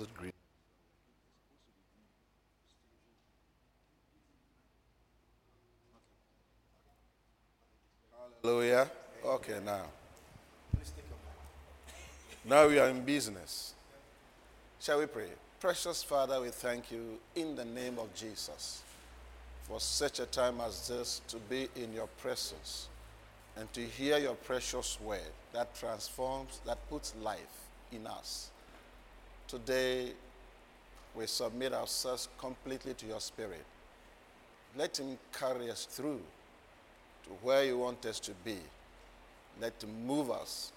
It 0.00 0.14
green? 0.14 0.32
Hallelujah. 8.42 8.88
Okay, 9.24 9.58
now. 9.64 9.82
Now 12.44 12.68
we 12.68 12.78
are 12.78 12.88
in 12.88 13.04
business. 13.04 13.74
Shall 14.80 15.00
we 15.00 15.06
pray? 15.06 15.28
Precious 15.60 16.02
Father, 16.02 16.40
we 16.40 16.50
thank 16.50 16.92
you 16.92 17.18
in 17.34 17.56
the 17.56 17.64
name 17.64 17.98
of 17.98 18.14
Jesus 18.14 18.82
for 19.64 19.80
such 19.80 20.20
a 20.20 20.26
time 20.26 20.60
as 20.60 20.88
this 20.88 21.20
to 21.28 21.36
be 21.50 21.68
in 21.76 21.92
your 21.92 22.06
presence 22.22 22.88
and 23.56 23.70
to 23.74 23.80
hear 23.80 24.18
your 24.18 24.34
precious 24.34 24.98
word 25.00 25.32
that 25.52 25.74
transforms, 25.74 26.60
that 26.64 26.78
puts 26.88 27.12
life 27.22 27.66
in 27.92 28.06
us. 28.06 28.50
Today, 29.48 30.12
we 31.14 31.26
submit 31.26 31.72
ourselves 31.72 32.28
completely 32.38 32.92
to 32.92 33.06
your 33.06 33.20
Spirit. 33.20 33.64
Let 34.76 34.98
Him 34.98 35.16
carry 35.32 35.70
us 35.70 35.86
through 35.86 36.20
to 37.24 37.30
where 37.40 37.64
you 37.64 37.78
want 37.78 38.04
us 38.04 38.20
to 38.20 38.32
be. 38.44 38.58
Let 39.58 39.82
Him 39.82 40.06
move 40.06 40.30
us 40.30 40.70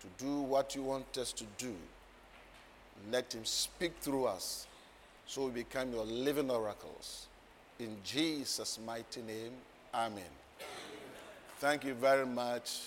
to 0.00 0.24
do 0.24 0.40
what 0.40 0.74
you 0.74 0.82
want 0.82 1.16
us 1.16 1.32
to 1.34 1.44
do. 1.58 1.72
Let 3.08 3.32
Him 3.32 3.44
speak 3.44 3.92
through 4.00 4.24
us 4.24 4.66
so 5.24 5.44
we 5.46 5.52
become 5.62 5.92
your 5.92 6.04
living 6.04 6.50
oracles. 6.50 7.28
In 7.78 7.98
Jesus' 8.02 8.80
mighty 8.84 9.22
name, 9.22 9.52
Amen. 9.94 10.24
Thank 11.60 11.84
you 11.84 11.94
very 11.94 12.26
much, 12.26 12.80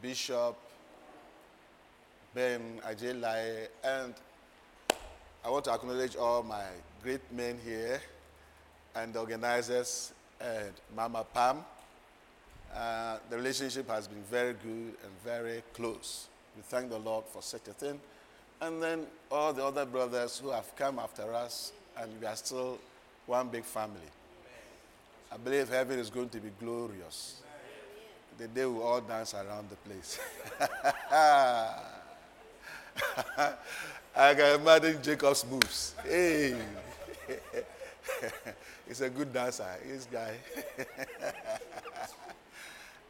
Bishop 0.00 0.56
Ben 2.34 2.80
Ajelai, 2.86 3.68
and 3.84 4.14
I 5.42 5.48
want 5.48 5.64
to 5.64 5.72
acknowledge 5.72 6.16
all 6.16 6.42
my 6.42 6.64
great 7.02 7.22
men 7.32 7.58
here 7.64 7.98
and 8.94 9.14
the 9.14 9.20
organizers 9.20 10.12
and 10.38 10.72
Mama 10.94 11.24
Pam. 11.32 11.64
Uh, 12.74 13.16
the 13.30 13.36
relationship 13.36 13.88
has 13.88 14.06
been 14.06 14.22
very 14.30 14.52
good 14.52 14.94
and 15.02 15.12
very 15.24 15.62
close. 15.72 16.28
We 16.54 16.62
thank 16.62 16.90
the 16.90 16.98
Lord 16.98 17.24
for 17.24 17.40
such 17.40 17.68
a 17.68 17.72
thing. 17.72 17.98
And 18.60 18.82
then 18.82 19.06
all 19.32 19.54
the 19.54 19.64
other 19.64 19.86
brothers 19.86 20.38
who 20.38 20.50
have 20.50 20.76
come 20.76 20.98
after 20.98 21.32
us, 21.32 21.72
and 21.98 22.10
we 22.20 22.26
are 22.26 22.36
still 22.36 22.78
one 23.24 23.48
big 23.48 23.64
family. 23.64 24.10
I 25.32 25.38
believe 25.38 25.70
heaven 25.70 25.98
is 25.98 26.10
going 26.10 26.28
to 26.28 26.38
be 26.38 26.50
glorious. 26.60 27.40
The 28.36 28.46
day 28.46 28.66
we 28.66 28.78
all 28.80 29.00
dance 29.00 29.32
around 29.32 29.70
the 29.70 29.76
place. 29.76 30.18
I 34.20 34.34
can 34.34 34.60
imagine 34.60 35.02
Jacob's 35.02 35.46
moves. 35.50 35.94
Hey. 36.04 36.54
He's 38.86 39.00
a 39.00 39.08
good 39.08 39.32
dancer, 39.32 39.64
this 39.86 40.04
guy. 40.12 40.34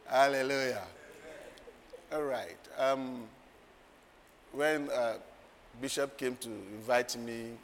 Hallelujah. 0.05 0.83
All 2.13 2.23
right. 2.23 2.55
Um, 2.77 3.23
when 4.53 4.89
uh, 4.89 5.15
Bishop 5.81 6.17
came 6.17 6.37
to 6.37 6.47
invite 6.49 7.17
me, 7.17 7.57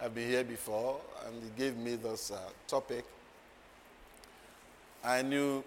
I've 0.00 0.14
been 0.14 0.28
here 0.28 0.44
before, 0.44 1.00
and 1.26 1.34
he 1.42 1.50
gave 1.58 1.76
me 1.76 1.96
this 1.96 2.30
uh, 2.30 2.38
topic. 2.68 3.04
I 5.02 5.20
knew 5.22 5.64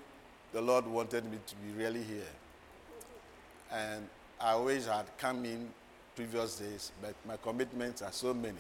the 0.53 0.61
Lord 0.61 0.87
wanted 0.87 1.25
me 1.29 1.39
to 1.45 1.55
be 1.57 1.73
really 1.77 2.03
here. 2.03 2.33
And 3.69 4.07
I 4.39 4.51
always 4.51 4.85
had 4.85 5.07
come 5.17 5.43
in 5.43 5.67
previous 6.17 6.57
days, 6.57 6.91
but 6.99 7.13
my 7.27 7.37
commitments 7.37 8.01
are 8.01 8.11
so 8.11 8.33
many. 8.33 8.57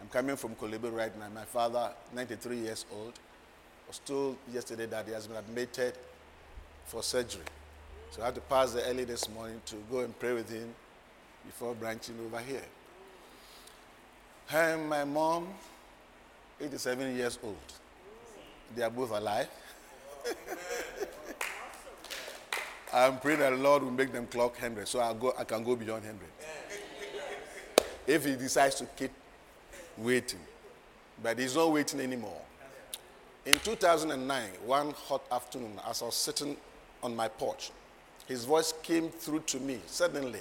I'm 0.00 0.06
coming 0.08 0.36
from 0.36 0.54
Korle 0.54 0.80
Bu 0.80 0.90
right 0.90 1.10
now. 1.18 1.28
My 1.34 1.44
father, 1.44 1.90
93 2.14 2.56
years 2.56 2.86
old, 2.94 3.14
was 3.88 3.98
told 3.98 4.36
yesterday 4.52 4.86
that 4.86 5.04
he 5.04 5.12
has 5.12 5.26
been 5.26 5.36
admitted 5.36 5.94
for 6.86 7.02
surgery. 7.02 7.42
So 8.12 8.22
I 8.22 8.26
had 8.26 8.36
to 8.36 8.40
pass 8.42 8.74
there 8.74 8.84
early 8.86 9.02
this 9.02 9.28
morning 9.28 9.60
to 9.66 9.76
go 9.90 10.00
and 10.00 10.16
pray 10.20 10.34
with 10.34 10.48
him 10.48 10.72
before 11.44 11.74
branching 11.74 12.14
over 12.24 12.38
here. 12.38 12.62
And 14.52 14.88
my 14.88 15.02
mom, 15.04 15.48
87 16.60 17.16
years 17.16 17.40
old. 17.42 17.56
They 18.76 18.84
are 18.84 18.90
both 18.90 19.10
alive. 19.10 19.48
I'm 22.94 23.18
praying 23.18 23.40
that 23.40 23.50
the 23.50 23.56
Lord 23.56 23.82
will 23.82 23.90
make 23.90 24.12
them 24.12 24.28
clock 24.28 24.52
100 24.52 24.86
so 24.86 25.00
I'll 25.00 25.14
go, 25.14 25.34
I 25.36 25.42
can 25.42 25.64
go 25.64 25.74
beyond 25.74 26.04
100. 26.04 26.20
If 28.06 28.24
he 28.24 28.36
decides 28.36 28.76
to 28.76 28.86
keep 28.96 29.12
waiting. 29.96 30.40
But 31.22 31.38
he's 31.38 31.56
not 31.56 31.72
waiting 31.72 32.00
anymore. 32.00 32.40
In 33.46 33.58
2009, 33.60 34.42
one 34.64 34.90
hot 34.92 35.22
afternoon, 35.30 35.78
as 35.88 36.02
I 36.02 36.06
was 36.06 36.14
sitting 36.14 36.56
on 37.02 37.14
my 37.14 37.28
porch, 37.28 37.70
his 38.26 38.44
voice 38.44 38.72
came 38.82 39.10
through 39.10 39.40
to 39.40 39.60
me 39.60 39.80
suddenly. 39.86 40.40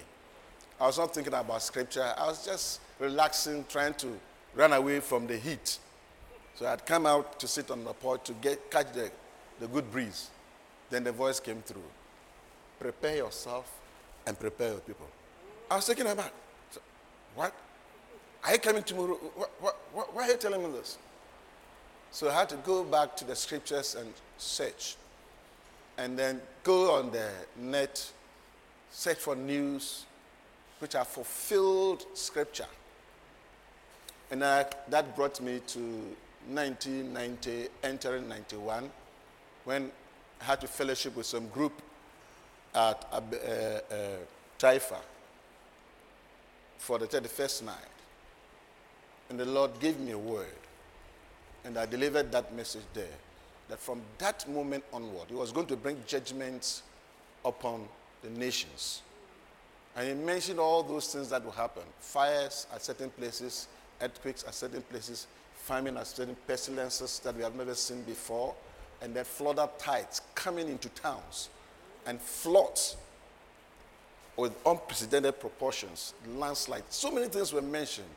I 0.79 0.87
was 0.87 0.97
not 0.97 1.13
thinking 1.13 1.33
about 1.33 1.61
scripture. 1.61 2.13
I 2.17 2.27
was 2.27 2.45
just 2.45 2.79
relaxing, 2.99 3.65
trying 3.69 3.93
to 3.95 4.07
run 4.55 4.73
away 4.73 4.99
from 4.99 5.27
the 5.27 5.37
heat. 5.37 5.77
So 6.55 6.65
I'd 6.65 6.85
come 6.85 7.05
out 7.05 7.39
to 7.39 7.47
sit 7.47 7.71
on 7.71 7.83
the 7.83 7.93
porch 7.93 8.23
to 8.25 8.33
get, 8.33 8.71
catch 8.71 8.93
the, 8.93 9.11
the 9.59 9.67
good 9.67 9.91
breeze. 9.91 10.29
Then 10.89 11.03
the 11.03 11.11
voice 11.11 11.39
came 11.39 11.61
through. 11.61 11.83
Prepare 12.79 13.17
yourself 13.17 13.79
and 14.25 14.39
prepare 14.39 14.71
your 14.71 14.79
people. 14.79 15.07
I 15.69 15.75
was 15.75 15.87
thinking 15.87 16.07
about 16.07 16.25
so, 16.27 16.42
what? 17.35 17.53
Are 18.43 18.53
you 18.53 18.59
coming 18.59 18.83
tomorrow? 18.83 19.15
What, 19.15 19.51
what, 19.93 20.15
why 20.15 20.23
are 20.23 20.31
you 20.31 20.37
telling 20.37 20.63
me 20.63 20.71
this? 20.71 20.97
So 22.11 22.29
I 22.29 22.33
had 22.33 22.49
to 22.49 22.57
go 22.57 22.83
back 22.83 23.15
to 23.17 23.25
the 23.25 23.35
scriptures 23.35 23.95
and 23.95 24.13
search. 24.37 24.97
And 25.97 26.17
then 26.17 26.41
go 26.63 26.95
on 26.95 27.11
the 27.11 27.29
net, 27.57 28.11
search 28.91 29.17
for 29.17 29.35
news 29.35 30.05
which 30.79 30.95
are 30.95 31.05
fulfilled 31.05 32.05
scripture. 32.13 32.67
And 34.31 34.43
I, 34.43 34.65
that 34.89 35.15
brought 35.15 35.39
me 35.39 35.61
to 35.67 35.79
1990, 36.49 37.69
entering 37.83 38.27
91, 38.27 38.89
when 39.63 39.91
I 40.41 40.43
had 40.43 40.61
to 40.61 40.67
fellowship 40.67 41.15
with 41.15 41.25
some 41.25 41.47
group 41.47 41.81
at 42.75 43.05
uh, 43.11 43.17
uh, 43.17 43.89
Taifa 44.59 44.97
for 46.77 46.99
the 46.99 47.07
31st 47.07 47.63
night. 47.63 47.75
And 49.29 49.39
the 49.39 49.45
Lord 49.45 49.79
gave 49.79 49.99
me 49.99 50.11
a 50.11 50.17
word. 50.17 50.47
And 51.65 51.77
I 51.77 51.85
delivered 51.85 52.31
that 52.31 52.55
message 52.55 52.83
there. 52.93 53.05
That 53.69 53.79
from 53.79 54.01
that 54.17 54.47
moment 54.49 54.83
onward, 54.91 55.27
He 55.29 55.35
was 55.35 55.51
going 55.51 55.67
to 55.67 55.77
bring 55.77 55.97
judgments 56.05 56.83
upon 57.45 57.87
the 58.21 58.29
nations. 58.29 59.01
And 59.95 60.07
He 60.07 60.13
mentioned 60.13 60.59
all 60.59 60.83
those 60.83 61.13
things 61.13 61.29
that 61.29 61.43
will 61.43 61.51
happen 61.51 61.83
fires 61.99 62.67
at 62.73 62.83
certain 62.83 63.09
places, 63.09 63.67
earthquakes 64.01 64.43
at 64.43 64.53
certain 64.53 64.81
places, 64.81 65.27
famine 65.55 65.95
at 65.97 66.07
certain 66.07 66.35
pestilences 66.45 67.19
that 67.19 67.35
we 67.35 67.43
have 67.43 67.55
never 67.55 67.73
seen 67.73 68.01
before, 68.03 68.53
and 69.01 69.15
then 69.15 69.23
flooded 69.23 69.69
tides 69.79 70.21
coming 70.35 70.67
into 70.67 70.89
towns 70.89 71.49
and 72.05 72.19
floods 72.19 72.97
with 74.35 74.55
unprecedented 74.65 75.39
proportions, 75.39 76.13
landslide. 76.37 76.83
So 76.89 77.11
many 77.11 77.27
things 77.27 77.53
were 77.53 77.61
mentioned. 77.61 78.07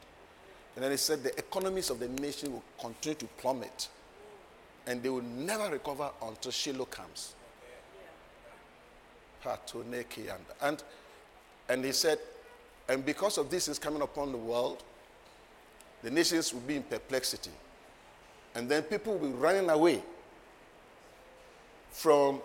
And 0.75 0.85
then 0.85 0.91
he 0.91 0.97
said 0.97 1.23
the 1.23 1.37
economies 1.39 1.91
of 1.91 1.99
the 1.99 2.09
nation 2.09 2.53
will 2.53 2.65
continue 2.81 3.17
to 3.19 3.27
plummet 3.39 3.89
and 4.87 5.03
they 5.03 5.09
will 5.09 5.23
never 5.23 5.71
recover 5.71 6.11
until 6.23 6.53
Shiloh 6.53 6.85
comes. 6.85 7.35
And, 10.63 10.83
and 11.69 11.85
he 11.85 11.93
said, 11.93 12.19
and 12.89 13.05
because 13.05 13.39
of 13.39 13.51
this 13.51 13.69
is 13.69 13.79
coming 13.79 14.03
upon 14.03 14.33
the 14.33 14.39
world, 14.39 14.83
the 16.03 16.11
nations 16.11 16.53
will 16.53 16.61
be 16.61 16.77
in 16.77 16.83
perplexity. 16.83 17.51
And 18.55 18.69
then 18.69 18.83
people 18.83 19.19
will 19.19 19.29
be 19.29 19.35
running 19.35 19.69
away 19.71 20.03
from 21.91 22.41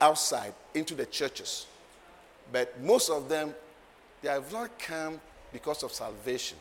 outside 0.00 0.54
into 0.74 0.94
the 0.94 1.06
churches. 1.06 1.66
But 2.52 2.80
most 2.80 3.10
of 3.10 3.28
them, 3.28 3.54
they 4.22 4.28
have 4.28 4.52
not 4.52 4.78
come 4.78 5.20
because 5.52 5.82
of 5.82 5.92
salvation. 5.92 6.58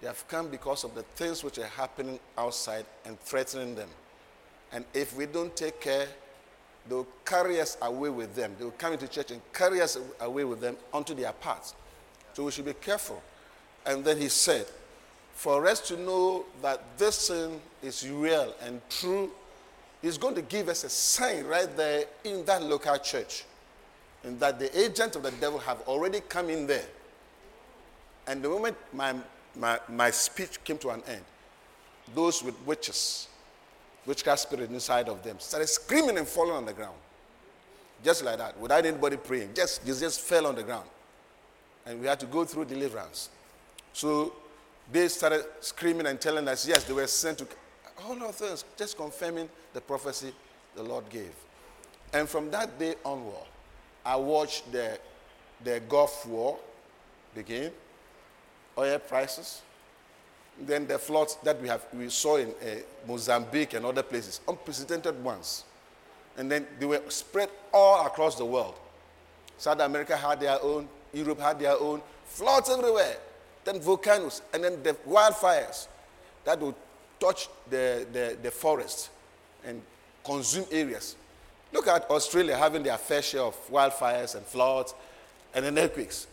They 0.00 0.06
have 0.06 0.26
come 0.28 0.48
because 0.48 0.84
of 0.84 0.94
the 0.94 1.02
things 1.02 1.42
which 1.42 1.58
are 1.58 1.66
happening 1.66 2.20
outside 2.36 2.86
and 3.04 3.18
threatening 3.20 3.74
them. 3.74 3.88
And 4.72 4.84
if 4.94 5.16
we 5.16 5.26
don't 5.26 5.54
take 5.56 5.80
care, 5.80 6.06
they'll 6.88 7.06
carry 7.24 7.60
us 7.60 7.76
away 7.82 8.10
with 8.10 8.34
them. 8.34 8.54
They'll 8.58 8.70
come 8.72 8.92
into 8.92 9.08
church 9.08 9.30
and 9.30 9.40
carry 9.52 9.80
us 9.80 9.98
away 10.20 10.44
with 10.44 10.60
them 10.60 10.76
onto 10.92 11.14
their 11.14 11.32
paths. 11.32 11.74
So 12.34 12.44
we 12.44 12.50
should 12.52 12.66
be 12.66 12.74
careful. 12.74 13.22
And 13.84 14.04
then 14.04 14.18
he 14.18 14.28
said, 14.28 14.66
for 15.34 15.66
us 15.66 15.80
to 15.88 15.96
know 15.96 16.44
that 16.62 16.82
this 16.98 17.14
sin 17.14 17.60
is 17.82 18.08
real 18.08 18.54
and 18.62 18.80
true, 18.90 19.30
he's 20.02 20.18
going 20.18 20.34
to 20.34 20.42
give 20.42 20.68
us 20.68 20.84
a 20.84 20.88
sign 20.88 21.44
right 21.44 21.74
there 21.76 22.04
in 22.24 22.44
that 22.44 22.62
local 22.62 22.96
church. 22.98 23.44
And 24.24 24.38
that 24.40 24.58
the 24.58 24.78
agents 24.78 25.16
of 25.16 25.22
the 25.22 25.30
devil 25.32 25.58
have 25.60 25.80
already 25.82 26.20
come 26.20 26.50
in 26.50 26.66
there. 26.66 26.86
And 28.26 28.42
the 28.42 28.48
moment 28.48 28.76
my 28.92 29.14
my, 29.58 29.78
my 29.88 30.10
speech 30.10 30.62
came 30.64 30.78
to 30.78 30.90
an 30.90 31.02
end. 31.06 31.24
Those 32.14 32.42
with 32.42 32.54
witches, 32.66 33.28
witchcraft 34.06 34.42
spirit 34.42 34.70
inside 34.70 35.08
of 35.08 35.22
them, 35.22 35.36
started 35.38 35.66
screaming 35.66 36.16
and 36.18 36.26
falling 36.26 36.54
on 36.54 36.64
the 36.64 36.72
ground. 36.72 36.96
Just 38.04 38.24
like 38.24 38.38
that, 38.38 38.58
without 38.58 38.86
anybody 38.86 39.16
praying. 39.16 39.50
Just, 39.54 39.84
just, 39.84 40.00
just 40.00 40.20
fell 40.20 40.46
on 40.46 40.54
the 40.54 40.62
ground. 40.62 40.88
And 41.84 42.00
we 42.00 42.06
had 42.06 42.20
to 42.20 42.26
go 42.26 42.44
through 42.44 42.66
deliverance. 42.66 43.30
So 43.92 44.32
they 44.90 45.08
started 45.08 45.44
screaming 45.60 46.06
and 46.06 46.20
telling 46.20 46.46
us, 46.46 46.66
yes, 46.66 46.84
they 46.84 46.92
were 46.92 47.06
sent 47.06 47.38
to 47.38 47.48
all 48.04 48.22
of 48.22 48.34
things, 48.36 48.64
just 48.76 48.96
confirming 48.96 49.48
the 49.74 49.80
prophecy 49.80 50.32
the 50.76 50.82
Lord 50.82 51.08
gave. 51.10 51.32
And 52.12 52.28
from 52.28 52.50
that 52.52 52.78
day 52.78 52.94
onward, 53.04 53.34
I 54.08 54.16
watched 54.16 54.72
the, 54.72 54.98
the 55.62 55.80
Gulf 55.86 56.24
War 56.24 56.58
begin, 57.34 57.70
oil 58.78 58.98
prices, 59.00 59.60
then 60.58 60.86
the 60.86 60.98
floods 60.98 61.36
that 61.44 61.60
we, 61.60 61.68
have, 61.68 61.84
we 61.92 62.08
saw 62.08 62.36
in 62.36 62.48
uh, 62.48 62.76
Mozambique 63.06 63.74
and 63.74 63.84
other 63.84 64.02
places, 64.02 64.40
unprecedented 64.48 65.22
ones. 65.22 65.64
And 66.38 66.50
then 66.50 66.66
they 66.80 66.86
were 66.86 67.02
spread 67.08 67.50
all 67.70 68.06
across 68.06 68.36
the 68.36 68.46
world. 68.46 68.76
South 69.58 69.80
America 69.80 70.16
had 70.16 70.40
their 70.40 70.58
own, 70.62 70.88
Europe 71.12 71.40
had 71.40 71.58
their 71.60 71.78
own, 71.78 72.00
floods 72.24 72.70
everywhere, 72.70 73.18
then 73.64 73.78
volcanoes, 73.78 74.40
and 74.54 74.64
then 74.64 74.82
the 74.82 74.94
wildfires 75.06 75.86
that 76.46 76.58
would 76.58 76.74
touch 77.20 77.50
the, 77.68 78.06
the, 78.10 78.38
the 78.42 78.50
forest 78.50 79.10
and 79.66 79.82
consume 80.24 80.64
areas. 80.70 81.14
Look 81.72 81.86
at 81.86 82.10
Australia 82.10 82.56
having 82.56 82.82
their 82.82 82.96
fair 82.96 83.22
share 83.22 83.42
of 83.42 83.70
wildfires 83.70 84.34
and 84.34 84.44
floods 84.44 84.94
and 85.54 85.64
then 85.64 85.78
earthquakes. 85.78 86.26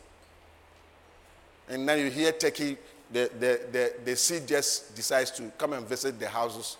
And 1.69 1.85
now 1.85 1.93
you 1.93 2.09
hear 2.09 2.31
Turkey, 2.31 2.77
the, 3.11 3.29
the, 3.39 3.59
the, 3.71 3.93
the 4.05 4.15
sea 4.15 4.41
just 4.45 4.95
decides 4.95 5.31
to 5.31 5.51
come 5.57 5.73
and 5.73 5.85
visit 5.87 6.19
the 6.19 6.27
houses 6.27 6.77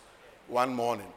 one 0.48 0.74
morning. 0.74 1.08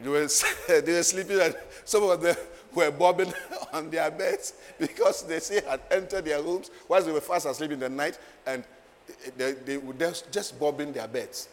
They 0.00 0.08
were, 0.08 0.26
they 0.68 0.92
were 0.92 1.02
sleeping, 1.02 1.40
and 1.40 1.54
some 1.84 2.04
of 2.04 2.20
them 2.22 2.36
were 2.74 2.90
bobbing 2.90 3.32
on 3.72 3.90
their 3.90 4.10
beds 4.10 4.54
because 4.78 5.22
the 5.22 5.40
sea 5.40 5.60
had 5.68 5.80
entered 5.90 6.24
their 6.24 6.42
rooms 6.42 6.70
whilst 6.88 7.06
they 7.06 7.12
were 7.12 7.20
fast 7.20 7.46
asleep 7.46 7.72
in 7.72 7.80
the 7.80 7.88
night, 7.88 8.18
and 8.46 8.64
they, 9.36 9.52
they 9.52 9.76
were 9.76 9.94
just 9.94 10.58
bobbing 10.58 10.92
their 10.92 11.08
beds. 11.08 11.48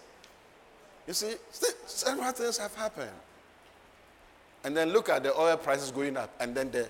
You 1.08 1.14
see, 1.14 1.36
several 1.86 2.32
things 2.32 2.58
have 2.58 2.76
happened. 2.76 3.12
And 4.64 4.76
then 4.76 4.92
look 4.92 5.10
at 5.10 5.24
the 5.24 5.38
oil 5.38 5.58
prices 5.58 5.92
going 5.92 6.18
up. 6.18 6.34
And 6.40 6.56
then, 6.56 6.72
the, 6.72 6.90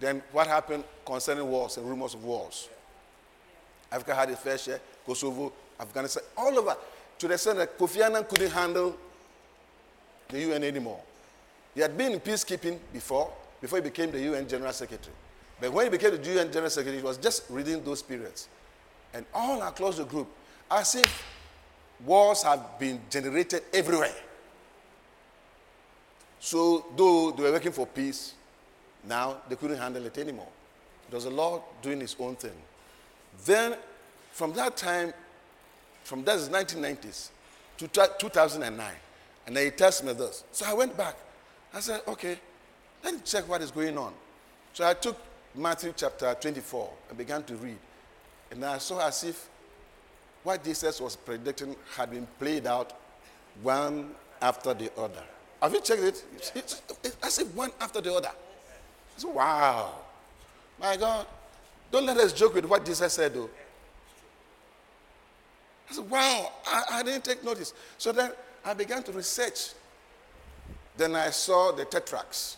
then 0.00 0.22
what 0.32 0.46
happened 0.46 0.84
concerning 1.06 1.48
wars 1.48 1.76
and 1.76 1.88
rumors 1.88 2.14
of 2.14 2.24
wars? 2.24 2.68
Africa 3.90 4.14
had 4.14 4.30
its 4.30 4.40
fair 4.40 4.58
share, 4.58 4.80
Kosovo, 5.06 5.52
Afghanistan, 5.80 6.22
all 6.36 6.58
over. 6.58 6.76
To 7.18 7.28
the 7.28 7.34
extent 7.34 7.58
that 7.58 7.78
Kofi 7.78 8.04
Annan 8.04 8.24
couldn't 8.24 8.50
handle 8.50 8.96
the 10.28 10.40
UN 10.40 10.64
anymore. 10.64 11.00
He 11.74 11.80
had 11.80 11.96
been 11.96 12.12
in 12.12 12.20
peacekeeping 12.20 12.78
before, 12.92 13.32
before 13.60 13.78
he 13.78 13.82
became 13.82 14.10
the 14.10 14.20
UN 14.20 14.46
General 14.48 14.72
Secretary. 14.72 15.14
But 15.60 15.72
when 15.72 15.86
he 15.86 15.90
became 15.90 16.10
the 16.10 16.34
UN 16.34 16.52
General 16.52 16.70
Secretary, 16.70 16.98
he 16.98 17.02
was 17.02 17.18
just 17.18 17.44
reading 17.48 17.82
those 17.82 18.02
periods. 18.02 18.48
And 19.14 19.24
all 19.34 19.62
across 19.62 19.96
the 19.96 20.04
group, 20.04 20.28
as 20.70 20.94
if 20.94 21.24
wars 22.04 22.42
have 22.42 22.78
been 22.78 23.00
generated 23.10 23.62
everywhere. 23.72 24.14
So, 26.40 26.86
though 26.96 27.32
they 27.32 27.42
were 27.42 27.52
working 27.52 27.72
for 27.72 27.86
peace, 27.86 28.34
now 29.06 29.38
they 29.48 29.56
couldn't 29.56 29.78
handle 29.78 30.04
it 30.06 30.16
anymore. 30.18 30.48
There 31.10 31.16
was 31.16 31.24
the 31.24 31.30
Lord 31.30 31.62
doing 31.82 32.00
his 32.00 32.14
own 32.18 32.36
thing. 32.36 32.52
Then, 33.44 33.76
from 34.32 34.52
that 34.54 34.76
time, 34.76 35.12
from 36.04 36.24
that 36.24 36.36
is 36.36 36.48
1990s 36.48 37.30
to 37.78 37.88
2009, 37.88 38.92
and 39.46 39.56
then 39.56 39.64
he 39.64 39.70
tells 39.70 40.02
me 40.02 40.12
this. 40.12 40.44
So 40.52 40.66
I 40.66 40.74
went 40.74 40.96
back. 40.96 41.16
I 41.72 41.80
said, 41.80 42.02
okay, 42.08 42.38
let 43.02 43.14
me 43.14 43.20
check 43.24 43.48
what 43.48 43.62
is 43.62 43.70
going 43.70 43.96
on. 43.96 44.12
So 44.72 44.86
I 44.86 44.94
took 44.94 45.16
Matthew 45.54 45.92
chapter 45.96 46.34
24 46.40 46.90
and 47.08 47.18
began 47.18 47.42
to 47.44 47.54
read. 47.56 47.78
And 48.50 48.64
I 48.64 48.78
saw 48.78 49.06
as 49.06 49.24
if 49.24 49.48
what 50.42 50.62
Jesus 50.64 51.00
was 51.00 51.16
predicting 51.16 51.76
had 51.96 52.10
been 52.10 52.26
played 52.38 52.66
out 52.66 52.92
one 53.62 54.14
after 54.40 54.72
the 54.72 54.90
other. 54.98 55.24
Have 55.60 55.72
you 55.72 55.80
checked 55.80 56.02
it? 56.02 56.24
It's, 56.36 56.82
it's 57.02 57.16
as 57.22 57.38
if 57.38 57.54
one 57.54 57.70
after 57.80 58.00
the 58.00 58.14
other. 58.14 58.30
It's, 59.14 59.24
wow. 59.24 59.94
My 60.80 60.96
God. 60.96 61.26
Don't 61.90 62.06
let 62.06 62.16
us 62.18 62.32
joke 62.32 62.54
with 62.54 62.66
what 62.66 62.84
Jesus 62.84 63.12
said, 63.12 63.34
though. 63.34 63.50
I 65.90 65.94
said, 65.94 66.10
wow, 66.10 66.52
I, 66.66 66.82
I 66.92 67.02
didn't 67.02 67.24
take 67.24 67.42
notice. 67.42 67.72
So 67.96 68.12
then 68.12 68.32
I 68.64 68.74
began 68.74 69.02
to 69.04 69.12
research. 69.12 69.70
Then 70.96 71.14
I 71.14 71.30
saw 71.30 71.72
the 71.72 71.84
tetrads, 71.86 72.56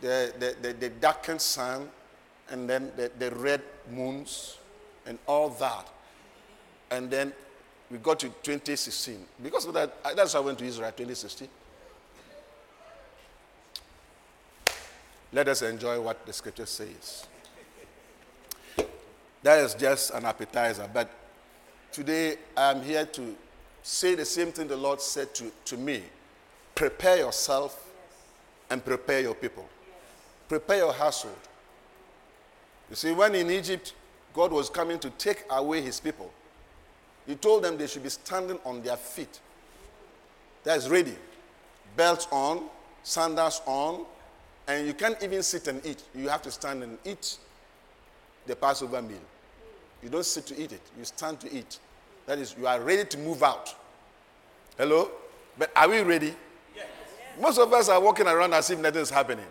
the, 0.00 0.32
the, 0.38 0.56
the, 0.60 0.72
the 0.74 0.88
darkened 0.90 1.40
sun, 1.40 1.88
and 2.50 2.68
then 2.68 2.92
the, 2.96 3.10
the 3.18 3.30
red 3.32 3.62
moons, 3.90 4.58
and 5.06 5.18
all 5.26 5.48
that. 5.48 5.88
And 6.90 7.10
then 7.10 7.32
we 7.90 7.98
got 7.98 8.18
to 8.20 8.28
2016. 8.28 9.24
Because 9.42 9.66
of 9.66 9.74
that, 9.74 9.92
that's 10.16 10.34
why 10.34 10.40
I 10.40 10.42
went 10.42 10.58
to 10.58 10.64
Israel 10.64 10.90
2016. 10.90 11.48
Let 15.32 15.48
us 15.48 15.62
enjoy 15.62 16.00
what 16.00 16.24
the 16.24 16.32
scripture 16.32 16.66
says. 16.66 17.26
That 19.42 19.60
is 19.60 19.74
just 19.74 20.10
an 20.12 20.24
appetizer. 20.24 20.88
But 20.92 21.10
today 21.92 22.36
I'm 22.56 22.82
here 22.82 23.06
to 23.06 23.36
say 23.82 24.14
the 24.14 24.24
same 24.24 24.50
thing 24.50 24.66
the 24.66 24.76
Lord 24.76 25.00
said 25.00 25.34
to, 25.36 25.52
to 25.66 25.76
me 25.76 26.02
prepare 26.74 27.18
yourself 27.18 27.88
and 28.70 28.84
prepare 28.84 29.20
your 29.20 29.34
people. 29.34 29.68
Prepare 30.48 30.78
your 30.78 30.92
household. 30.92 31.36
You 32.90 32.96
see, 32.96 33.12
when 33.12 33.34
in 33.34 33.50
Egypt, 33.50 33.94
God 34.32 34.52
was 34.52 34.68
coming 34.70 34.98
to 35.00 35.10
take 35.10 35.44
away 35.50 35.80
his 35.80 35.98
people. 35.98 36.32
He 37.26 37.34
told 37.34 37.64
them 37.64 37.76
they 37.76 37.86
should 37.86 38.02
be 38.02 38.08
standing 38.08 38.58
on 38.64 38.82
their 38.82 38.96
feet. 38.96 39.40
That 40.64 40.78
is 40.78 40.88
ready. 40.88 41.16
Belts 41.96 42.28
on, 42.30 42.64
sandals 43.02 43.62
on, 43.66 44.04
and 44.68 44.86
you 44.86 44.94
can't 44.94 45.20
even 45.22 45.42
sit 45.42 45.68
and 45.68 45.84
eat. 45.84 46.02
You 46.14 46.28
have 46.28 46.42
to 46.42 46.50
stand 46.50 46.82
and 46.82 46.98
eat 47.04 47.38
the 48.46 48.56
Passover 48.56 49.00
meal. 49.02 49.18
You 50.02 50.08
don't 50.08 50.24
sit 50.24 50.46
to 50.46 50.60
eat 50.60 50.72
it, 50.72 50.82
you 50.98 51.04
stand 51.04 51.40
to 51.40 51.52
eat. 51.52 51.78
That 52.26 52.38
is, 52.38 52.54
you 52.58 52.66
are 52.66 52.80
ready 52.80 53.04
to 53.04 53.18
move 53.18 53.42
out. 53.42 53.74
Hello? 54.76 55.10
But 55.58 55.70
are 55.74 55.88
we 55.88 56.00
ready? 56.00 56.34
Yes. 56.74 56.86
Most 57.40 57.58
of 57.58 57.72
us 57.72 57.88
are 57.88 58.00
walking 58.00 58.26
around 58.26 58.52
as 58.52 58.68
if 58.70 58.78
nothing 58.78 59.00
is 59.02 59.10
happening. 59.10 59.46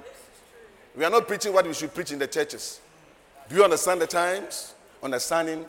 We 0.96 1.03
are 1.03 1.10
not 1.10 1.27
preaching 1.27 1.51
what 1.53 1.65
we 1.65 1.74
should 1.74 1.94
preach 1.94 2.12
in 2.12 2.20
the 2.20 2.27
churches. 2.27 2.79
Do 3.50 3.55
you 3.55 3.63
understand 3.63 4.01
the 4.01 4.08
times? 4.08 4.74
Understanding 5.01 5.65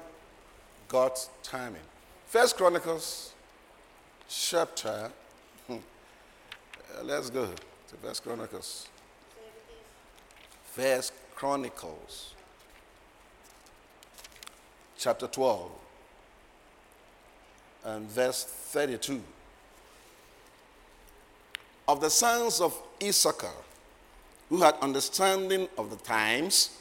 God's 0.88 1.30
timing. 1.42 1.80
First 2.26 2.56
Chronicles 2.56 3.35
chapter. 4.28 5.12
Hmm, 5.68 5.76
let's 7.04 7.30
go 7.30 7.47
to 7.47 7.97
First 8.02 8.25
Chronicles. 8.25 8.88
First 10.73 11.12
Chronicles 11.37 12.35
chapter 14.99 15.28
12 15.28 15.71
and 17.85 18.11
verse 18.11 18.42
32. 18.42 19.23
Of 21.87 22.00
the 22.00 22.11
sons 22.11 22.61
of 22.61 22.76
Issachar, 23.00 23.54
who 24.49 24.62
had 24.62 24.75
understanding 24.83 25.68
of 25.78 25.90
the 25.90 25.97
times, 25.97 26.76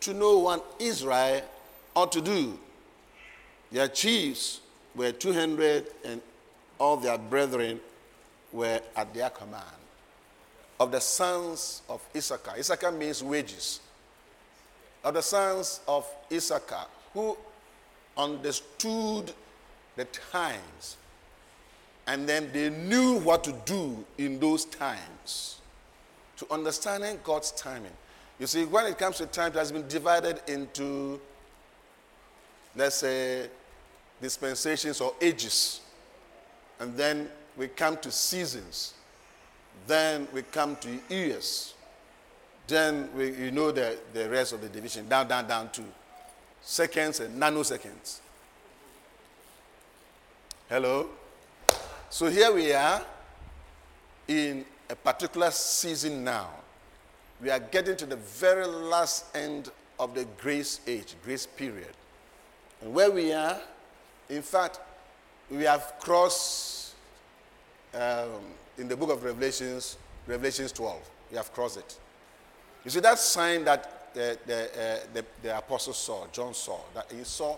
to 0.00 0.12
know 0.12 0.36
what 0.36 0.62
Israel 0.78 1.40
ought 1.96 2.12
to 2.12 2.20
do 2.20 2.58
their 3.72 3.88
chiefs 3.88 4.60
were 4.94 5.12
200, 5.12 5.86
and 6.04 6.20
all 6.78 6.96
their 6.96 7.18
brethren 7.18 7.80
were 8.52 8.80
at 8.96 9.14
their 9.14 9.30
command. 9.30 9.64
Of 10.78 10.92
the 10.92 11.00
sons 11.00 11.82
of 11.88 12.04
Issachar, 12.14 12.54
Issachar 12.58 12.92
means 12.92 13.22
wages. 13.22 13.80
Of 15.04 15.14
the 15.14 15.22
sons 15.22 15.80
of 15.88 16.06
Issachar, 16.30 16.86
who 17.14 17.36
understood 18.16 19.32
the 19.96 20.04
times 20.04 20.96
and 22.06 22.28
then 22.28 22.50
they 22.52 22.70
knew 22.70 23.18
what 23.20 23.44
to 23.44 23.52
do 23.64 24.04
in 24.18 24.40
those 24.40 24.64
times. 24.64 25.60
To 26.38 26.52
understanding 26.52 27.20
God's 27.22 27.52
timing. 27.52 27.92
You 28.38 28.46
see, 28.46 28.64
when 28.64 28.86
it 28.86 28.98
comes 28.98 29.18
to 29.18 29.26
time, 29.26 29.52
it 29.52 29.54
has 29.54 29.70
been 29.70 29.86
divided 29.86 30.40
into, 30.48 31.20
let's 32.74 32.96
say, 32.96 33.48
dispensations 34.22 35.00
or 35.00 35.12
ages. 35.20 35.80
And 36.80 36.96
then 36.96 37.28
we 37.56 37.68
come 37.68 37.98
to 37.98 38.10
seasons. 38.10 38.94
Then 39.86 40.26
we 40.32 40.42
come 40.42 40.76
to 40.76 40.98
years. 41.10 41.74
Then 42.66 43.10
we, 43.14 43.34
you 43.34 43.50
know 43.50 43.72
the, 43.72 43.98
the 44.14 44.30
rest 44.30 44.52
of 44.52 44.62
the 44.62 44.68
division, 44.68 45.08
down, 45.08 45.28
down, 45.28 45.48
down 45.48 45.70
to 45.72 45.82
seconds 46.62 47.20
and 47.20 47.42
nanoseconds. 47.42 48.20
Hello? 50.68 51.08
So 52.08 52.30
here 52.30 52.52
we 52.54 52.72
are 52.72 53.02
in 54.28 54.64
a 54.88 54.94
particular 54.94 55.50
season 55.50 56.22
now. 56.22 56.48
We 57.42 57.50
are 57.50 57.58
getting 57.58 57.96
to 57.96 58.06
the 58.06 58.16
very 58.16 58.66
last 58.66 59.34
end 59.34 59.70
of 59.98 60.14
the 60.14 60.24
grace 60.40 60.80
age, 60.86 61.16
grace 61.24 61.44
period. 61.44 61.90
And 62.80 62.94
where 62.94 63.10
we 63.10 63.32
are, 63.32 63.60
in 64.28 64.42
fact, 64.42 64.80
we 65.50 65.64
have 65.64 65.94
crossed 66.00 66.94
um, 67.94 68.30
in 68.78 68.88
the 68.88 68.96
book 68.96 69.10
of 69.10 69.22
Revelations, 69.22 69.98
Revelations 70.26 70.72
12. 70.72 71.10
We 71.30 71.36
have 71.36 71.52
crossed 71.52 71.78
it. 71.78 71.98
You 72.84 72.90
see, 72.90 73.00
that 73.00 73.18
sign 73.18 73.64
that 73.64 74.14
the, 74.14 74.38
the, 74.46 74.64
uh, 74.64 74.98
the, 75.14 75.24
the 75.42 75.58
apostle 75.58 75.92
saw, 75.92 76.26
John 76.32 76.54
saw, 76.54 76.80
that 76.94 77.10
he 77.10 77.24
saw 77.24 77.56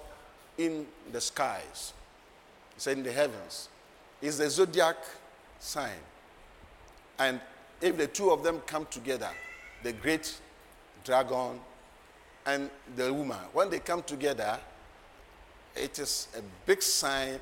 in 0.58 0.86
the 1.12 1.20
skies, 1.20 1.92
he 2.74 2.80
said 2.80 2.98
in 2.98 3.04
the 3.04 3.12
heavens, 3.12 3.68
is 4.20 4.38
the 4.38 4.48
zodiac 4.48 4.96
sign. 5.58 5.90
And 7.18 7.40
if 7.80 7.96
the 7.96 8.06
two 8.06 8.30
of 8.30 8.42
them 8.42 8.60
come 8.66 8.86
together, 8.90 9.30
the 9.82 9.92
great 9.92 10.38
dragon 11.04 11.60
and 12.46 12.70
the 12.96 13.12
woman, 13.12 13.38
when 13.52 13.70
they 13.70 13.78
come 13.78 14.02
together, 14.02 14.58
it 15.76 15.98
is 15.98 16.28
a 16.36 16.42
big 16.66 16.82
sign 16.82 17.40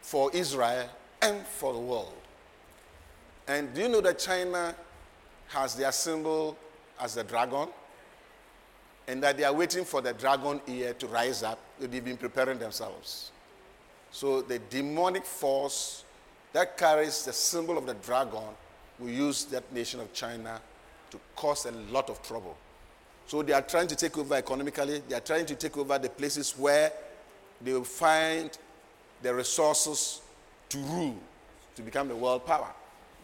for 0.00 0.30
Israel 0.32 0.88
and 1.22 1.44
for 1.46 1.72
the 1.72 1.78
world. 1.78 2.12
And 3.48 3.72
do 3.74 3.82
you 3.82 3.88
know 3.88 4.00
that 4.00 4.18
China 4.18 4.74
has 5.48 5.74
their 5.74 5.92
symbol 5.92 6.56
as 7.00 7.14
the 7.14 7.24
dragon? 7.24 7.68
And 9.08 9.22
that 9.22 9.36
they 9.36 9.44
are 9.44 9.52
waiting 9.52 9.84
for 9.84 10.00
the 10.00 10.12
dragon 10.12 10.60
ear 10.66 10.92
to 10.94 11.06
rise 11.06 11.42
up. 11.42 11.58
They've 11.78 12.04
been 12.04 12.16
preparing 12.16 12.58
themselves. 12.58 13.30
So 14.10 14.42
the 14.42 14.58
demonic 14.58 15.24
force 15.24 16.04
that 16.52 16.76
carries 16.76 17.24
the 17.24 17.32
symbol 17.32 17.78
of 17.78 17.86
the 17.86 17.94
dragon 17.94 18.42
will 18.98 19.10
use 19.10 19.44
that 19.46 19.70
nation 19.72 20.00
of 20.00 20.12
China 20.12 20.60
to 21.10 21.20
cause 21.36 21.66
a 21.66 21.72
lot 21.92 22.10
of 22.10 22.22
trouble. 22.22 22.56
So 23.26 23.42
they 23.42 23.52
are 23.52 23.62
trying 23.62 23.88
to 23.88 23.96
take 23.96 24.16
over 24.18 24.34
economically. 24.34 25.02
They 25.08 25.14
are 25.14 25.20
trying 25.20 25.46
to 25.46 25.54
take 25.54 25.76
over 25.76 25.98
the 25.98 26.08
places 26.08 26.52
where 26.56 26.92
they 27.60 27.72
will 27.72 27.84
find 27.84 28.56
the 29.22 29.34
resources 29.34 30.20
to 30.68 30.78
rule, 30.78 31.16
to 31.74 31.82
become 31.82 32.08
the 32.08 32.16
world 32.16 32.46
power. 32.46 32.68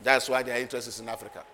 That's 0.02 0.28
why 0.28 0.42
their 0.42 0.58
interest 0.58 0.88
is 0.88 1.00
in 1.00 1.08
Africa. 1.08 1.44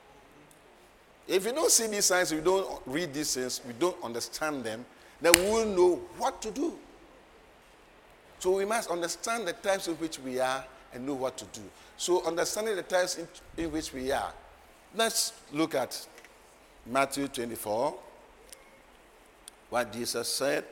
If 1.26 1.44
you 1.44 1.52
don't 1.52 1.70
see 1.70 1.86
these 1.86 2.06
signs, 2.06 2.32
if 2.32 2.38
you 2.38 2.44
don't 2.44 2.80
read 2.86 3.12
these 3.12 3.34
things, 3.34 3.60
we 3.66 3.74
don't 3.74 3.96
understand 4.02 4.64
them, 4.64 4.84
then 5.20 5.34
we 5.34 5.40
will 5.42 5.66
know 5.66 5.96
what 6.16 6.40
to 6.42 6.50
do. 6.50 6.72
So 8.38 8.56
we 8.56 8.64
must 8.64 8.90
understand 8.90 9.46
the 9.46 9.52
times 9.52 9.88
in 9.88 9.94
which 9.96 10.18
we 10.20 10.40
are 10.40 10.64
and 10.94 11.06
know 11.06 11.14
what 11.14 11.36
to 11.38 11.44
do. 11.46 11.62
So 11.96 12.24
understanding 12.24 12.76
the 12.76 12.82
times 12.82 13.18
in, 13.18 13.28
in 13.62 13.72
which 13.72 13.92
we 13.92 14.12
are, 14.12 14.32
let's 14.94 15.32
look 15.52 15.74
at 15.74 16.06
Matthew 16.86 17.28
24, 17.28 17.94
what 19.68 19.92
Jesus 19.92 20.28
said. 20.28 20.64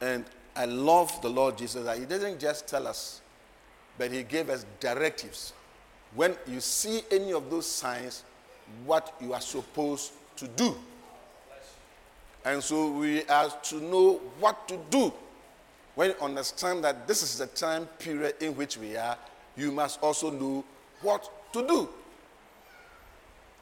And 0.00 0.24
I 0.54 0.66
love 0.66 1.20
the 1.22 1.30
Lord 1.30 1.56
Jesus 1.56 1.84
that 1.84 1.98
He 1.98 2.04
didn't 2.04 2.38
just 2.38 2.66
tell 2.66 2.86
us, 2.86 3.20
but 3.96 4.10
He 4.10 4.22
gave 4.22 4.50
us 4.50 4.66
directives. 4.80 5.52
When 6.14 6.36
you 6.46 6.60
see 6.60 7.02
any 7.10 7.32
of 7.32 7.50
those 7.50 7.66
signs, 7.66 8.22
what 8.84 9.14
you 9.20 9.32
are 9.32 9.40
supposed 9.40 10.12
to 10.36 10.46
do. 10.48 10.76
And 12.44 12.62
so 12.62 12.90
we 12.90 13.24
are 13.26 13.48
to 13.48 13.76
know 13.76 14.20
what 14.40 14.68
to 14.68 14.78
do. 14.90 15.12
When 15.94 16.10
you 16.10 16.16
understand 16.20 16.84
that 16.84 17.06
this 17.06 17.22
is 17.22 17.38
the 17.38 17.46
time 17.46 17.86
period 17.98 18.34
in 18.40 18.56
which 18.56 18.76
we 18.76 18.96
are, 18.96 19.16
you 19.56 19.70
must 19.70 20.02
also 20.02 20.30
know 20.30 20.64
what 21.02 21.30
to 21.52 21.66
do. 21.66 21.88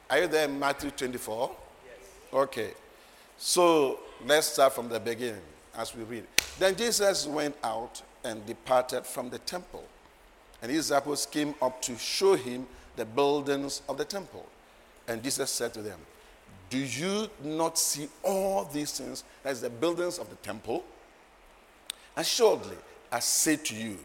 Are 0.09 0.19
you 0.19 0.27
there, 0.27 0.47
Matthew 0.47 0.91
24? 0.91 1.51
Yes. 1.85 2.09
Okay. 2.33 2.71
So 3.37 3.99
let's 4.25 4.47
start 4.47 4.73
from 4.73 4.89
the 4.89 4.99
beginning 4.99 5.41
as 5.77 5.95
we 5.95 6.03
read. 6.03 6.25
Then 6.59 6.75
Jesus 6.75 7.25
went 7.27 7.55
out 7.63 8.01
and 8.23 8.45
departed 8.45 9.05
from 9.05 9.29
the 9.29 9.39
temple. 9.39 9.83
And 10.61 10.71
his 10.71 10.87
disciples 10.87 11.25
came 11.25 11.55
up 11.61 11.81
to 11.83 11.97
show 11.97 12.35
him 12.35 12.67
the 12.95 13.05
buildings 13.05 13.81
of 13.89 13.97
the 13.97 14.05
temple. 14.05 14.45
And 15.07 15.23
Jesus 15.23 15.49
said 15.49 15.73
to 15.73 15.81
them, 15.81 15.99
Do 16.69 16.77
you 16.77 17.29
not 17.43 17.77
see 17.77 18.07
all 18.23 18.65
these 18.65 18.91
things 18.97 19.23
as 19.43 19.61
the 19.61 19.69
buildings 19.69 20.19
of 20.19 20.29
the 20.29 20.35
temple? 20.37 20.83
Assuredly, 22.15 22.77
I 23.11 23.19
say 23.19 23.55
to 23.55 23.75
you, 23.75 23.97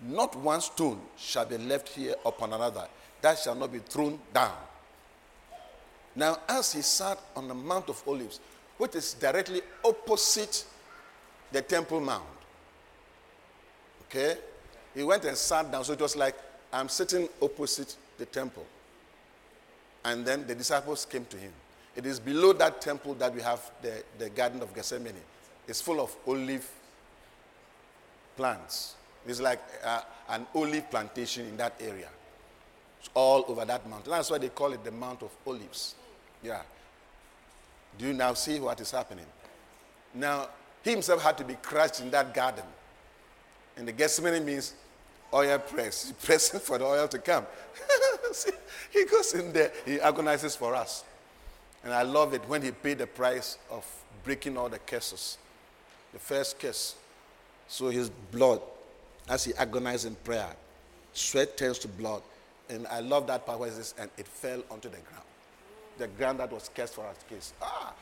not 0.00 0.34
one 0.36 0.60
stone 0.60 1.00
shall 1.16 1.44
be 1.46 1.58
left 1.58 1.90
here 1.90 2.14
upon 2.24 2.52
another 2.52 2.86
that 3.20 3.38
shall 3.38 3.54
not 3.54 3.72
be 3.72 3.78
thrown 3.78 4.18
down. 4.34 4.56
Now, 6.14 6.40
as 6.48 6.72
he 6.72 6.82
sat 6.82 7.18
on 7.34 7.48
the 7.48 7.54
Mount 7.54 7.88
of 7.88 8.02
Olives, 8.06 8.40
which 8.76 8.96
is 8.96 9.14
directly 9.14 9.62
opposite 9.84 10.66
the 11.52 11.62
Temple 11.62 12.00
Mount, 12.00 12.24
okay, 14.08 14.36
he 14.94 15.02
went 15.02 15.24
and 15.24 15.36
sat 15.36 15.70
down. 15.70 15.84
So 15.84 15.92
it 15.92 16.00
was 16.00 16.16
like 16.16 16.36
I'm 16.72 16.88
sitting 16.88 17.28
opposite 17.40 17.96
the 18.18 18.26
temple. 18.26 18.66
And 20.04 20.24
then 20.24 20.46
the 20.46 20.54
disciples 20.54 21.04
came 21.04 21.24
to 21.26 21.36
him. 21.36 21.52
It 21.94 22.06
is 22.06 22.18
below 22.18 22.52
that 22.54 22.80
temple 22.80 23.14
that 23.14 23.34
we 23.34 23.42
have 23.42 23.70
the, 23.82 24.02
the 24.18 24.30
Garden 24.30 24.62
of 24.62 24.74
Gethsemane. 24.74 25.14
It's 25.68 25.80
full 25.80 26.00
of 26.00 26.14
olive 26.26 26.68
plants. 28.36 28.94
It's 29.26 29.40
like 29.40 29.60
uh, 29.84 30.00
an 30.30 30.46
olive 30.54 30.90
plantation 30.90 31.46
in 31.46 31.56
that 31.58 31.74
area. 31.80 32.08
It's 33.00 33.10
all 33.14 33.44
over 33.46 33.64
that 33.64 33.88
mountain. 33.88 34.10
That's 34.10 34.30
why 34.30 34.38
they 34.38 34.48
call 34.48 34.72
it 34.72 34.82
the 34.82 34.90
Mount 34.90 35.22
of 35.22 35.30
Olives. 35.46 35.94
Yeah. 36.42 36.62
Do 37.98 38.06
you 38.06 38.14
now 38.14 38.34
see 38.34 38.58
what 38.58 38.80
is 38.80 38.90
happening? 38.90 39.26
Now, 40.14 40.48
he 40.84 40.90
himself 40.90 41.22
had 41.22 41.38
to 41.38 41.44
be 41.44 41.54
crushed 41.54 42.00
in 42.00 42.10
that 42.10 42.34
garden. 42.34 42.64
And 43.76 43.86
the 43.86 43.92
Gethsemane 43.92 44.44
means 44.44 44.74
oil 45.32 45.58
press. 45.58 46.12
Pressing 46.22 46.60
for 46.60 46.78
the 46.78 46.84
oil 46.84 47.08
to 47.08 47.18
come. 47.18 47.46
see, 48.32 48.50
he 48.90 49.04
goes 49.04 49.34
in 49.34 49.52
there, 49.52 49.72
he 49.84 50.00
agonizes 50.00 50.56
for 50.56 50.74
us. 50.74 51.04
And 51.84 51.92
I 51.92 52.02
love 52.02 52.34
it 52.34 52.42
when 52.48 52.62
he 52.62 52.70
paid 52.70 52.98
the 52.98 53.06
price 53.06 53.58
of 53.70 53.84
breaking 54.24 54.56
all 54.56 54.68
the 54.68 54.78
curses. 54.78 55.38
The 56.12 56.18
first 56.18 56.58
curse. 56.58 56.94
So 57.66 57.88
his 57.88 58.10
blood, 58.10 58.60
as 59.28 59.44
he 59.44 59.54
agonized 59.54 60.06
in 60.06 60.14
prayer, 60.16 60.54
sweat 61.12 61.56
turns 61.56 61.78
to 61.80 61.88
blood. 61.88 62.22
And 62.68 62.86
I 62.86 63.00
love 63.00 63.26
that 63.26 63.46
part 63.46 63.58
where 63.58 63.68
it 63.68 63.74
says, 63.74 63.94
and 63.98 64.10
it 64.16 64.26
fell 64.28 64.62
onto 64.70 64.88
the 64.88 64.98
ground. 64.98 65.24
The 65.98 66.08
ground 66.08 66.38
that 66.40 66.52
was 66.52 66.70
cursed 66.74 66.94
for 66.94 67.04
our 67.04 67.14
case. 67.28 67.52
Ah, 67.60 67.92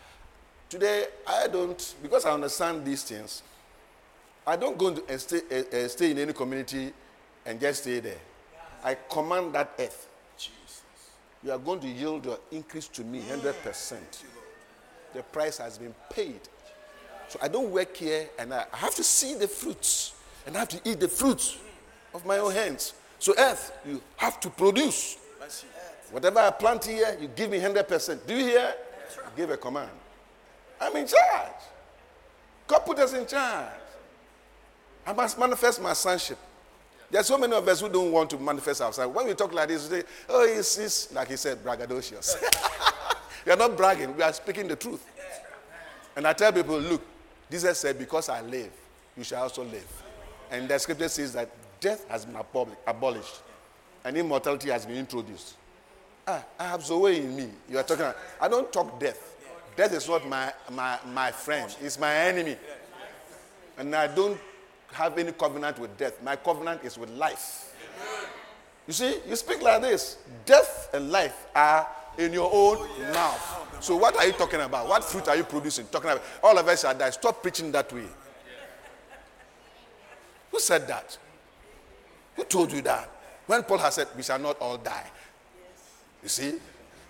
today 0.70 1.04
I 1.26 1.48
don't, 1.48 1.94
because 2.02 2.24
I 2.24 2.32
understand 2.32 2.86
these 2.86 3.02
things, 3.02 3.42
I 4.46 4.56
don't 4.56 4.78
go 4.78 4.94
to, 4.94 5.14
uh, 5.14 5.18
stay, 5.18 5.40
uh, 5.50 5.76
uh, 5.76 5.88
stay 5.88 6.12
in 6.12 6.18
any 6.18 6.32
community 6.32 6.92
and 7.44 7.60
just 7.60 7.82
stay 7.82 8.00
there. 8.00 8.18
I 8.82 8.96
command 9.10 9.52
that 9.54 9.72
earth. 9.78 10.08
Jesus. 10.38 10.82
You 11.42 11.52
are 11.52 11.58
going 11.58 11.80
to 11.80 11.88
yield 11.88 12.24
your 12.24 12.38
increase 12.50 12.88
to 12.88 13.04
me 13.04 13.20
100%. 13.20 13.98
The 15.12 15.22
price 15.24 15.58
has 15.58 15.76
been 15.76 15.94
paid. 16.08 16.40
So 17.28 17.38
I 17.42 17.48
don't 17.48 17.70
work 17.70 17.96
here 17.96 18.30
and 18.38 18.54
I 18.54 18.64
have 18.72 18.94
to 18.94 19.04
see 19.04 19.34
the 19.34 19.48
fruits 19.48 20.14
and 20.46 20.56
I 20.56 20.60
have 20.60 20.68
to 20.70 20.80
eat 20.84 21.00
the 21.00 21.08
fruits 21.08 21.58
of 22.14 22.24
my 22.24 22.38
own 22.38 22.52
hands. 22.52 22.94
So, 23.18 23.34
earth, 23.38 23.72
you 23.86 24.00
have 24.16 24.40
to 24.40 24.50
produce. 24.50 25.18
Whatever 26.10 26.40
I 26.40 26.50
plant 26.50 26.86
here, 26.86 27.16
you 27.20 27.28
give 27.28 27.50
me 27.50 27.60
100%. 27.60 28.26
Do 28.26 28.34
you 28.34 28.46
hear? 28.46 28.74
Give 29.36 29.50
a 29.50 29.56
command. 29.56 29.90
I'm 30.80 30.96
in 30.96 31.06
charge. 31.06 31.52
God 32.66 32.78
put 32.80 32.98
us 33.00 33.12
in 33.12 33.26
charge. 33.26 33.68
I 35.06 35.12
must 35.12 35.38
manifest 35.38 35.82
my 35.82 35.92
sonship. 35.92 36.38
There 37.10 37.20
are 37.20 37.24
so 37.24 37.36
many 37.36 37.52
of 37.52 37.66
us 37.66 37.80
who 37.80 37.88
don't 37.88 38.12
want 38.12 38.30
to 38.30 38.38
manifest 38.38 38.80
ourselves. 38.80 39.14
When 39.14 39.26
we 39.26 39.34
talk 39.34 39.52
like 39.52 39.68
this, 39.68 39.90
we 39.90 39.98
say, 39.98 40.04
oh, 40.28 40.44
it's, 40.44 40.78
it's 40.78 41.12
like 41.12 41.28
he 41.28 41.36
said, 41.36 41.58
braggadocious. 41.58 42.36
we 43.46 43.50
are 43.50 43.56
not 43.56 43.76
bragging, 43.76 44.16
we 44.16 44.22
are 44.22 44.32
speaking 44.32 44.68
the 44.68 44.76
truth. 44.76 45.04
And 46.14 46.26
I 46.26 46.32
tell 46.32 46.52
people, 46.52 46.78
look, 46.78 47.02
Jesus 47.50 47.78
said, 47.78 47.98
because 47.98 48.28
I 48.28 48.40
live, 48.42 48.70
you 49.16 49.24
shall 49.24 49.42
also 49.42 49.64
live. 49.64 49.86
And 50.52 50.68
the 50.68 50.78
scripture 50.78 51.08
says 51.08 51.32
that 51.32 51.50
death 51.80 52.06
has 52.08 52.24
been 52.24 52.36
abolished 52.86 53.40
and 54.04 54.16
immortality 54.16 54.70
has 54.70 54.86
been 54.86 54.96
introduced. 54.96 55.56
Ah, 56.26 56.44
I 56.58 56.64
have 56.68 56.84
Zoe 56.84 57.16
in 57.16 57.34
me. 57.34 57.48
You 57.68 57.78
are 57.78 57.82
talking, 57.82 58.06
I 58.40 58.48
don't 58.48 58.72
talk 58.72 59.00
death. 59.00 59.29
Death 59.80 59.94
is 59.94 60.06
not 60.10 60.28
my, 60.28 60.52
my, 60.72 60.98
my 61.10 61.32
friend, 61.32 61.74
it's 61.80 61.98
my 61.98 62.14
enemy. 62.14 62.54
And 63.78 63.96
I 63.96 64.08
don't 64.08 64.38
have 64.92 65.16
any 65.16 65.32
covenant 65.32 65.78
with 65.78 65.96
death. 65.96 66.22
My 66.22 66.36
covenant 66.36 66.84
is 66.84 66.98
with 66.98 67.08
life. 67.08 67.74
You 68.86 68.92
see, 68.92 69.20
you 69.26 69.34
speak 69.36 69.62
like 69.62 69.80
this 69.80 70.18
death 70.44 70.90
and 70.92 71.10
life 71.10 71.46
are 71.54 71.88
in 72.18 72.34
your 72.34 72.50
own 72.52 72.76
mouth. 73.14 73.78
So 73.80 73.96
what 73.96 74.14
are 74.16 74.26
you 74.26 74.32
talking 74.32 74.60
about? 74.60 74.86
What 74.86 75.02
fruit 75.02 75.26
are 75.28 75.36
you 75.36 75.44
producing? 75.44 75.86
Talking 75.86 76.10
about 76.10 76.24
all 76.42 76.58
of 76.58 76.68
us 76.68 76.84
are 76.84 76.92
die. 76.92 77.08
Stop 77.08 77.40
preaching 77.40 77.72
that 77.72 77.90
way. 77.90 78.04
Who 80.50 80.60
said 80.60 80.86
that? 80.88 81.16
Who 82.36 82.44
told 82.44 82.70
you 82.70 82.82
that? 82.82 83.10
When 83.46 83.62
Paul 83.62 83.78
has 83.78 83.94
said, 83.94 84.08
We 84.14 84.24
shall 84.24 84.38
not 84.38 84.60
all 84.60 84.76
die. 84.76 85.06
You 86.22 86.28
see? 86.28 86.58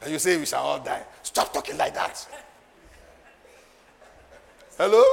And 0.02 0.12
you 0.12 0.20
say, 0.20 0.36
We 0.36 0.46
shall 0.46 0.62
all 0.62 0.78
die. 0.78 1.02
Stop 1.24 1.52
talking 1.52 1.76
like 1.76 1.94
that. 1.94 2.28
Hello? 4.82 5.04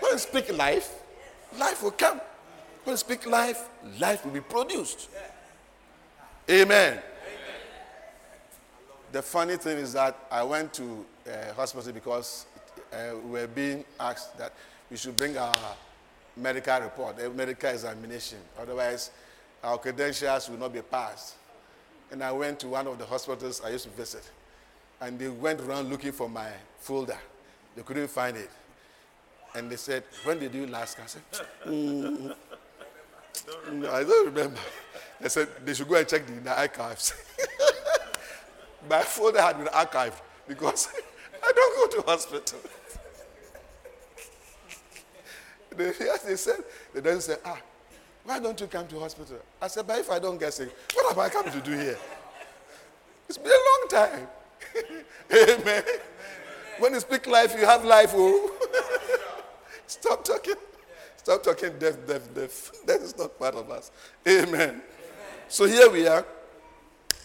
When 0.00 0.12
you 0.12 0.18
speak 0.18 0.56
life, 0.56 1.02
life 1.58 1.82
will 1.82 1.90
come. 1.90 2.18
When 2.84 2.94
you 2.94 2.96
speak 2.96 3.26
life, 3.26 3.68
life 3.98 4.24
will 4.24 4.32
be 4.32 4.40
produced. 4.40 5.10
Amen. 6.48 6.98
The 9.12 9.20
funny 9.20 9.58
thing 9.58 9.76
is 9.76 9.92
that 9.92 10.16
I 10.30 10.42
went 10.44 10.72
to 10.80 11.04
uh, 11.28 11.52
hospital 11.52 11.92
because 11.92 12.46
uh, 12.90 13.10
we 13.26 13.32
were 13.32 13.46
being 13.46 13.84
asked 14.00 14.38
that 14.38 14.54
we 14.90 14.96
should 14.96 15.14
bring 15.18 15.36
our 15.36 15.54
medical 16.34 16.80
report, 16.80 17.20
a 17.20 17.28
medical 17.28 17.68
examination. 17.68 18.38
Otherwise, 18.58 19.10
our 19.62 19.76
credentials 19.76 20.48
will 20.48 20.56
not 20.56 20.72
be 20.72 20.80
passed. 20.80 21.34
And 22.10 22.24
I 22.24 22.32
went 22.32 22.60
to 22.60 22.68
one 22.68 22.86
of 22.86 22.96
the 22.96 23.04
hospitals 23.04 23.60
I 23.62 23.68
used 23.68 23.84
to 23.84 23.90
visit. 23.90 24.30
And 25.02 25.18
they 25.18 25.28
went 25.28 25.60
around 25.60 25.90
looking 25.90 26.12
for 26.12 26.30
my 26.30 26.48
folder. 26.78 27.18
They 27.76 27.82
couldn't 27.82 28.08
find 28.08 28.36
it. 28.36 28.50
And 29.54 29.70
they 29.70 29.76
said, 29.76 30.04
When 30.24 30.38
did 30.38 30.54
you 30.54 30.66
last? 30.66 30.98
I 31.00 31.06
said, 31.06 31.22
mm, 31.66 32.34
no, 33.72 33.92
I 33.92 34.02
don't 34.04 34.26
remember. 34.26 34.60
They 35.20 35.28
said 35.28 35.48
they 35.64 35.74
should 35.74 35.88
go 35.88 35.94
and 35.94 36.08
check 36.08 36.26
the, 36.26 36.32
the 36.32 36.58
archives. 36.58 37.14
my 38.90 39.00
folder 39.00 39.40
had 39.40 39.58
been 39.58 39.66
archived 39.68 40.20
because 40.48 40.88
I 41.42 41.52
don't 41.54 41.90
go 41.90 42.00
to 42.00 42.06
hospital. 42.10 42.58
they, 45.76 45.92
they 46.26 46.36
said, 46.36 46.64
they 46.92 47.00
then 47.00 47.20
said, 47.20 47.38
ah, 47.44 47.58
why 48.24 48.38
don't 48.40 48.60
you 48.60 48.66
come 48.66 48.86
to 48.88 48.98
hospital? 48.98 49.38
I 49.60 49.68
said, 49.68 49.86
but 49.86 49.98
if 49.98 50.10
I 50.10 50.18
don't 50.18 50.38
get 50.38 50.52
sick, 50.54 50.74
what 50.94 51.08
have 51.08 51.18
I 51.18 51.28
come 51.28 51.50
to 51.50 51.60
do 51.60 51.72
here? 51.72 51.98
It's 53.28 53.38
been 53.38 53.52
a 53.52 53.52
long 53.52 53.88
time. 53.88 54.26
Amen. 55.32 55.82
When 56.78 56.92
you 56.94 57.00
speak 57.00 57.26
life, 57.26 57.54
you 57.58 57.66
have 57.66 57.84
life. 57.84 58.12
Oh. 58.14 58.50
Stop 59.86 60.24
talking. 60.24 60.54
Stop 61.16 61.42
talking 61.42 61.78
death, 61.78 62.06
death, 62.06 62.34
death. 62.34 62.70
That 62.86 63.00
is 63.00 63.16
not 63.16 63.38
part 63.38 63.54
of 63.54 63.70
us. 63.70 63.90
Amen. 64.26 64.82
So 65.48 65.64
here 65.66 65.90
we 65.90 66.06
are. 66.06 66.24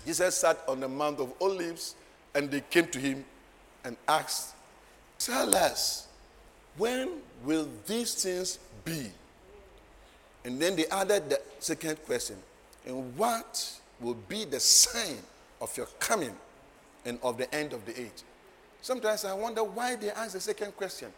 Jesus 0.06 0.36
sat 0.36 0.60
on 0.68 0.79
the 0.79 0.88
Mount 0.88 1.20
of 1.20 1.34
Olives 1.41 1.96
and 2.34 2.50
they 2.50 2.62
came 2.62 2.88
to 2.88 3.00
him 3.00 3.25
and 3.84 3.98
asked, 4.08 4.56
Tell 5.18 5.53
us, 5.56 6.08
when 6.77 7.10
will 7.44 7.68
these 7.86 8.13
things 8.15 8.60
be? 8.86 9.12
And 10.46 10.62
then 10.62 10.75
they 10.75 10.86
added 10.88 11.29
the 11.29 11.41
second 11.60 11.98
question, 12.06 12.38
and 12.86 13.15
what 13.18 13.79
will 14.00 14.13
be 14.13 14.46
the 14.46 14.60
sign 14.60 15.18
of 15.60 15.75
your 15.75 15.88
coming 16.00 16.36
and 17.06 17.20
of 17.22 17.38
the 17.38 17.53
end 17.53 17.74
of 17.74 17.86
the 17.86 18.00
age? 18.00 18.24
Sometimes 18.81 19.25
I 19.25 19.33
wonder 19.33 19.63
why 19.63 19.95
they 19.95 20.09
ask 20.12 20.33
the 20.33 20.39
second 20.39 20.75
question. 20.75 21.09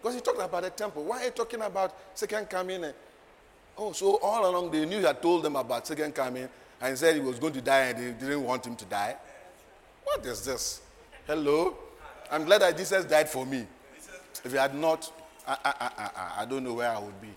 Because 0.00 0.14
he 0.14 0.20
talked 0.20 0.40
about 0.40 0.62
the 0.62 0.70
temple. 0.70 1.04
Why 1.04 1.22
are 1.22 1.24
you 1.26 1.30
talking 1.30 1.60
about 1.60 1.94
second 2.14 2.48
coming? 2.48 2.84
oh, 3.78 3.92
so 3.92 4.16
all 4.22 4.48
along 4.50 4.70
they 4.70 4.84
knew 4.84 4.98
he 4.98 5.04
had 5.04 5.22
told 5.22 5.42
them 5.42 5.56
about 5.56 5.86
second 5.86 6.14
coming 6.14 6.48
and 6.80 6.98
said 6.98 7.14
he 7.14 7.20
was 7.20 7.38
going 7.38 7.52
to 7.52 7.60
die 7.60 7.86
and 7.86 7.98
they 7.98 8.26
didn't 8.26 8.44
want 8.44 8.66
him 8.66 8.76
to 8.76 8.84
die. 8.84 9.16
What 10.04 10.24
is 10.26 10.44
this? 10.44 10.82
Hello? 11.26 11.76
I'm 12.30 12.44
glad 12.44 12.62
that 12.62 12.76
Jesus 12.76 13.04
died 13.04 13.28
for 13.28 13.46
me. 13.46 13.66
If 14.44 14.50
he 14.50 14.58
had 14.58 14.74
not, 14.74 15.10
I, 15.46 15.56
I, 15.64 15.90
I, 15.98 16.42
I, 16.42 16.44
don't 16.46 16.64
know 16.64 16.74
where 16.74 16.90
I 16.90 16.98
would 16.98 17.20
be. 17.20 17.28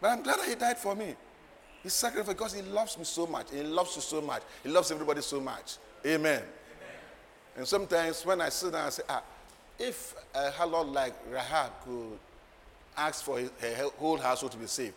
But 0.00 0.08
I'm 0.08 0.22
glad 0.22 0.40
that 0.40 0.48
he 0.48 0.54
died 0.54 0.78
for 0.78 0.96
me. 0.96 1.14
He 1.82 1.88
sacrificed 1.88 2.28
because 2.36 2.52
he 2.54 2.62
loves 2.62 2.98
me 2.98 3.04
so 3.04 3.26
much. 3.26 3.46
He 3.52 3.62
loves 3.62 3.94
you 3.96 4.02
so 4.02 4.20
much. 4.20 4.42
He 4.62 4.68
loves 4.68 4.90
everybody 4.90 5.20
so 5.22 5.40
much. 5.40 5.76
Amen. 6.04 6.42
Amen. 7.60 7.66
And 7.66 7.68
sometimes 7.68 8.24
when 8.24 8.40
I 8.40 8.48
sit 8.48 8.72
down, 8.72 8.86
I 8.86 8.90
say, 8.90 9.02
ah, 9.08 9.22
if 9.78 10.14
a 10.34 10.50
harlot 10.50 10.92
like 10.92 11.14
Rahab 11.30 11.70
could 11.84 12.18
ask 12.96 13.24
for 13.24 13.38
her 13.38 13.90
whole 13.98 14.16
household 14.16 14.52
to 14.52 14.58
be 14.58 14.66
saved, 14.66 14.94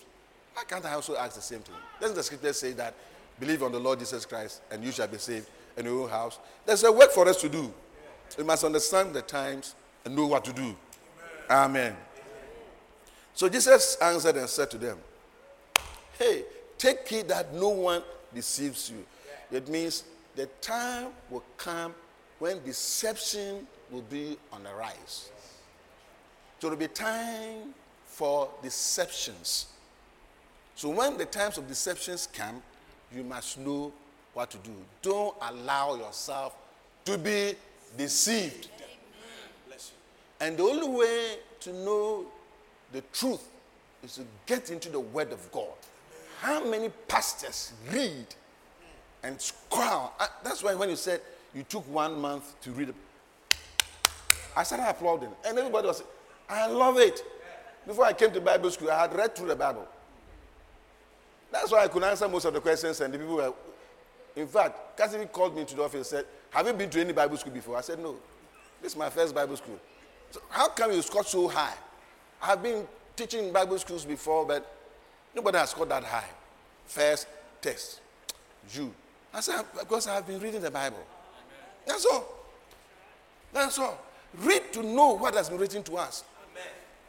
why 0.53 0.63
can't 0.63 0.85
I 0.85 0.93
also 0.93 1.15
ask 1.15 1.35
the 1.35 1.41
same 1.41 1.59
thing? 1.59 1.75
Doesn't 1.99 2.15
the 2.15 2.23
scripture 2.23 2.53
say 2.53 2.73
that 2.73 2.93
believe 3.39 3.63
on 3.63 3.71
the 3.71 3.79
Lord 3.79 3.99
Jesus 3.99 4.25
Christ 4.25 4.61
and 4.71 4.83
you 4.83 4.91
shall 4.91 5.07
be 5.07 5.17
saved 5.17 5.47
in 5.77 5.85
your 5.85 6.03
own 6.03 6.09
house? 6.09 6.39
There's 6.65 6.83
a 6.83 6.91
work 6.91 7.11
for 7.11 7.27
us 7.27 7.41
to 7.41 7.49
do. 7.49 7.73
We 8.37 8.43
must 8.43 8.63
understand 8.63 9.13
the 9.13 9.21
times 9.21 9.75
and 10.05 10.15
know 10.15 10.27
what 10.27 10.45
to 10.45 10.53
do. 10.53 10.75
Amen. 11.49 11.95
So 13.33 13.49
Jesus 13.49 13.97
answered 14.01 14.37
and 14.37 14.47
said 14.47 14.69
to 14.71 14.77
them, 14.77 14.97
Hey, 16.17 16.43
take 16.77 17.07
heed 17.07 17.27
that 17.29 17.53
no 17.53 17.69
one 17.69 18.03
deceives 18.33 18.91
you. 18.91 19.05
It 19.51 19.67
means 19.67 20.03
the 20.35 20.45
time 20.61 21.07
will 21.29 21.43
come 21.57 21.93
when 22.39 22.63
deception 22.63 23.67
will 23.91 24.01
be 24.01 24.37
on 24.51 24.63
the 24.63 24.73
rise. 24.73 25.29
So 26.59 26.69
there 26.69 26.71
will 26.71 26.87
be 26.87 26.93
time 26.93 27.73
for 28.05 28.49
deceptions. 28.61 29.67
So 30.75 30.89
when 30.89 31.17
the 31.17 31.25
times 31.25 31.57
of 31.57 31.67
deceptions 31.67 32.27
come, 32.31 32.61
you 33.13 33.23
must 33.23 33.59
know 33.59 33.91
what 34.33 34.49
to 34.51 34.57
do. 34.57 34.71
Don't 35.01 35.35
allow 35.41 35.95
yourself 35.95 36.55
to 37.05 37.17
be 37.17 37.53
deceived. 37.97 38.69
And 40.39 40.57
the 40.57 40.63
only 40.63 40.87
way 40.89 41.37
to 41.61 41.73
know 41.73 42.25
the 42.91 43.01
truth 43.13 43.47
is 44.03 44.15
to 44.15 44.23
get 44.45 44.71
into 44.71 44.89
the 44.89 44.99
Word 44.99 45.31
of 45.31 45.51
God. 45.51 45.73
How 46.39 46.65
many 46.65 46.89
pastors 47.07 47.71
read 47.91 48.25
and 49.23 49.39
scroll? 49.39 50.11
Uh, 50.19 50.27
that's 50.43 50.61
why 50.63 50.75
when 50.75 50.89
you 50.89 50.95
said 50.95 51.21
you 51.53 51.63
took 51.63 51.87
one 51.91 52.19
month 52.19 52.59
to 52.61 52.71
read, 52.71 52.89
it. 52.89 52.95
I 54.55 54.63
started 54.63 54.87
applauding. 54.89 55.29
And 55.45 55.57
everybody 55.57 55.87
was 55.87 56.03
I 56.49 56.67
love 56.67 56.97
it. 56.97 57.23
Before 57.85 58.05
I 58.05 58.13
came 58.13 58.31
to 58.31 58.41
Bible 58.41 58.71
school, 58.71 58.91
I 58.91 59.01
had 59.01 59.13
read 59.13 59.35
through 59.35 59.49
the 59.49 59.55
Bible. 59.55 59.87
That's 61.51 61.71
why 61.71 61.83
I 61.83 61.87
could 61.87 62.03
answer 62.03 62.27
most 62.27 62.45
of 62.45 62.53
the 62.53 62.61
questions, 62.61 62.99
and 63.01 63.13
the 63.13 63.17
people 63.17 63.35
were. 63.35 63.53
In 64.35 64.47
fact, 64.47 64.97
Cassidy 64.97 65.25
called 65.25 65.53
me 65.53 65.61
into 65.61 65.75
the 65.75 65.83
office 65.83 65.95
and 65.95 66.05
said, 66.05 66.25
Have 66.51 66.65
you 66.65 66.73
been 66.73 66.89
to 66.89 67.01
any 67.01 67.13
Bible 67.13 67.37
school 67.37 67.53
before? 67.53 67.77
I 67.77 67.81
said, 67.81 67.99
No. 67.99 68.15
This 68.81 68.93
is 68.93 68.97
my 68.97 69.09
first 69.09 69.35
Bible 69.35 69.55
school. 69.55 69.79
So 70.31 70.41
how 70.49 70.69
come 70.69 70.91
you 70.91 71.01
scored 71.01 71.27
so 71.27 71.47
high? 71.47 71.75
I've 72.41 72.61
been 72.61 72.87
teaching 73.15 73.45
in 73.45 73.53
Bible 73.53 73.77
schools 73.77 74.03
before, 74.03 74.45
but 74.45 74.69
nobody 75.35 75.57
has 75.57 75.69
scored 75.69 75.89
that 75.89 76.03
high. 76.03 76.27
First 76.85 77.27
test. 77.61 78.01
You. 78.73 78.93
I 79.33 79.41
said, 79.41 79.63
Because 79.77 80.07
I've 80.07 80.25
been 80.25 80.39
reading 80.39 80.61
the 80.61 80.71
Bible. 80.71 81.05
That's 81.85 82.05
all. 82.05 82.27
That's 83.53 83.77
all. 83.79 83.97
Read 84.39 84.73
to 84.73 84.83
know 84.83 85.11
what 85.17 85.35
has 85.35 85.49
been 85.49 85.59
written 85.59 85.83
to 85.83 85.97
us. 85.97 86.23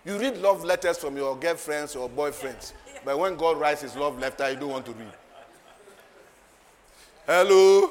You 0.05 0.19
read 0.19 0.37
love 0.37 0.65
letters 0.65 0.99
from 0.99 1.17
your 1.17 1.37
girlfriends 1.37 1.97
or 1.97 2.09
boyfriends. 2.11 2.75
But 3.05 3.19
when 3.19 3.37
God 3.37 3.59
writes 3.59 3.83
his 3.83 3.97
love 3.97 4.19
letter, 4.19 4.51
you 4.51 4.57
don't 4.57 4.71
want 4.71 4.87
to 4.87 4.93
read. 4.93 5.13
Hello? 7.27 7.91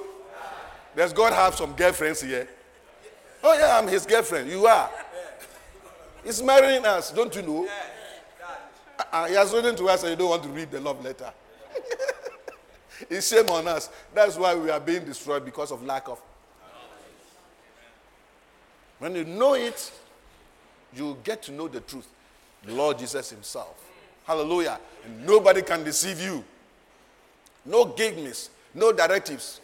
Does 0.95 1.11
God 1.11 1.33
have 1.33 1.55
some 1.55 1.73
girlfriends 1.73 2.21
here? 2.21 2.47
Oh, 3.43 3.53
yeah, 3.57 3.77
I'm 3.77 3.87
his 3.87 4.05
girlfriend. 4.05 4.49
You 4.49 4.65
are. 4.67 4.89
He's 6.23 6.41
marrying 6.41 6.85
us, 6.85 7.11
don't 7.11 7.35
you 7.35 7.41
know? 7.41 7.67
Uh-uh, 8.99 9.27
he 9.27 9.33
has 9.33 9.51
written 9.51 9.75
to 9.75 9.89
us 9.89 10.03
and 10.03 10.11
you 10.11 10.15
don't 10.15 10.29
want 10.29 10.43
to 10.43 10.49
read 10.49 10.69
the 10.71 10.79
love 10.79 11.03
letter. 11.03 11.33
it's 13.09 13.27
shame 13.27 13.49
on 13.49 13.67
us. 13.67 13.89
That's 14.13 14.37
why 14.37 14.53
we 14.55 14.69
are 14.69 14.79
being 14.79 15.03
destroyed 15.03 15.43
because 15.43 15.71
of 15.71 15.83
lack 15.83 16.07
of. 16.07 16.21
When 19.03 19.15
you 19.15 19.25
know 19.25 19.53
it, 19.53 19.91
you 20.95 21.17
get 21.25 21.43
to 21.43 21.51
know 21.51 21.67
the 21.67 21.81
truth. 21.81 22.07
The 22.65 22.73
Lord 22.73 22.99
Jesus 22.99 23.31
Himself. 23.31 23.75
Hallelujah. 24.25 24.79
And 25.03 25.25
nobody 25.25 25.61
can 25.61 25.83
deceive 25.83 26.21
you. 26.21 26.41
No 27.65 27.83
giveness, 27.83 28.49
no 28.73 28.93
directives 28.93 29.59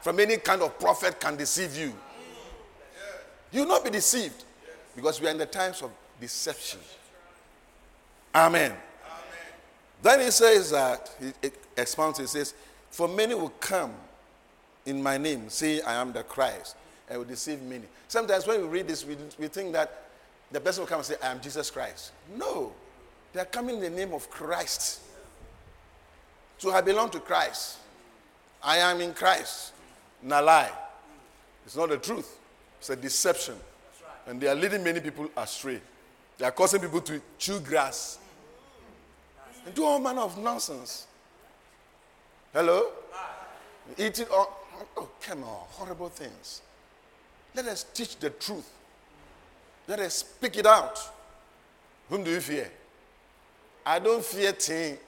from 0.00 0.20
any 0.20 0.36
kind 0.36 0.62
of 0.62 0.78
prophet 0.78 1.18
can 1.18 1.36
deceive 1.36 1.76
you. 1.76 1.92
You 3.50 3.62
will 3.62 3.66
not 3.66 3.82
be 3.82 3.90
deceived 3.90 4.44
because 4.94 5.20
we 5.20 5.26
are 5.26 5.30
in 5.30 5.38
the 5.38 5.46
times 5.46 5.82
of 5.82 5.90
deception. 6.20 6.78
Amen. 8.32 8.70
Amen. 8.70 8.78
Then 10.02 10.20
he 10.20 10.30
says 10.30 10.70
that, 10.70 11.10
he 11.20 11.50
expounds, 11.76 12.20
he 12.20 12.28
says, 12.28 12.54
For 12.92 13.08
many 13.08 13.34
will 13.34 13.54
come 13.58 13.92
in 14.86 15.02
my 15.02 15.18
name, 15.18 15.48
say, 15.48 15.80
I 15.80 15.94
am 15.94 16.12
the 16.12 16.22
Christ, 16.22 16.76
and 17.08 17.18
will 17.18 17.26
deceive 17.26 17.60
many. 17.62 17.84
Sometimes 18.08 18.46
when 18.46 18.62
we 18.62 18.68
read 18.68 18.88
this, 18.88 19.04
we, 19.04 19.16
we 19.38 19.48
think 19.48 19.72
that 19.72 20.04
the 20.50 20.60
person 20.60 20.82
will 20.82 20.88
come 20.88 20.98
and 20.98 21.06
say, 21.06 21.16
I 21.22 21.30
am 21.30 21.40
Jesus 21.40 21.70
Christ. 21.70 22.12
No. 22.36 22.72
They 23.32 23.40
are 23.40 23.46
coming 23.46 23.76
in 23.76 23.82
the 23.82 23.90
name 23.90 24.12
of 24.12 24.30
Christ. 24.30 25.00
So 26.58 26.70
I 26.70 26.80
belong 26.80 27.10
to 27.10 27.20
Christ. 27.20 27.78
I 28.62 28.78
am 28.78 29.00
in 29.00 29.12
Christ. 29.12 29.72
Not 30.22 30.44
lie. 30.44 30.72
It's 31.66 31.76
not 31.76 31.88
the 31.88 31.98
truth. 31.98 32.38
It's 32.78 32.90
a 32.90 32.96
deception. 32.96 33.56
And 34.26 34.40
they 34.40 34.48
are 34.48 34.54
leading 34.54 34.82
many 34.82 35.00
people 35.00 35.28
astray. 35.36 35.80
They 36.38 36.46
are 36.46 36.52
causing 36.52 36.80
people 36.80 37.00
to 37.02 37.20
chew 37.38 37.60
grass 37.60 38.18
and 39.64 39.74
do 39.74 39.84
all 39.84 39.98
manner 39.98 40.22
of 40.22 40.38
nonsense. 40.38 41.06
Hello? 42.52 42.90
Eating 43.98 44.26
all, 44.32 44.60
oh, 44.96 45.08
come 45.20 45.42
on, 45.44 45.60
horrible 45.70 46.08
things. 46.08 46.62
Let 47.54 47.66
us 47.66 47.84
teach 47.94 48.18
the 48.18 48.30
truth. 48.30 48.68
Let 49.86 50.00
us 50.00 50.14
speak 50.14 50.56
it 50.56 50.66
out. 50.66 50.98
Whom 52.08 52.24
do 52.24 52.30
you 52.30 52.40
fear? 52.40 52.70
I 53.86 53.98
don't 53.98 54.24
fear 54.24 54.52
thing. 54.52 54.98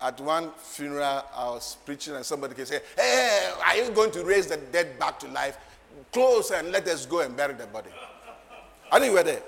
At 0.00 0.20
one 0.20 0.52
funeral, 0.56 1.24
I 1.34 1.50
was 1.50 1.76
preaching, 1.84 2.14
and 2.14 2.24
somebody 2.24 2.54
can 2.54 2.66
say, 2.66 2.80
Hey, 2.96 3.52
are 3.66 3.76
you 3.76 3.90
going 3.90 4.12
to 4.12 4.24
raise 4.24 4.46
the 4.46 4.56
dead 4.56 4.96
back 4.98 5.18
to 5.20 5.28
life? 5.28 5.56
Close 6.12 6.52
and 6.52 6.70
let 6.70 6.86
us 6.86 7.04
go 7.04 7.20
and 7.20 7.36
bury 7.36 7.54
the 7.54 7.66
body. 7.66 7.90
I 8.92 9.00
think 9.00 9.12
we 9.12 9.18
were 9.18 9.24
there. 9.24 9.42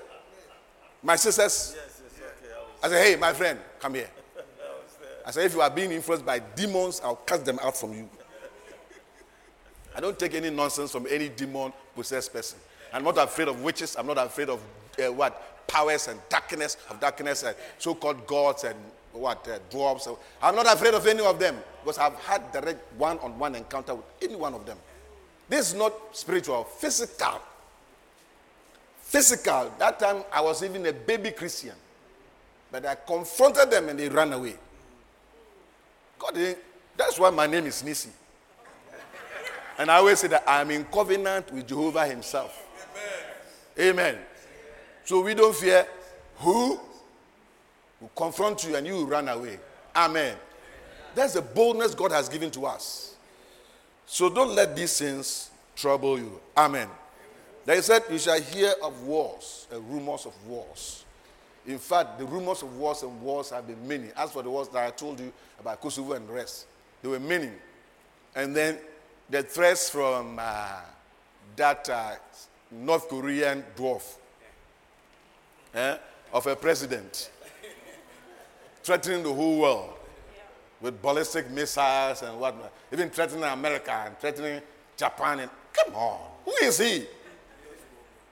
My 1.01 1.15
sisters, 1.15 1.75
yes, 1.75 2.01
yes, 2.03 2.29
okay. 2.43 2.53
I, 2.83 2.87
I 2.87 2.89
said, 2.89 3.05
Hey, 3.05 3.15
my 3.15 3.31
friend, 3.33 3.59
come 3.79 3.93
here. 3.93 4.09
I 5.25 5.31
said, 5.31 5.45
If 5.45 5.53
you 5.53 5.61
are 5.61 5.69
being 5.69 5.91
influenced 5.91 6.25
by 6.25 6.39
demons, 6.39 6.99
I'll 7.01 7.15
cast 7.15 7.45
them 7.45 7.59
out 7.61 7.77
from 7.77 7.93
you. 7.93 8.09
I 9.95 9.99
don't 9.99 10.17
take 10.17 10.33
any 10.33 10.49
nonsense 10.49 10.91
from 10.91 11.05
any 11.09 11.29
demon 11.29 11.73
possessed 11.95 12.33
person. 12.33 12.59
I'm 12.93 13.03
not 13.03 13.17
afraid 13.17 13.47
of 13.47 13.61
witches. 13.61 13.95
I'm 13.97 14.07
not 14.07 14.17
afraid 14.17 14.49
of 14.49 14.61
uh, 14.99 15.11
what? 15.11 15.67
Powers 15.67 16.07
and 16.07 16.19
darkness, 16.29 16.77
of 16.89 16.99
darkness 16.99 17.43
and 17.43 17.55
so 17.77 17.95
called 17.95 18.25
gods 18.27 18.63
and 18.63 18.75
what? 19.13 19.47
Uh, 19.47 19.59
dwarves. 19.69 20.17
I'm 20.41 20.55
not 20.55 20.71
afraid 20.71 20.93
of 20.93 21.05
any 21.07 21.23
of 21.23 21.39
them 21.39 21.57
because 21.83 21.97
I've 21.97 22.15
had 22.15 22.51
direct 22.51 22.93
one 22.97 23.19
on 23.19 23.37
one 23.37 23.55
encounter 23.55 23.95
with 23.95 24.05
any 24.21 24.35
one 24.35 24.53
of 24.53 24.65
them. 24.65 24.77
This 25.49 25.69
is 25.69 25.73
not 25.75 25.93
spiritual, 26.11 26.63
physical. 26.63 27.41
Physical. 29.01 29.73
That 29.79 29.99
time 29.99 30.23
I 30.31 30.41
was 30.41 30.63
even 30.63 30.85
a 30.85 30.93
baby 30.93 31.31
Christian. 31.31 31.75
But 32.71 32.85
I 32.85 32.95
confronted 32.95 33.69
them 33.69 33.89
and 33.89 33.99
they 33.99 34.07
ran 34.07 34.31
away. 34.31 34.55
God, 36.17 36.55
that's 36.95 37.19
why 37.19 37.29
my 37.29 37.47
name 37.47 37.65
is 37.65 37.83
Nisi. 37.83 38.09
And 39.77 39.89
I 39.89 39.95
always 39.95 40.19
say 40.19 40.27
that 40.29 40.43
I'm 40.47 40.71
in 40.71 40.85
covenant 40.85 41.51
with 41.51 41.67
Jehovah 41.67 42.05
Himself. 42.07 42.67
Amen. 43.79 44.17
So 45.05 45.21
we 45.21 45.33
don't 45.33 45.55
fear 45.55 45.87
who 46.37 46.79
will 47.99 48.11
confront 48.15 48.63
you 48.65 48.75
and 48.75 48.85
you 48.85 48.93
will 48.93 49.07
run 49.07 49.29
away. 49.29 49.59
Amen. 49.95 50.35
That's 51.15 51.33
the 51.33 51.41
boldness 51.41 51.95
God 51.95 52.11
has 52.11 52.29
given 52.29 52.51
to 52.51 52.65
us. 52.65 53.15
So 54.05 54.29
don't 54.29 54.55
let 54.55 54.75
these 54.75 54.97
things 54.99 55.49
trouble 55.75 56.17
you. 56.19 56.39
Amen. 56.55 56.87
They 57.65 57.81
said, 57.81 58.03
You 58.09 58.17
shall 58.17 58.41
hear 58.41 58.73
of 58.83 59.03
wars, 59.03 59.67
and 59.71 59.87
rumors 59.89 60.25
of 60.25 60.33
wars. 60.47 61.05
In 61.67 61.77
fact, 61.77 62.17
the 62.17 62.25
rumors 62.25 62.63
of 62.63 62.75
wars 62.77 63.03
and 63.03 63.21
wars 63.21 63.51
have 63.51 63.67
been 63.67 63.87
many. 63.87 64.09
As 64.17 64.31
for 64.31 64.41
the 64.41 64.49
wars 64.49 64.67
that 64.69 64.83
I 64.83 64.89
told 64.91 65.19
you 65.19 65.31
about 65.59 65.79
Kosovo 65.79 66.13
and 66.13 66.27
the 66.27 66.33
rest, 66.33 66.65
there 67.01 67.11
were 67.11 67.19
many. 67.19 67.51
And 68.35 68.55
then 68.55 68.79
the 69.31 69.41
threats 69.41 69.89
from 69.89 70.37
uh, 70.39 70.81
that 71.55 71.89
uh, 71.89 72.11
North 72.69 73.07
Korean 73.07 73.63
dwarf 73.77 74.15
eh, 75.73 75.97
of 76.33 76.47
a 76.47 76.55
president 76.55 77.31
threatening 78.83 79.23
the 79.23 79.33
whole 79.33 79.59
world 79.59 79.93
with 80.81 81.01
ballistic 81.01 81.49
missiles 81.49 82.23
and 82.23 82.39
whatnot, 82.39 82.73
even 82.91 83.09
threatening 83.09 83.43
America 83.43 84.03
and 84.05 84.17
threatening 84.19 84.61
Japan. 84.97 85.39
And, 85.41 85.51
come 85.71 85.95
on, 85.95 86.19
who 86.43 86.53
is 86.63 86.79
he? 86.79 87.05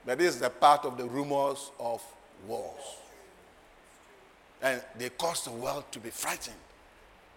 But 0.04 0.18
this 0.18 0.34
is 0.34 0.40
the 0.40 0.50
part 0.50 0.84
of 0.84 0.98
the 0.98 1.06
rumors 1.06 1.70
of 1.78 2.02
wars. 2.46 2.96
And 4.60 4.82
they 4.98 5.08
cause 5.10 5.44
the 5.44 5.52
world 5.52 5.84
to 5.92 5.98
be 5.98 6.10
frightened. 6.10 6.56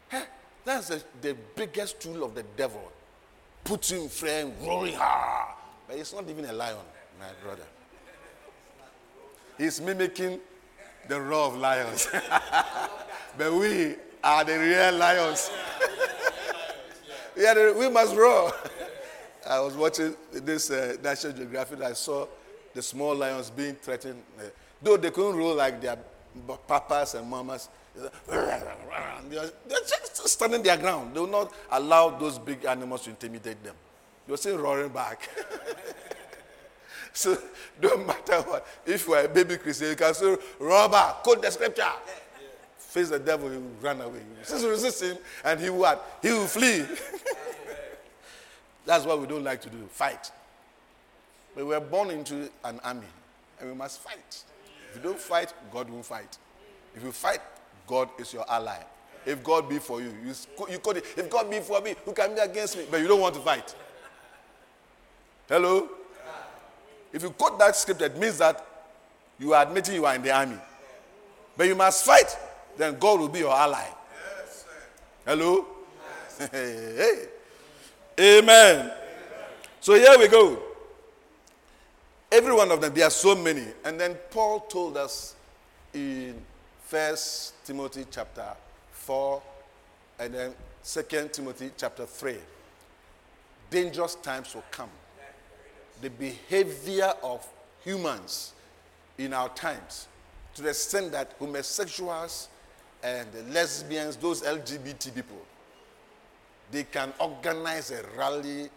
Hey, 0.10 0.24
that's 0.66 0.90
the, 0.90 1.04
the 1.22 1.38
biggest 1.56 2.02
tool 2.02 2.24
of 2.24 2.36
the 2.36 2.44
devil 2.58 2.92
puts 3.64 3.92
you 3.92 4.04
in 4.04 4.10
frame, 4.10 4.54
roaring 4.62 4.96
hard. 4.96 5.56
But 5.88 5.98
he's 5.98 6.14
not 6.14 6.30
even 6.30 6.46
a 6.46 6.54
lion, 6.54 6.78
my 7.20 7.28
brother. 7.44 7.64
He's 9.58 9.80
mimicking 9.80 10.40
the 11.08 11.20
roar 11.20 11.48
of 11.48 11.58
lions. 11.58 12.08
but 13.38 13.54
we 13.54 13.96
are 14.24 14.44
the 14.44 14.58
real 14.58 14.94
lions. 14.94 15.52
yeah, 17.38 17.72
we 17.74 17.90
must 17.90 18.16
roar. 18.16 18.52
I 19.50 19.60
was 19.60 19.76
watching 19.76 20.16
this 20.32 20.72
uh, 20.72 20.96
National 21.04 21.34
Geographic. 21.34 21.82
I 21.82 21.94
saw 21.94 22.26
the 22.74 22.82
small 22.82 23.16
lions 23.16 23.50
being 23.50 23.76
threatened. 23.76 24.22
Uh, 24.40 24.44
though 24.82 24.98
they 24.98 25.12
couldn't 25.12 25.36
roar 25.36 25.54
like 25.54 25.82
their 25.82 25.98
papas 26.68 27.16
and 27.16 27.30
mamas, 27.30 27.70
they're 27.96 29.52
just 29.68 30.28
standing 30.28 30.64
their 30.64 30.78
ground. 30.78 31.16
They 31.16 31.20
will 31.20 31.28
not 31.28 31.54
allow 31.72 32.10
those 32.10 32.40
big 32.40 32.66
animals 32.66 33.04
to 33.04 33.12
intimidate 33.12 33.64
them. 33.64 33.76
You're 34.28 34.38
still 34.38 34.58
roaring 34.58 34.90
back. 34.90 35.30
so 37.14 37.38
don't 37.80 38.08
matter 38.08 38.42
what. 38.42 38.66
If 38.86 39.08
you 39.08 39.14
are 39.14 39.26
a 39.26 39.28
baby 39.28 39.58
Christian, 39.58 39.90
you 39.90 39.96
can 39.96 40.14
say, 40.14 40.36
robber, 40.60 41.16
quote 41.24 41.42
the 41.42 41.52
scripture. 41.52 41.84
Face 42.78 43.10
the 43.10 43.20
devil, 43.20 43.50
he 43.50 43.58
will 43.58 43.72
run 43.82 44.02
away. 44.02 44.20
You 44.50 44.70
resist 44.70 45.02
him, 45.04 45.18
and 45.44 45.60
he 45.60 45.70
what? 45.70 46.20
He 46.22 46.30
will 46.30 46.46
flee. 46.46 46.86
That's 48.86 49.06
what 49.06 49.20
we 49.20 49.28
don't 49.28 49.44
like 49.44 49.62
to 49.62 49.70
do, 49.70 49.78
fight. 49.90 50.32
But 51.56 51.66
we 51.66 51.74
are 51.74 51.82
born 51.82 52.12
into 52.12 52.50
an 52.64 52.80
army, 52.84 53.08
and 53.60 53.70
we 53.70 53.76
must 53.76 54.00
fight. 54.02 54.44
If 54.90 54.98
you 54.98 55.02
don't 55.02 55.20
fight, 55.20 55.54
God 55.72 55.90
will 55.90 56.04
fight. 56.04 56.38
If 56.96 57.04
you 57.04 57.12
fight, 57.12 57.40
God 57.88 58.10
is 58.18 58.34
your 58.34 58.46
ally. 58.50 58.80
If 59.26 59.44
God 59.44 59.70
be 59.70 59.80
for 59.80 60.02
you, 60.02 60.14
you, 60.26 60.34
you 60.70 60.80
quote 60.80 60.98
it. 60.98 61.06
If 61.16 61.30
God 61.30 61.50
be 61.50 61.60
for 61.60 61.82
me, 61.82 61.96
who 62.04 62.14
can 62.14 62.34
be 62.34 62.42
against 62.42 62.78
me? 62.78 62.86
But 62.90 63.02
you 63.02 63.08
don't 63.08 63.22
want 63.22 63.36
to 63.36 63.42
fight. 63.42 63.74
Hello? 65.48 65.90
If 67.12 67.22
you 67.22 67.30
quote 67.30 67.60
that 67.60 67.76
script, 67.76 68.02
it 68.02 68.18
means 68.18 68.40
that 68.40 68.66
you 69.40 69.54
are 69.54 69.64
admitting 69.64 69.96
you 69.96 70.06
are 70.06 70.16
in 70.16 70.22
the 70.22 70.32
army. 70.32 70.58
But 71.56 71.68
you 71.68 71.76
must 71.76 72.06
fight, 72.06 72.36
then 72.78 72.98
God 72.98 73.20
will 73.20 73.30
be 73.30 73.40
your 73.40 73.54
ally. 73.54 73.88
Hello? 75.26 75.68
Hey. 76.52 77.28
Amen. 78.20 78.80
Amen. 78.80 78.92
So 79.80 79.94
here 79.94 80.18
we 80.18 80.28
go. 80.28 80.62
Every 82.32 82.54
one 82.54 82.72
of 82.72 82.82
them, 82.82 82.94
there 82.94 83.06
are 83.06 83.12
so 83.12 83.36
many. 83.36 83.66
And 83.86 84.00
then 84.00 84.16
Paul 84.32 84.62
told 84.62 84.98
us 84.98 85.36
in 85.94 86.42
First 86.94 87.66
Timothy 87.66 88.06
chapter 88.12 88.46
4 88.92 89.42
and 90.20 90.32
then 90.32 90.54
Second 90.84 91.34
Timothy 91.34 91.72
chapter 91.76 92.06
3. 92.06 92.36
Dangerous 93.72 94.14
times 94.14 94.54
will 94.54 94.64
come. 94.70 94.92
The 96.04 96.12
behavior 96.12 97.12
of 97.24 97.48
humans 97.84 98.54
in 99.18 99.34
our 99.34 99.50
times, 99.50 100.08
to 100.54 100.62
the 100.62 100.70
extent 100.70 101.14
that 101.14 101.34
homosexuals 101.40 102.50
and 103.02 103.28
lesbians, 103.52 104.16
those 104.16 104.44
LGBT 104.44 105.16
people, 105.16 105.42
they 106.70 106.84
can 106.84 107.12
organize 107.20 107.90
a 107.90 108.04
rally 108.16 108.70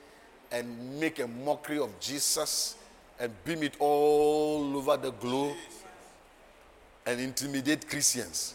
and 0.51 0.99
make 0.99 1.19
a 1.19 1.29
mockery 1.29 1.81
of 1.81 1.91
Jesus 2.01 2.77
and 3.21 3.31
beam 3.45 3.63
it 3.63 3.75
all 3.79 4.75
over 4.75 4.97
the 4.97 5.11
globe 5.11 5.57
and 7.07 7.21
intimidate 7.21 7.89
Christians. 7.89 8.55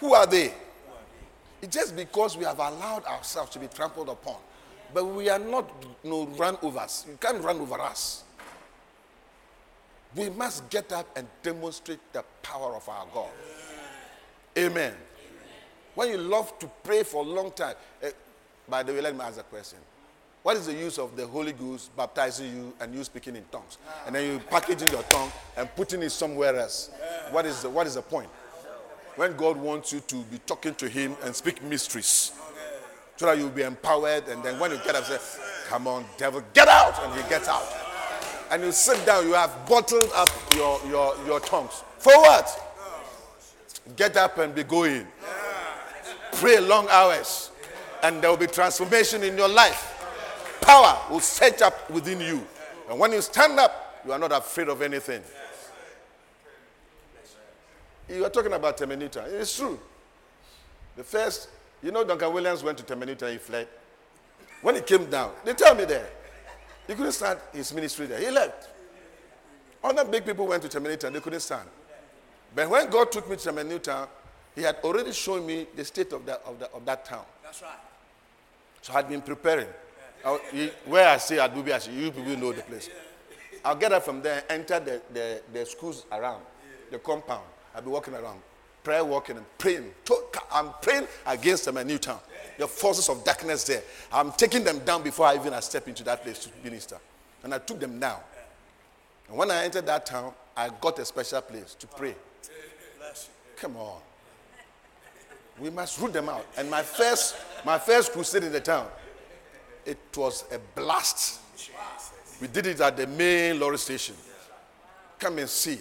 Who 0.00 0.14
are 0.14 0.26
they? 0.26 0.52
It's 1.62 1.74
just 1.74 1.96
because 1.96 2.36
we 2.36 2.44
have 2.44 2.58
allowed 2.58 3.04
ourselves 3.06 3.50
to 3.52 3.58
be 3.58 3.68
trampled 3.68 4.08
upon. 4.08 4.36
But 4.92 5.04
we 5.04 5.28
are 5.28 5.38
not 5.38 5.70
you 6.02 6.10
know, 6.10 6.26
run 6.36 6.58
overs. 6.62 7.06
You 7.08 7.16
can't 7.20 7.42
run 7.42 7.58
over 7.60 7.80
us. 7.80 8.24
We 10.14 10.30
must 10.30 10.68
get 10.70 10.92
up 10.92 11.08
and 11.16 11.26
demonstrate 11.42 12.00
the 12.12 12.24
power 12.42 12.76
of 12.76 12.88
our 12.88 13.06
God. 13.12 13.30
Amen. 14.56 14.92
When 15.94 16.10
you 16.10 16.18
love 16.18 16.58
to 16.58 16.70
pray 16.82 17.02
for 17.02 17.24
a 17.24 17.28
long 17.28 17.52
time, 17.52 17.74
uh, 18.02 18.08
by 18.68 18.82
the 18.82 18.92
way, 18.92 19.00
let 19.00 19.14
me 19.14 19.22
ask 19.22 19.40
a 19.40 19.42
question. 19.44 19.78
What 20.44 20.58
is 20.58 20.66
the 20.66 20.74
use 20.74 20.98
of 20.98 21.16
the 21.16 21.26
Holy 21.26 21.52
Ghost 21.54 21.96
baptizing 21.96 22.54
you 22.54 22.74
and 22.78 22.94
you 22.94 23.02
speaking 23.02 23.34
in 23.34 23.44
tongues? 23.50 23.78
And 24.06 24.14
then 24.14 24.30
you 24.30 24.38
packaging 24.38 24.90
your 24.90 25.02
tongue 25.04 25.32
and 25.56 25.74
putting 25.74 26.02
it 26.02 26.10
somewhere 26.10 26.54
else. 26.54 26.90
What 27.30 27.46
is 27.46 27.62
the, 27.62 27.70
what 27.70 27.86
is 27.86 27.94
the 27.94 28.02
point? 28.02 28.28
When 29.16 29.34
God 29.38 29.56
wants 29.56 29.90
you 29.94 30.00
to 30.00 30.16
be 30.24 30.36
talking 30.44 30.74
to 30.74 30.86
Him 30.86 31.16
and 31.24 31.34
speak 31.34 31.62
mysteries, 31.62 32.32
so 33.16 33.24
that 33.24 33.38
you'll 33.38 33.48
be 33.48 33.62
empowered, 33.62 34.28
and 34.28 34.42
then 34.42 34.58
when 34.58 34.70
you 34.72 34.76
get 34.84 34.94
up, 34.94 35.04
say, 35.04 35.16
Come 35.68 35.86
on, 35.86 36.04
devil, 36.18 36.42
get 36.52 36.68
out! 36.68 37.02
And 37.02 37.14
he 37.18 37.26
gets 37.30 37.48
out. 37.48 37.66
And 38.50 38.62
you 38.62 38.70
sit 38.70 39.06
down, 39.06 39.26
you 39.26 39.32
have 39.32 39.66
bottled 39.66 40.10
up 40.14 40.28
your, 40.54 40.78
your, 40.90 41.16
your 41.24 41.40
tongues. 41.40 41.82
For 41.96 42.12
what? 42.20 42.76
Get 43.96 44.18
up 44.18 44.36
and 44.36 44.54
be 44.54 44.62
going. 44.64 45.06
Pray 46.32 46.60
long 46.60 46.86
hours, 46.90 47.50
and 48.02 48.20
there 48.20 48.28
will 48.28 48.36
be 48.36 48.46
transformation 48.46 49.22
in 49.22 49.38
your 49.38 49.48
life 49.48 49.92
power 50.64 50.98
will 51.10 51.20
set 51.20 51.62
up 51.62 51.90
within 51.90 52.20
you. 52.20 52.46
And 52.88 52.98
when 52.98 53.12
you 53.12 53.22
stand 53.22 53.58
up, 53.58 54.02
you 54.04 54.12
are 54.12 54.18
not 54.18 54.32
afraid 54.32 54.68
of 54.68 54.82
anything. 54.82 55.22
You 58.08 58.24
are 58.24 58.30
talking 58.30 58.52
about 58.52 58.76
Terminator. 58.76 59.24
It's 59.26 59.56
true. 59.56 59.78
The 60.96 61.04
first, 61.04 61.48
you 61.82 61.90
know, 61.90 62.04
Duncan 62.04 62.32
Williams 62.32 62.62
went 62.62 62.78
to 62.78 62.84
Terminator, 62.84 63.30
he 63.30 63.38
fled. 63.38 63.66
When 64.62 64.74
he 64.74 64.80
came 64.82 65.06
down, 65.10 65.32
they 65.44 65.54
tell 65.54 65.74
me 65.74 65.84
there, 65.84 66.08
he 66.86 66.94
couldn't 66.94 67.12
start 67.12 67.40
his 67.52 67.72
ministry 67.72 68.06
there. 68.06 68.20
He 68.20 68.30
left. 68.30 68.68
Other 69.82 70.04
big 70.04 70.24
people 70.24 70.46
went 70.46 70.62
to 70.62 70.68
Terminator, 70.68 71.10
they 71.10 71.20
couldn't 71.20 71.40
stand. 71.40 71.68
But 72.54 72.70
when 72.70 72.88
God 72.88 73.10
took 73.10 73.28
me 73.28 73.36
to 73.36 73.42
Terminator, 73.42 74.06
he 74.54 74.62
had 74.62 74.76
already 74.84 75.12
shown 75.12 75.44
me 75.44 75.66
the 75.74 75.84
state 75.84 76.12
of 76.12 76.24
that, 76.26 76.42
of, 76.46 76.62
of 76.62 76.84
that 76.84 77.04
town. 77.04 77.24
That's 77.42 77.60
right. 77.62 77.72
So 78.82 78.92
I 78.92 78.96
had 78.96 79.08
been 79.08 79.22
preparing. 79.22 79.66
I, 80.24 80.70
where 80.86 81.08
I 81.08 81.16
say 81.18 81.36
Adubi, 81.36 81.94
you 81.94 82.10
people 82.10 82.36
know 82.36 82.52
the 82.52 82.62
place. 82.62 82.88
I'll 83.64 83.76
get 83.76 83.92
up 83.92 84.04
from 84.04 84.22
there, 84.22 84.44
enter 84.48 84.80
the, 84.80 85.00
the, 85.12 85.42
the 85.52 85.66
schools 85.66 86.04
around, 86.12 86.42
the 86.90 86.98
compound. 86.98 87.44
I'll 87.74 87.82
be 87.82 87.88
walking 87.90 88.14
around, 88.14 88.40
prayer 88.82 89.04
walking 89.04 89.36
and 89.36 89.46
praying. 89.58 89.90
I'm 90.52 90.70
praying 90.82 91.06
against 91.26 91.64
them 91.64 91.78
a 91.78 91.84
new 91.84 91.98
town. 91.98 92.20
The 92.58 92.68
forces 92.68 93.08
of 93.08 93.24
darkness 93.24 93.64
there. 93.64 93.82
I'm 94.12 94.32
taking 94.32 94.62
them 94.62 94.78
down 94.80 95.02
before 95.02 95.26
I 95.26 95.34
even 95.34 95.60
step 95.60 95.88
into 95.88 96.04
that 96.04 96.22
place 96.22 96.38
to 96.40 96.50
minister. 96.62 96.98
And 97.42 97.52
I 97.52 97.58
took 97.58 97.80
them 97.80 97.98
down. 97.98 98.20
And 99.28 99.36
when 99.36 99.50
I 99.50 99.64
entered 99.64 99.86
that 99.86 100.06
town, 100.06 100.32
I 100.56 100.70
got 100.80 100.98
a 100.98 101.04
special 101.04 101.40
place 101.40 101.74
to 101.74 101.86
pray. 101.86 102.14
Come 103.56 103.76
on. 103.76 104.00
We 105.58 105.70
must 105.70 106.00
root 106.00 106.12
them 106.12 106.28
out. 106.28 106.46
And 106.56 106.70
my 106.70 106.82
first, 106.82 107.36
my 107.64 107.78
first 107.78 108.12
crusade 108.12 108.44
in 108.44 108.52
the 108.52 108.60
town, 108.60 108.88
it 109.86 109.98
was 110.16 110.44
a 110.52 110.58
blast. 110.74 111.40
We 112.40 112.48
did 112.48 112.66
it 112.66 112.80
at 112.80 112.96
the 112.96 113.06
main 113.06 113.60
lorry 113.60 113.78
station. 113.78 114.14
Come 115.18 115.38
and 115.38 115.48
see. 115.48 115.78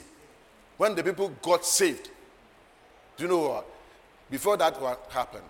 When 0.78 0.96
the 0.96 1.04
people 1.04 1.30
got 1.42 1.66
saved, 1.66 2.10
do 3.18 3.24
you 3.24 3.30
know 3.30 3.40
what? 3.50 3.66
Before 4.30 4.58
that 4.58 4.82
what 4.82 5.10
happened, 5.12 5.44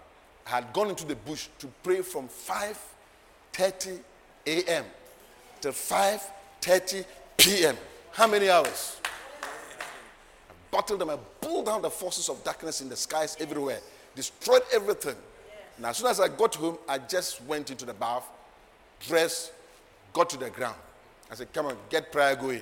I 0.46 0.50
had 0.50 0.74
gone 0.74 0.90
into 0.90 1.06
the 1.06 1.16
bush 1.16 1.48
to 1.60 1.68
pray 1.82 2.02
from 2.02 2.28
5:30 2.28 4.00
a.m. 4.46 4.86
to 5.62 5.70
5:30 5.70 7.06
p.m. 7.38 7.78
How 8.12 8.28
many 8.28 8.50
hours? 8.50 8.98
I 9.42 10.54
battled 10.72 11.00
them. 11.00 11.10
I 11.10 11.18
pulled 11.40 11.66
down 11.66 11.82
the 11.82 11.90
forces 11.90 12.30
of 12.30 12.44
darkness 12.44 12.82
in 12.82 12.90
the 12.90 12.96
skies 12.96 13.38
everywhere, 13.40 13.80
destroyed 14.16 14.64
everything. 14.74 15.16
And 15.78 15.86
as 15.86 15.98
soon 15.98 16.08
as 16.08 16.20
I 16.20 16.28
got 16.28 16.56
home, 16.56 16.78
I 16.88 16.98
just 16.98 17.42
went 17.44 17.72
into 17.72 17.86
the 17.86 17.94
bath, 17.94 18.26
dressed, 19.08 19.52
got 20.12 20.30
to 20.32 20.38
the 20.38 20.50
ground. 20.50 20.76
I 21.32 21.36
said, 21.36 21.52
Come 21.54 21.68
on, 21.68 21.78
get 21.90 22.12
prayer 22.12 22.36
going. 22.36 22.62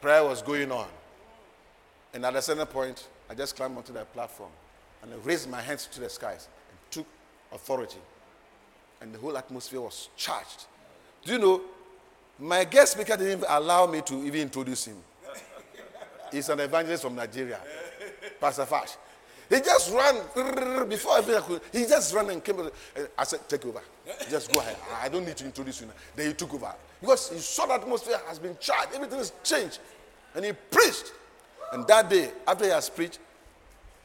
Prayer 0.00 0.24
was 0.24 0.42
going 0.42 0.70
on. 0.70 0.88
And 2.12 2.24
at 2.24 2.36
a 2.36 2.42
certain 2.42 2.66
point, 2.66 3.08
I 3.28 3.34
just 3.34 3.56
climbed 3.56 3.76
onto 3.76 3.92
that 3.94 4.12
platform 4.12 4.50
and 5.02 5.12
I 5.12 5.16
raised 5.18 5.48
my 5.50 5.60
hands 5.60 5.86
to 5.86 6.00
the 6.00 6.08
skies 6.08 6.48
and 6.70 6.78
took 6.90 7.06
authority. 7.52 7.98
And 9.00 9.12
the 9.14 9.18
whole 9.18 9.36
atmosphere 9.36 9.80
was 9.80 10.08
charged. 10.16 10.66
Do 11.24 11.32
you 11.32 11.38
know, 11.38 11.60
my 12.38 12.64
guest 12.64 12.92
speaker 12.92 13.16
didn't 13.16 13.44
allow 13.48 13.86
me 13.86 14.02
to 14.02 14.14
even 14.24 14.42
introduce 14.42 14.86
him. 14.86 14.96
He's 16.32 16.48
an 16.48 16.60
evangelist 16.60 17.02
from 17.02 17.14
Nigeria, 17.14 17.60
Pastor 18.40 18.66
Fash. 18.66 18.96
He 19.48 19.60
just 19.60 19.92
ran 19.92 20.16
before 20.88 21.12
I 21.12 21.20
even 21.20 21.42
could. 21.42 21.60
He 21.72 21.86
just 21.86 22.14
ran 22.14 22.30
and 22.30 22.42
came. 22.42 22.68
I 23.16 23.24
said, 23.24 23.48
"Take 23.48 23.64
over. 23.66 23.82
Just 24.28 24.52
go 24.52 24.60
ahead. 24.60 24.76
I 25.02 25.08
don't 25.08 25.24
need 25.24 25.36
to 25.36 25.44
introduce 25.44 25.80
you." 25.80 25.86
Now. 25.86 25.94
Then 26.14 26.28
he 26.28 26.34
took 26.34 26.52
over 26.54 26.74
because 27.00 27.30
he 27.30 27.38
saw 27.38 27.66
the 27.66 27.74
atmosphere 27.74 28.20
has 28.26 28.38
been 28.38 28.56
charged. 28.60 28.94
Everything 28.94 29.20
is 29.20 29.32
changed, 29.42 29.78
and 30.34 30.44
he 30.44 30.52
preached. 30.52 31.12
And 31.72 31.86
that 31.86 32.08
day, 32.08 32.30
after 32.46 32.64
he 32.64 32.70
has 32.70 32.88
preached, 32.88 33.18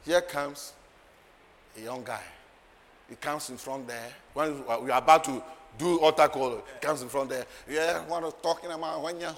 here 0.04 0.20
comes 0.22 0.72
a 1.76 1.80
young 1.82 2.02
guy. 2.02 2.22
He 3.08 3.16
comes 3.16 3.50
in 3.50 3.56
front 3.56 3.86
there. 3.86 4.08
When 4.34 4.64
we 4.84 4.90
are 4.90 4.98
about 4.98 5.24
to 5.24 5.42
do 5.78 6.00
altar 6.00 6.28
call, 6.28 6.56
he 6.56 6.80
comes 6.80 7.02
in 7.02 7.08
front 7.08 7.30
there. 7.30 7.44
Yeah, 7.68 8.00
what 8.06 8.22
I 8.22 8.26
was 8.26 8.34
talking 8.42 8.70
about 8.70 9.02
when 9.02 9.20
you're 9.20 9.34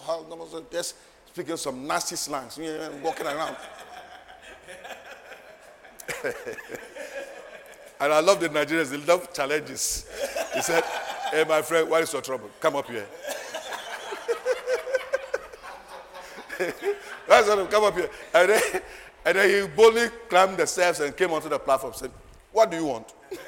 just 0.71 0.97
speaking 1.33 1.57
some 1.57 1.87
nasty 1.87 2.17
slangs, 2.17 2.59
walking 3.03 3.27
around. 3.27 3.57
and 8.03 8.13
I 8.13 8.21
love 8.21 8.41
the 8.41 8.49
Nigerians, 8.49 8.91
they 8.91 8.97
love 8.99 9.33
challenges. 9.33 10.07
He 10.55 10.61
said, 10.61 10.83
Hey, 11.31 11.45
my 11.49 11.63
friend, 11.63 11.89
what 11.89 12.03
is 12.03 12.13
your 12.13 12.21
trouble? 12.21 12.51
Come 12.61 12.77
up 12.77 12.91
here. 12.91 13.07
That's 17.29 17.49
what 17.49 17.71
come 17.71 17.85
up 17.85 17.95
here. 17.95 18.11
And 18.35 18.51
then, 18.51 18.63
and 19.25 19.39
then 19.39 19.49
he 19.49 19.69
boldly 19.75 20.09
climbed 20.29 20.57
the 20.57 20.67
steps 20.67 21.01
and 21.01 21.17
came 21.17 21.31
onto 21.31 21.49
the 21.49 21.59
platform 21.59 21.93
and 21.93 22.01
said, 22.01 22.11
What 22.51 22.71
do 22.71 22.77
you 22.77 22.87
want? 22.87 23.15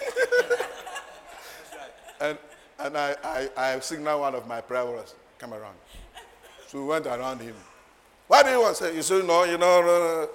and 2.21 2.39
and 2.79 2.97
I, 2.97 3.17
I, 3.25 3.49
I 3.57 3.81
signaled 3.81 4.21
one 4.21 4.35
of 4.35 4.47
my 4.47 4.61
prayer 4.61 4.87
come 5.39 5.55
around. 5.55 5.77
So 6.67 6.81
we 6.81 6.87
went 6.87 7.07
around 7.07 7.41
him. 7.41 7.55
What 8.27 8.45
do 8.47 8.53
you 8.53 8.61
want? 8.61 8.77
Say, 8.77 8.95
you 8.95 9.03
said, 9.03 9.25
no, 9.25 9.45
you 9.45 9.59
know. 9.59 10.29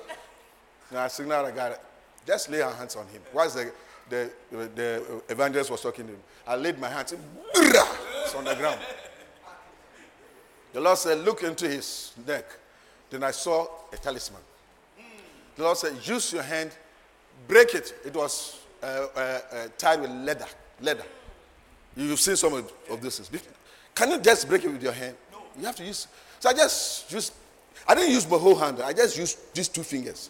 Uh, 0.91 0.97
I 0.97 1.07
signaled 1.07 1.45
I 1.45 1.51
got 1.51 1.73
it. 1.73 1.79
Just 2.25 2.49
lay 2.49 2.61
our 2.61 2.73
hands 2.73 2.95
on 2.95 3.07
him. 3.07 3.21
Whilst 3.33 3.55
the, 3.55 3.71
the, 4.09 4.29
the 4.51 5.21
evangelist 5.29 5.71
was 5.71 5.81
talking 5.81 6.05
to 6.07 6.13
him, 6.13 6.19
I 6.47 6.55
laid 6.55 6.79
my 6.79 6.89
hands, 6.89 7.13
it's 7.53 8.35
on 8.35 8.43
the 8.43 8.55
ground. 8.55 8.79
The 10.73 10.81
Lord 10.81 10.97
said, 10.97 11.19
Look 11.25 11.43
into 11.43 11.67
his 11.67 12.13
neck. 12.27 12.45
Then 13.09 13.23
I 13.23 13.31
saw 13.31 13.67
a 13.91 13.97
talisman. 13.97 14.41
The 15.55 15.63
Lord 15.63 15.77
said, 15.77 15.93
Use 16.03 16.33
your 16.33 16.43
hand, 16.43 16.71
break 17.47 17.73
it. 17.73 17.93
It 18.05 18.13
was 18.13 18.59
uh, 18.81 18.85
uh, 18.85 19.19
uh, 19.19 19.67
tied 19.77 20.01
with 20.01 20.11
leather. 20.11 20.45
Leather. 20.81 21.05
You've 21.95 22.19
seen 22.19 22.35
some 22.35 22.53
of, 22.53 22.71
of 22.89 23.01
this. 23.01 23.29
Can 23.95 24.11
you 24.11 24.19
just 24.19 24.47
break 24.47 24.63
it 24.63 24.71
with 24.71 24.83
your 24.83 24.93
hand? 24.93 25.15
No. 25.31 25.39
You 25.59 25.65
have 25.65 25.75
to 25.77 25.83
use. 25.83 26.07
So 26.39 26.49
I 26.49 26.53
just 26.53 27.11
used, 27.11 27.33
I 27.87 27.95
didn't 27.95 28.11
use 28.11 28.29
my 28.29 28.37
whole 28.37 28.55
hand. 28.55 28.81
I 28.81 28.93
just 28.93 29.17
used 29.17 29.53
these 29.53 29.67
two 29.67 29.83
fingers. 29.83 30.29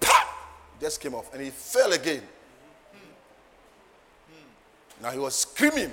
Pop! 0.00 0.26
Just 0.80 1.00
came 1.00 1.14
off 1.14 1.32
and 1.34 1.42
he 1.42 1.50
fell 1.50 1.92
again. 1.92 2.22
Now 5.02 5.10
he 5.10 5.18
was 5.18 5.34
screaming, 5.34 5.92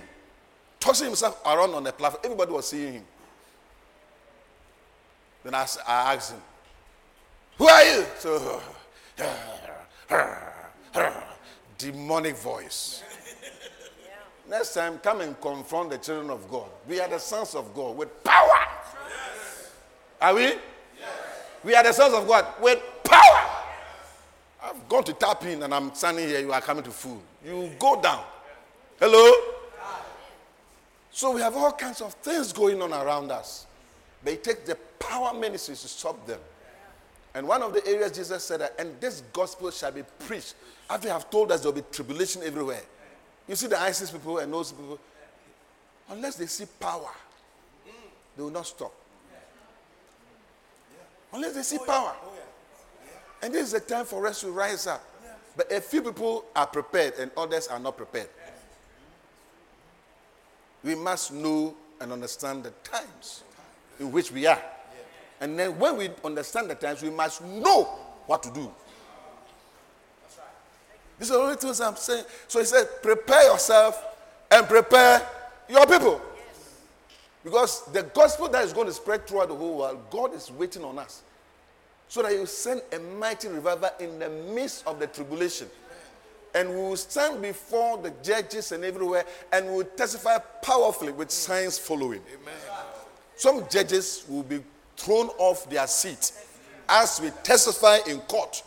tossing 0.79 1.07
himself 1.07 1.41
around 1.45 1.73
on 1.73 1.83
the 1.83 1.91
platform. 1.91 2.21
Everybody 2.23 2.51
was 2.51 2.67
seeing 2.67 2.93
him. 2.93 3.03
Then 5.43 5.53
I, 5.53 5.67
I 5.87 6.13
asked 6.15 6.31
him, 6.31 6.41
Who 7.57 7.67
are 7.67 7.83
you? 7.83 8.05
So, 8.17 8.61
demonic 11.77 12.35
voice. 12.37 13.03
Next 14.47 14.73
time, 14.73 14.99
come 14.99 15.21
and 15.21 15.39
confront 15.41 15.89
the 15.89 15.97
children 15.97 16.29
of 16.29 16.49
God. 16.49 16.67
We 16.87 16.99
are 16.99 17.07
the 17.07 17.19
sons 17.19 17.55
of 17.55 17.73
God 17.73 17.97
with 17.97 18.23
power. 18.23 18.47
Yes. 19.09 19.71
Are 20.21 20.35
we? 20.35 20.41
Yes. 20.41 20.59
We 21.63 21.75
are 21.75 21.83
the 21.83 21.93
sons 21.93 22.13
of 22.13 22.27
God 22.27 22.45
with 22.61 22.79
power. 23.03 23.49
I've 24.63 24.87
gone 24.87 25.03
to 25.03 25.13
tap 25.13 25.43
in 25.45 25.63
and 25.63 25.73
I'm 25.73 25.93
standing 25.95 26.27
here. 26.27 26.39
You 26.39 26.53
are 26.53 26.61
coming 26.61 26.83
to 26.83 26.91
fool. 26.91 27.21
You 27.43 27.71
go 27.79 27.99
down. 28.01 28.23
Hello? 28.99 29.31
Ah. 29.81 30.05
So 31.11 31.31
we 31.31 31.41
have 31.41 31.55
all 31.55 31.71
kinds 31.71 32.01
of 32.01 32.13
things 32.15 32.53
going 32.53 32.81
on 32.81 32.93
around 32.93 33.31
us. 33.31 33.67
They 34.23 34.37
take 34.37 34.65
the 34.65 34.75
power 34.99 35.33
ministries 35.33 35.81
to 35.81 35.87
stop 35.87 36.25
them. 36.25 36.39
And 37.33 37.47
one 37.47 37.61
of 37.61 37.73
the 37.73 37.85
areas 37.85 38.13
Jesus 38.13 38.43
said 38.43 38.61
that, 38.61 38.75
and 38.79 38.99
this 39.01 39.21
gospel 39.33 39.69
shall 39.69 39.91
be 39.91 40.03
preached. 40.19 40.55
After 40.89 41.07
you 41.07 41.13
have 41.13 41.29
told 41.29 41.51
us 41.51 41.61
there 41.61 41.71
will 41.71 41.81
be 41.81 41.87
tribulation 41.91 42.41
everywhere. 42.43 42.81
You 43.47 43.55
see 43.55 43.67
the 43.67 43.79
ISIS 43.79 44.09
people 44.09 44.39
and 44.39 44.51
those 44.51 44.71
people, 44.71 44.97
unless 46.09 46.35
they 46.35 46.45
see 46.45 46.65
power, 46.79 47.11
they 48.35 48.43
will 48.43 48.49
not 48.49 48.65
stop. 48.65 48.93
Unless 51.33 51.55
they 51.55 51.63
see 51.63 51.77
power. 51.85 52.15
And 53.43 53.53
this 53.53 53.63
is 53.67 53.71
the 53.73 53.81
time 53.81 54.05
for 54.05 54.25
us 54.25 54.39
to 54.41 54.51
rise 54.51 54.87
up. 54.87 55.03
But 55.57 55.71
a 55.71 55.81
few 55.81 56.01
people 56.01 56.45
are 56.55 56.67
prepared 56.67 57.15
and 57.19 57.31
others 57.37 57.67
are 57.67 57.79
not 57.79 57.97
prepared. 57.97 58.29
We 60.85 60.93
must 60.93 61.33
know 61.33 61.75
and 61.99 62.13
understand 62.13 62.63
the 62.63 62.69
times 62.83 63.43
in 63.99 64.11
which 64.11 64.31
we 64.31 64.45
are. 64.45 64.61
And 65.41 65.57
then 65.57 65.77
when 65.79 65.97
we 65.97 66.11
understand 66.23 66.69
the 66.69 66.75
times, 66.75 67.01
we 67.01 67.09
must 67.09 67.43
know 67.43 67.83
what 68.27 68.43
to 68.43 68.51
do. 68.51 68.71
These 71.17 71.31
are 71.31 71.37
the 71.37 71.43
only 71.43 71.55
things 71.55 71.81
I'm 71.81 71.95
saying. 71.95 72.25
So 72.47 72.59
he 72.59 72.65
said, 72.65 72.87
prepare 73.01 73.51
yourself 73.51 74.01
and 74.51 74.67
prepare 74.67 75.27
your 75.67 75.87
people. 75.87 76.21
Because 77.43 77.85
the 77.91 78.03
gospel 78.03 78.47
that 78.49 78.63
is 78.63 78.73
going 78.73 78.87
to 78.87 78.93
spread 78.93 79.27
throughout 79.27 79.49
the 79.49 79.55
whole 79.55 79.79
world, 79.79 79.99
God 80.11 80.35
is 80.35 80.51
waiting 80.51 80.83
on 80.83 80.99
us. 80.99 81.23
So 82.07 82.21
that 82.21 82.31
you 82.33 82.45
send 82.45 82.83
a 82.93 82.99
mighty 82.99 83.47
revival 83.47 83.89
in 83.99 84.19
the 84.19 84.29
midst 84.29 84.85
of 84.85 84.99
the 84.99 85.07
tribulation. 85.07 85.67
And 86.55 86.69
we 86.69 86.75
will 86.75 86.95
stand 86.95 87.41
before 87.41 87.97
the 87.97 88.11
judges 88.23 88.71
and 88.71 88.85
everywhere 88.85 89.25
and 89.51 89.67
we 89.67 89.75
will 89.75 89.83
testify 89.83 90.37
powerfully 90.63 91.11
with 91.11 91.29
signs 91.29 91.77
following. 91.77 92.21
Amen. 92.33 92.53
Some 93.35 93.65
judges 93.69 94.23
will 94.29 94.43
be 94.43 94.63
thrown 94.95 95.27
off 95.37 95.69
their 95.69 95.85
seat 95.85 96.31
as 96.87 97.19
we 97.19 97.29
testify 97.43 97.97
in 98.07 98.19
court. 98.21 98.63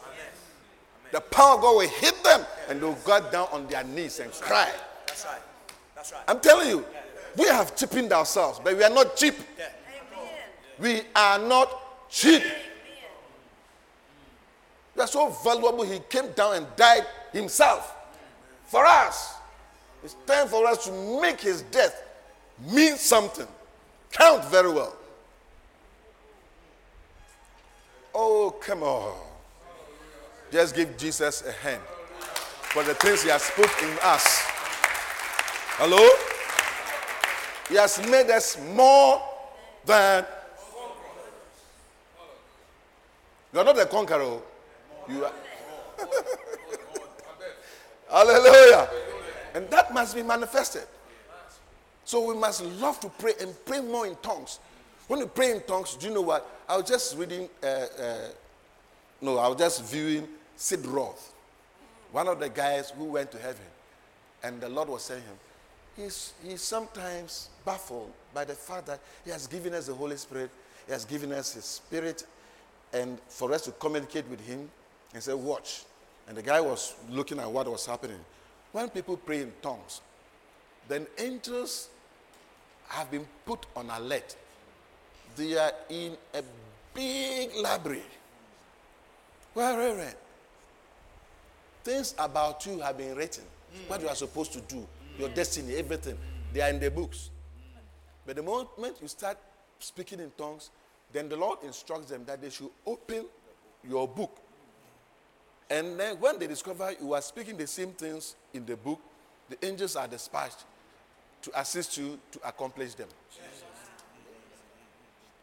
The 1.10 1.20
power 1.20 1.54
of 1.56 1.62
God 1.62 1.76
will 1.76 1.88
hit 1.88 2.22
them 2.22 2.44
and 2.68 2.82
they'll 2.82 2.92
go 2.92 3.20
down 3.30 3.48
on 3.52 3.66
their 3.68 3.82
knees 3.84 4.20
and 4.20 4.30
cry. 4.32 4.70
That's 5.06 5.24
right. 5.24 5.40
That's 5.96 6.12
right. 6.12 6.22
I'm 6.28 6.40
telling 6.40 6.68
you, 6.68 6.84
we 7.38 7.46
have 7.46 7.74
cheapened 7.74 8.12
ourselves, 8.12 8.60
but 8.62 8.76
we 8.76 8.84
are 8.84 8.90
not 8.90 9.16
cheap. 9.16 9.34
We 10.78 11.00
are 11.16 11.38
not 11.38 12.10
cheap. 12.10 12.42
We 14.94 15.02
are 15.02 15.06
so 15.06 15.30
valuable, 15.30 15.84
he 15.84 16.00
came 16.10 16.32
down 16.32 16.56
and 16.56 16.66
died 16.76 17.06
himself 17.32 17.94
for 18.66 18.84
us. 18.84 19.34
It's 20.04 20.16
time 20.26 20.48
for 20.48 20.66
us 20.66 20.84
to 20.86 21.20
make 21.20 21.40
his 21.40 21.62
death 21.62 22.02
mean 22.70 22.96
something, 22.96 23.46
count 24.12 24.44
very 24.46 24.70
well. 24.70 24.94
Oh, 28.14 28.54
come 28.60 28.82
on. 28.82 29.14
Just 30.50 30.74
give 30.74 30.96
Jesus 30.96 31.44
a 31.46 31.52
hand 31.52 31.82
for 31.82 32.82
the 32.82 32.94
things 32.94 33.22
he 33.22 33.28
has 33.28 33.50
put 33.54 33.70
in 33.82 33.98
us. 34.02 34.24
Hello? 35.76 36.08
He 37.68 37.76
has 37.76 37.98
made 38.08 38.30
us 38.30 38.58
more 38.74 39.22
than. 39.84 40.24
Oh. 40.74 40.92
You 43.52 43.60
are 43.60 43.64
not 43.64 43.78
a 43.78 43.86
conqueror. 43.86 44.40
You 45.08 45.24
are. 45.24 45.32
Hallelujah. 48.10 48.88
And 49.54 49.68
that 49.70 49.92
must 49.92 50.14
be 50.14 50.22
manifested. 50.22 50.84
So 52.04 52.24
we 52.26 52.34
must 52.34 52.64
love 52.64 53.00
to 53.00 53.08
pray 53.08 53.32
and 53.40 53.54
pray 53.66 53.80
more 53.80 54.06
in 54.06 54.16
tongues. 54.22 54.60
When 55.08 55.20
you 55.20 55.26
pray 55.26 55.52
in 55.52 55.62
tongues, 55.62 55.94
do 55.94 56.08
you 56.08 56.14
know 56.14 56.22
what? 56.22 56.48
I 56.68 56.76
was 56.76 56.88
just 56.88 57.16
reading, 57.16 57.48
uh, 57.62 57.66
uh, 57.66 58.18
no, 59.20 59.38
I 59.38 59.48
was 59.48 59.58
just 59.58 59.84
viewing 59.84 60.28
Sid 60.56 60.86
Roth, 60.86 61.34
one 62.12 62.28
of 62.28 62.40
the 62.40 62.48
guys 62.48 62.90
who 62.90 63.04
went 63.04 63.30
to 63.32 63.38
heaven. 63.38 63.64
And 64.42 64.60
the 64.60 64.68
Lord 64.68 64.88
was 64.88 65.02
saying 65.02 65.22
him, 65.22 65.36
he's, 65.96 66.32
he's 66.42 66.62
sometimes 66.62 67.48
baffled 67.64 68.12
by 68.32 68.44
the 68.44 68.54
fact 68.54 68.86
that 68.86 69.00
he 69.24 69.30
has 69.30 69.46
given 69.46 69.74
us 69.74 69.86
the 69.86 69.94
Holy 69.94 70.16
Spirit, 70.16 70.50
he 70.86 70.92
has 70.92 71.04
given 71.04 71.32
us 71.32 71.54
his 71.54 71.64
spirit, 71.64 72.24
and 72.92 73.18
for 73.28 73.52
us 73.52 73.62
to 73.62 73.72
communicate 73.72 74.26
with 74.28 74.40
him 74.40 74.70
and 75.12 75.22
say, 75.22 75.34
watch. 75.34 75.84
And 76.28 76.36
the 76.36 76.42
guy 76.42 76.60
was 76.60 76.94
looking 77.10 77.38
at 77.38 77.50
what 77.50 77.66
was 77.66 77.86
happening. 77.86 78.20
When 78.72 78.88
people 78.90 79.16
pray 79.16 79.42
in 79.42 79.52
tongues, 79.62 80.02
then 80.86 81.06
angels 81.18 81.88
have 82.88 83.10
been 83.10 83.26
put 83.44 83.66
on 83.74 83.90
alert 83.90 84.36
they 85.38 85.56
are 85.56 85.72
in 85.88 86.16
a 86.34 86.42
big 86.92 87.54
library. 87.54 88.02
Well, 89.54 89.76
Reverend, 89.76 90.16
things 91.84 92.14
about 92.18 92.66
you 92.66 92.80
have 92.80 92.98
been 92.98 93.14
written. 93.14 93.44
What 93.86 94.00
you 94.00 94.08
are 94.08 94.14
supposed 94.16 94.52
to 94.54 94.60
do, 94.62 94.86
your 95.18 95.28
destiny, 95.28 95.76
everything. 95.76 96.18
They 96.52 96.60
are 96.60 96.70
in 96.70 96.80
the 96.80 96.90
books. 96.90 97.30
But 98.26 98.36
the 98.36 98.42
moment 98.42 98.96
you 99.00 99.08
start 99.08 99.38
speaking 99.78 100.18
in 100.20 100.32
tongues, 100.36 100.70
then 101.12 101.28
the 101.28 101.36
Lord 101.36 101.58
instructs 101.62 102.10
them 102.10 102.24
that 102.26 102.42
they 102.42 102.50
should 102.50 102.70
open 102.84 103.24
your 103.88 104.08
book. 104.08 104.36
And 105.70 106.00
then 106.00 106.16
when 106.16 106.38
they 106.38 106.46
discover 106.46 106.92
you 107.00 107.12
are 107.12 107.20
speaking 107.20 107.56
the 107.56 107.66
same 107.66 107.92
things 107.92 108.36
in 108.54 108.64
the 108.64 108.76
book, 108.76 109.00
the 109.50 109.64
angels 109.64 109.96
are 109.96 110.08
dispatched 110.08 110.64
to 111.42 111.60
assist 111.60 111.96
you 111.98 112.18
to 112.32 112.40
accomplish 112.46 112.94
them. 112.94 113.08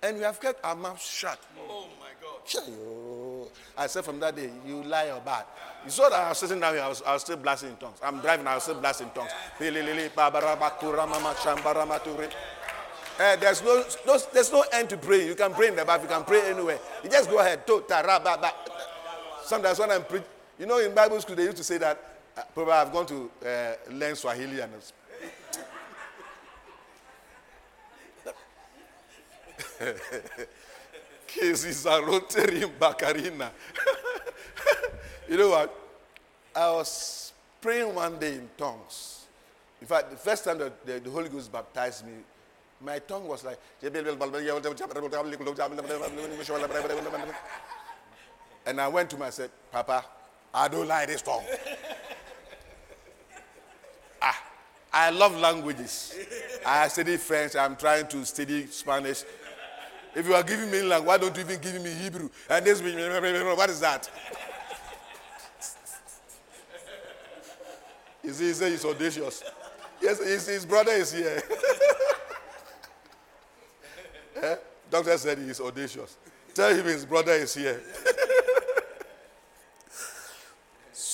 And 0.02 0.18
we 0.18 0.24
have 0.24 0.40
kept 0.40 0.64
our 0.64 0.76
mouths 0.76 1.06
shut. 1.06 1.40
Oh 1.68 1.88
my 2.00 2.10
God. 2.22 3.50
I 3.78 3.88
said 3.88 4.06
from 4.06 4.20
that 4.20 4.36
day, 4.36 4.50
you 4.66 4.84
lie 4.84 5.10
or 5.10 5.20
bad. 5.22 5.46
You 5.84 5.90
saw 5.90 6.10
that 6.10 6.20
I 6.20 6.30
was 6.30 6.38
sitting 6.38 6.60
down 6.60 6.74
here, 6.74 6.84
I 6.84 6.88
was, 6.88 7.02
I 7.02 7.14
was 7.14 7.22
still 7.22 7.38
blasting 7.38 7.70
in 7.70 7.78
tongues. 7.78 7.98
I'm 8.04 8.20
driving, 8.20 8.46
I 8.48 8.56
was 8.56 8.64
still 8.64 8.80
blasting 8.80 9.08
in 9.08 9.14
tongues. 9.14 9.32
Uh, 13.18 13.36
there's 13.38 13.64
no, 13.64 13.84
no, 14.06 14.20
there's 14.34 14.52
no 14.52 14.64
end 14.74 14.90
to 14.90 14.98
praying. 14.98 15.28
You 15.28 15.36
can 15.36 15.54
pray 15.54 15.70
in 15.70 15.76
the 15.76 15.86
bath, 15.86 16.02
you 16.02 16.10
can 16.10 16.24
pray 16.24 16.42
anywhere. 16.50 16.80
You 17.04 17.10
just 17.10 17.30
go 17.30 17.40
ahead. 17.40 17.66
Sometimes 19.46 19.78
when 19.78 19.92
I'm 19.92 20.04
preaching, 20.04 20.28
you 20.58 20.66
know, 20.66 20.80
in 20.80 20.94
Bible 20.94 21.22
school, 21.22 21.36
they 21.36 21.44
used 21.44 21.58
to 21.58 21.64
say 21.64 21.78
that, 21.78 22.18
uh, 22.36 22.42
probably 22.54 22.74
I've 22.74 22.92
gone 22.92 23.06
to 23.06 23.32
uh, 23.46 23.74
learn 23.92 24.16
Swahili 24.16 24.60
and 24.60 24.74
Bakarina. 32.80 33.52
you 35.30 35.38
know 35.38 35.50
what? 35.50 35.74
I 36.56 36.72
was 36.72 37.34
praying 37.62 37.94
one 37.94 38.18
day 38.18 38.36
in 38.36 38.50
tongues. 38.58 39.26
In 39.80 39.88
fact, 39.88 40.10
the 40.10 40.18
first 40.18 40.44
time 40.44 40.58
that 40.58 40.84
the, 40.86 41.00
the 41.00 41.12
Holy 41.12 41.30
Ghost 41.30 41.52
baptized 41.52 42.06
me, 42.06 42.14
my 42.82 43.00
tongue 43.00 43.28
was 43.28 43.44
like, 43.44 43.60
and 48.66 48.82
I 48.82 48.88
went 48.88 49.10
to 49.12 49.16
him 49.16 49.22
and 49.24 49.34
said, 49.34 49.52
Papa, 49.72 50.06
I 50.54 50.68
don't 50.68 50.88
like 50.88 51.08
this 51.08 51.22
tongue. 51.22 51.44
ah, 54.22 54.44
I 54.94 55.10
love 55.10 55.38
languages. 55.38 56.16
I 56.66 56.88
study 56.88 57.18
French, 57.18 57.56
I'm 57.56 57.76
trying 57.76 58.08
to 58.08 58.26
study 58.26 58.68
Spanish. 58.68 59.24
If 60.16 60.26
you 60.28 60.34
are 60.34 60.44
giving 60.44 60.72
me 60.72 60.82
language, 60.82 61.08
why 61.08 61.18
don't 61.18 61.36
you 61.36 61.44
even 61.44 61.60
give 61.60 61.82
me 61.82 61.92
Hebrew? 61.92 62.30
And 62.50 62.66
this, 62.66 62.82
what 63.58 63.70
is 63.70 63.80
that? 63.82 64.10
He 68.26 68.32
said 68.32 68.72
he's 68.72 68.84
audacious. 68.84 69.44
Yes, 70.02 70.20
his, 70.20 70.48
his 70.48 70.66
brother 70.66 70.92
is 70.94 71.14
here. 71.14 71.44
eh? 74.42 74.56
Doctor 74.90 75.18
said 75.18 75.38
he's 75.38 75.62
audacious. 75.62 76.18
Tell 76.54 76.74
him 76.74 76.86
his 76.86 77.06
brother 77.06 77.34
is 77.34 77.54
here. 77.54 77.84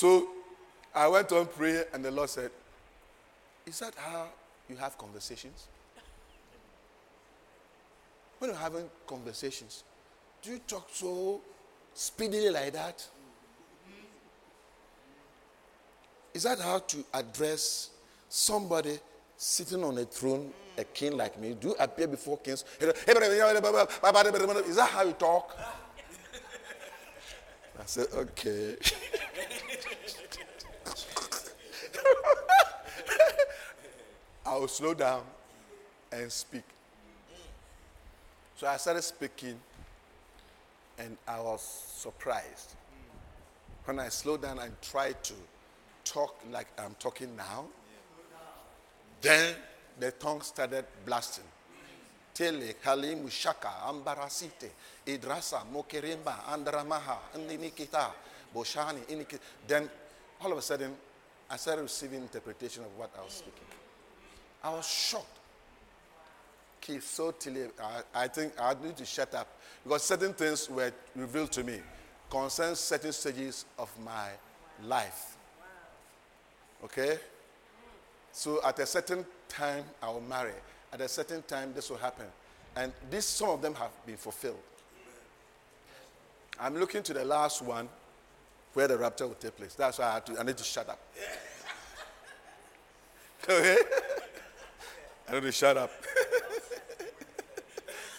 So 0.02 0.28
I 0.96 1.08
went 1.08 1.32
on 1.32 1.46
prayer, 1.46 1.86
and 1.94 2.04
the 2.04 2.10
Lord 2.10 2.28
said, 2.28 2.50
Is 3.68 3.78
that 3.82 3.94
how 3.96 4.30
you 4.68 4.76
have 4.78 4.98
conversations? 4.98 5.68
when 8.40 8.50
you're 8.50 8.60
having 8.60 8.90
conversations, 9.06 9.84
do 10.42 10.54
you 10.54 10.60
talk 10.68 10.88
so 10.92 11.40
speedily 11.94 12.50
like 12.50 12.74
that? 12.74 13.08
Is 16.34 16.42
that 16.44 16.58
how 16.58 16.80
to 16.80 17.06
address 17.14 17.92
somebody 18.28 18.98
sitting 19.38 19.84
on 19.84 20.00
a 20.00 20.06
throne, 20.06 20.52
a 20.80 20.84
king 20.84 21.16
like 21.16 21.40
me? 21.40 21.54
Do 21.54 21.68
you 21.68 21.76
appear 21.80 22.08
before 22.08 22.40
kings? 22.40 22.66
Is 22.80 22.92
that 24.76 24.90
how 24.92 25.04
you 25.04 25.14
talk? 25.14 25.56
I 27.80 27.86
said, 27.86 28.08
okay. 28.16 28.78
I 34.52 34.58
will 34.58 34.68
slow 34.68 34.94
down 34.94 35.22
and 36.12 36.30
speak. 36.30 36.64
So 38.58 38.68
I 38.68 38.76
started 38.76 39.02
speaking, 39.02 39.58
and 41.00 41.16
I 41.26 41.40
was 41.40 41.62
surprised. 41.62 42.76
When 43.86 43.98
I 44.00 44.10
slowed 44.10 44.42
down 44.42 44.60
and 44.60 44.74
tried 44.82 45.24
to 45.24 45.36
talk 46.04 46.36
like 46.52 46.68
I'm 46.78 46.96
talking 47.00 47.34
now, 47.38 47.64
then 49.22 49.56
the 49.98 50.12
tongue 50.12 50.42
started 50.42 50.84
blasting. 51.06 51.46
Tele, 52.34 52.74
Kalimu, 52.84 53.32
Shaka, 53.32 53.72
Ambarasite, 53.88 54.70
Idrasa, 55.08 55.62
Mokerimba, 55.74 56.44
Andramaha, 56.52 57.20
Indinikita, 57.38 58.12
Boshani. 58.54 59.26
Then 59.66 59.90
all 60.44 60.52
of 60.52 60.58
a 60.58 60.62
sudden, 60.62 60.94
I 61.50 61.56
started 61.56 61.84
receiving 61.84 62.24
interpretation 62.24 62.84
of 62.84 62.98
what 62.98 63.12
I 63.18 63.24
was 63.24 63.32
speaking. 63.32 63.81
I 64.64 64.74
was 64.74 64.88
shocked 64.88 65.42
so 67.00 67.32
till 67.32 67.56
I, 67.82 68.24
I 68.24 68.28
think 68.28 68.54
I 68.60 68.76
need 68.84 68.98
to 68.98 69.06
shut 69.06 69.34
up 69.34 69.48
because 69.84 70.04
certain 70.04 70.34
things 70.34 70.70
were 70.70 70.92
revealed 71.16 71.52
to 71.54 71.64
me 71.64 71.80
concerning 72.30 72.76
certain 72.76 73.12
stages 73.12 73.66
of 73.78 73.90
my 74.04 74.30
life. 74.84 75.38
Okay? 76.84 77.18
So 78.32 78.60
at 78.66 78.80
a 78.80 78.86
certain 78.86 79.26
time, 79.48 79.84
I 80.02 80.10
will 80.10 80.22
marry. 80.22 80.54
At 80.92 81.02
a 81.02 81.08
certain 81.08 81.44
time, 81.44 81.74
this 81.74 81.90
will 81.90 81.98
happen. 81.98 82.26
And 82.76 82.92
this, 83.10 83.26
some 83.26 83.50
of 83.50 83.62
them 83.62 83.76
have 83.76 83.92
been 84.06 84.18
fulfilled. 84.18 84.58
I'm 86.60 86.78
looking 86.78 87.04
to 87.04 87.14
the 87.14 87.26
last 87.26 87.62
one 87.62 87.90
where 88.74 88.88
the 88.88 88.98
rapture 88.98 89.28
will 89.28 89.36
take 89.36 89.58
place. 89.58 89.74
That's 89.74 90.00
why 90.00 90.16
I, 90.16 90.20
to, 90.22 90.40
I 90.40 90.44
need 90.44 90.58
to 90.58 90.64
shut 90.64 90.90
up. 90.90 91.00
okay? 93.50 93.78
I 95.32 95.40
to 95.40 95.52
shut 95.52 95.78
up. 95.78 95.92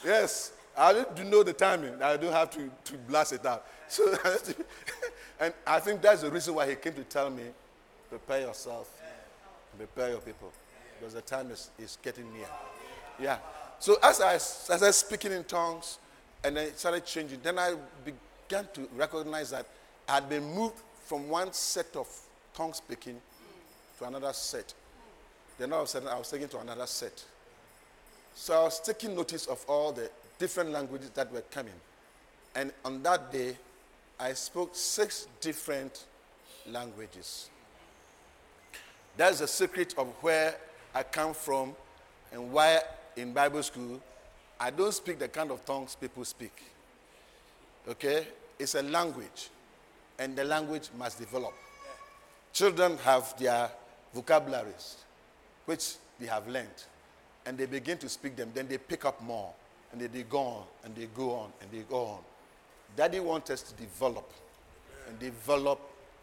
Yes, 0.05 0.53
I 0.77 1.05
to 1.05 1.25
know 1.25 1.45
the 1.45 1.53
timing. 1.53 2.03
I 2.03 2.17
don't 2.17 2.33
have 2.33 2.51
to, 2.51 2.69
to 2.87 2.99
blast 3.09 3.33
it 3.33 3.47
out. 3.47 3.65
So, 3.89 4.11
and 5.39 5.53
I 5.67 5.81
think 5.81 6.01
that's 6.01 6.23
the 6.23 6.31
reason 6.31 6.55
why 6.55 6.69
he 6.69 6.77
came 6.77 6.95
to 6.95 7.05
tell 7.05 7.29
me, 7.29 7.43
prepare 8.09 8.41
yourself, 8.41 8.91
prepare 9.77 10.11
your 10.11 10.21
people, 10.21 10.51
because 10.99 11.13
the 11.13 11.21
time 11.21 11.51
is, 11.51 11.71
is 11.79 11.99
getting 12.03 12.33
near. 12.33 12.47
Yeah. 13.21 13.37
So 13.79 13.97
as 14.03 14.21
I, 14.21 14.35
as 14.35 14.71
I 14.71 14.87
was 14.87 14.97
speaking 14.97 15.33
in 15.33 15.45
tongues, 15.45 15.99
and 16.43 16.57
then 16.57 16.69
it 16.69 16.79
started 16.79 17.05
changing, 17.05 17.41
then 17.43 17.59
I 17.59 17.75
began 18.05 18.67
to 18.73 18.89
recognize 18.97 19.51
that 19.51 19.67
I 20.09 20.15
had 20.15 20.29
been 20.29 20.45
moved 20.55 20.77
from 21.05 21.29
one 21.29 21.53
set 21.53 21.95
of 21.97 22.09
tongue 22.55 22.73
speaking 22.73 23.21
to 23.99 24.05
another 24.05 24.33
set. 24.33 24.73
Then 25.59 25.73
all 25.73 25.83
of 25.83 25.87
a 25.87 25.91
sudden, 25.91 26.09
I 26.09 26.19
was 26.19 26.31
taken 26.31 26.49
to 26.49 26.59
another 26.59 26.87
set. 26.87 27.25
So 28.35 28.61
I 28.61 28.65
was 28.65 28.81
taking 28.81 29.15
notice 29.15 29.47
of 29.47 29.65
all 29.69 29.93
the 29.93 30.11
different 30.39 30.71
languages 30.71 31.11
that 31.15 31.33
were 31.33 31.43
coming. 31.43 31.75
And 32.55 32.73
on 32.85 33.03
that 33.03 33.31
day, 33.33 33.57
I 34.19 34.33
spoke 34.35 34.71
six 34.75 35.27
different 35.41 36.05
languages. 36.71 37.51
That's 39.17 39.41
the 39.41 39.49
secret 39.49 39.95
of 39.99 40.09
where 40.21 40.55
I 40.95 41.03
come 41.03 41.35
from 41.35 41.75
and 42.33 42.53
why 42.53 42.81
in 43.17 43.33
Bible 43.33 43.63
school 43.63 44.01
I 44.59 44.71
don't 44.71 44.93
speak 44.93 45.19
the 45.19 45.29
kind 45.29 45.51
of 45.51 45.65
tongues 45.65 45.97
people 46.01 46.25
speak. 46.25 46.63
Okay? 47.89 48.27
It's 48.59 48.75
a 48.75 48.83
language, 48.83 49.51
and 50.19 50.37
the 50.37 50.45
language 50.45 50.89
must 50.97 51.19
develop. 51.19 51.53
Children 52.53 52.97
have 52.99 53.37
their 53.39 53.71
vocabularies, 54.15 54.99
which 55.67 55.95
they 56.19 56.27
have 56.27 56.49
learned, 56.49 56.69
and 57.47 57.57
they 57.59 57.67
begin 57.67 57.99
to 57.99 58.09
speak 58.09 58.37
them. 58.37 58.51
Then 58.55 58.69
they 58.69 58.79
pick 58.79 59.05
up 59.05 59.23
more, 59.23 59.53
and 59.93 60.01
then 60.01 60.11
they 60.13 60.23
go 60.23 60.39
on, 60.39 60.65
and 60.85 60.95
they 60.95 61.07
go 61.07 61.33
on, 61.33 61.53
and 61.61 61.71
they 61.71 61.85
go 61.89 62.05
on. 62.05 62.21
Daddy 62.97 63.21
wants 63.21 63.51
us 63.51 63.63
to 63.63 63.75
develop 63.75 64.31
and 65.09 65.19
develop 65.19 65.81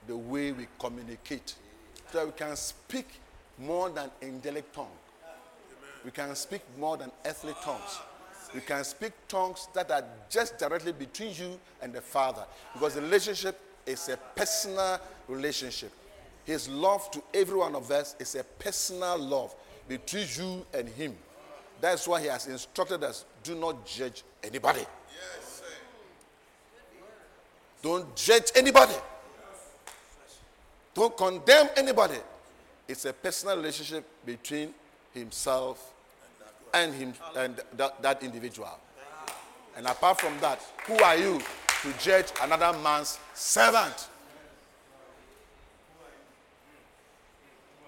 the 0.07 0.15
way 0.15 0.51
we 0.51 0.67
communicate 0.77 1.55
so 2.11 2.25
we 2.25 2.31
can 2.31 2.55
speak 2.55 3.07
more 3.57 3.89
than 3.89 4.09
angelic 4.21 4.71
tongue. 4.71 4.87
We 6.05 6.11
can 6.11 6.35
speak 6.35 6.61
more 6.77 6.97
than 6.97 7.11
earthly 7.25 7.53
tongues. 7.63 7.99
We 8.53 8.61
can 8.61 8.83
speak 8.83 9.11
tongues 9.27 9.67
that 9.73 9.91
are 9.91 10.03
just 10.29 10.57
directly 10.57 10.93
between 10.93 11.35
you 11.35 11.59
and 11.81 11.93
the 11.93 12.01
Father. 12.01 12.45
Because 12.73 12.95
the 12.95 13.01
relationship 13.01 13.59
is 13.85 14.09
a 14.09 14.17
personal 14.35 14.99
relationship. 15.27 15.91
His 16.49 16.67
love 16.67 17.11
to 17.11 17.21
every 17.31 17.59
one 17.59 17.75
of 17.75 17.91
us 17.91 18.15
is 18.17 18.33
a 18.33 18.43
personal 18.43 19.19
love 19.19 19.53
between 19.87 20.25
you 20.35 20.65
and 20.73 20.89
Him. 20.89 21.15
That's 21.79 22.07
why 22.07 22.21
He 22.21 22.25
has 22.25 22.47
instructed 22.47 23.03
us 23.03 23.23
do 23.43 23.53
not 23.53 23.85
judge 23.85 24.23
anybody. 24.43 24.79
Yes, 24.79 25.61
Don't 27.83 28.15
judge 28.15 28.45
anybody. 28.55 28.95
Don't 30.95 31.15
condemn 31.15 31.69
anybody. 31.77 32.17
It's 32.87 33.05
a 33.05 33.13
personal 33.13 33.57
relationship 33.57 34.03
between 34.25 34.73
himself 35.13 35.93
and 36.73 36.95
him 36.95 37.13
and 37.37 37.61
that, 37.77 38.01
that 38.01 38.23
individual. 38.23 38.75
And 39.77 39.85
apart 39.85 40.19
from 40.19 40.33
that, 40.39 40.59
who 40.87 40.97
are 40.97 41.15
you 41.15 41.39
to 41.83 41.93
judge 41.99 42.25
another 42.41 42.75
man's 42.79 43.19
servant? 43.35 44.07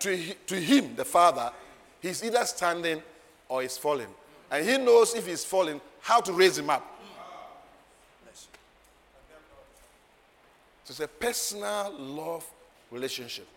To, 0.01 0.33
to 0.47 0.55
him, 0.55 0.95
the 0.95 1.05
father, 1.05 1.51
he's 2.01 2.23
either 2.23 2.43
standing 2.45 3.01
or 3.47 3.61
he's 3.61 3.77
falling. 3.77 4.07
And 4.49 4.67
he 4.67 4.77
knows 4.77 5.13
if 5.13 5.27
he's 5.27 5.45
falling, 5.45 5.79
how 6.01 6.21
to 6.21 6.33
raise 6.33 6.57
him 6.57 6.69
up. 6.69 6.99
So 10.83 10.91
it's 10.91 10.99
a 10.99 11.07
personal 11.07 11.93
love 11.97 12.45
relationship. 12.89 13.47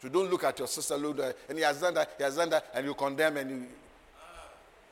So 0.00 0.08
don't 0.08 0.30
look 0.30 0.44
at 0.44 0.58
your 0.58 0.68
sister, 0.68 0.94
at, 0.94 1.36
and 1.48 1.58
he 1.58 1.64
has 1.64 1.80
done 1.80 1.94
that, 1.94 2.14
he 2.16 2.22
has 2.22 2.36
done 2.36 2.50
that, 2.50 2.66
and 2.74 2.86
you 2.86 2.94
condemn 2.94 3.36
and 3.36 3.50
you. 3.50 3.66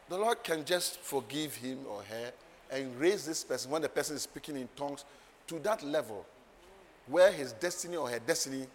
The 0.09 0.19
Lord 0.19 0.43
can 0.43 0.65
just 0.65 0.99
forgive 0.99 1.55
him 1.55 1.79
or 1.89 2.03
her 2.03 2.33
and 2.73 2.99
raise 2.99 3.25
this 3.25 3.45
person 3.45 3.71
when 3.71 3.83
the 3.83 3.89
person 3.89 4.17
is 4.17 4.23
speaking 4.23 4.57
in 4.57 4.69
tongues 4.77 5.05
to 5.47 5.61
that 5.61 5.85
level 5.85 6.27
where 7.07 7.31
his 7.31 7.53
destiny 7.53 7.97
or 7.97 8.09
her 8.09 8.19
destiny 8.19 8.67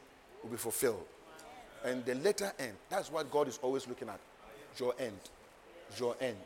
will 0.41 0.49
be 0.49 0.57
fulfilled. 0.57 1.05
And 1.85 2.03
the 2.03 2.15
later 2.15 2.51
end, 2.59 2.73
that's 2.89 3.11
what 3.11 3.31
God 3.31 3.47
is 3.47 3.59
always 3.61 3.87
looking 3.87 4.09
at. 4.09 4.19
Your 4.77 4.93
end. 4.99 5.19
Your 5.97 6.15
end. 6.19 6.37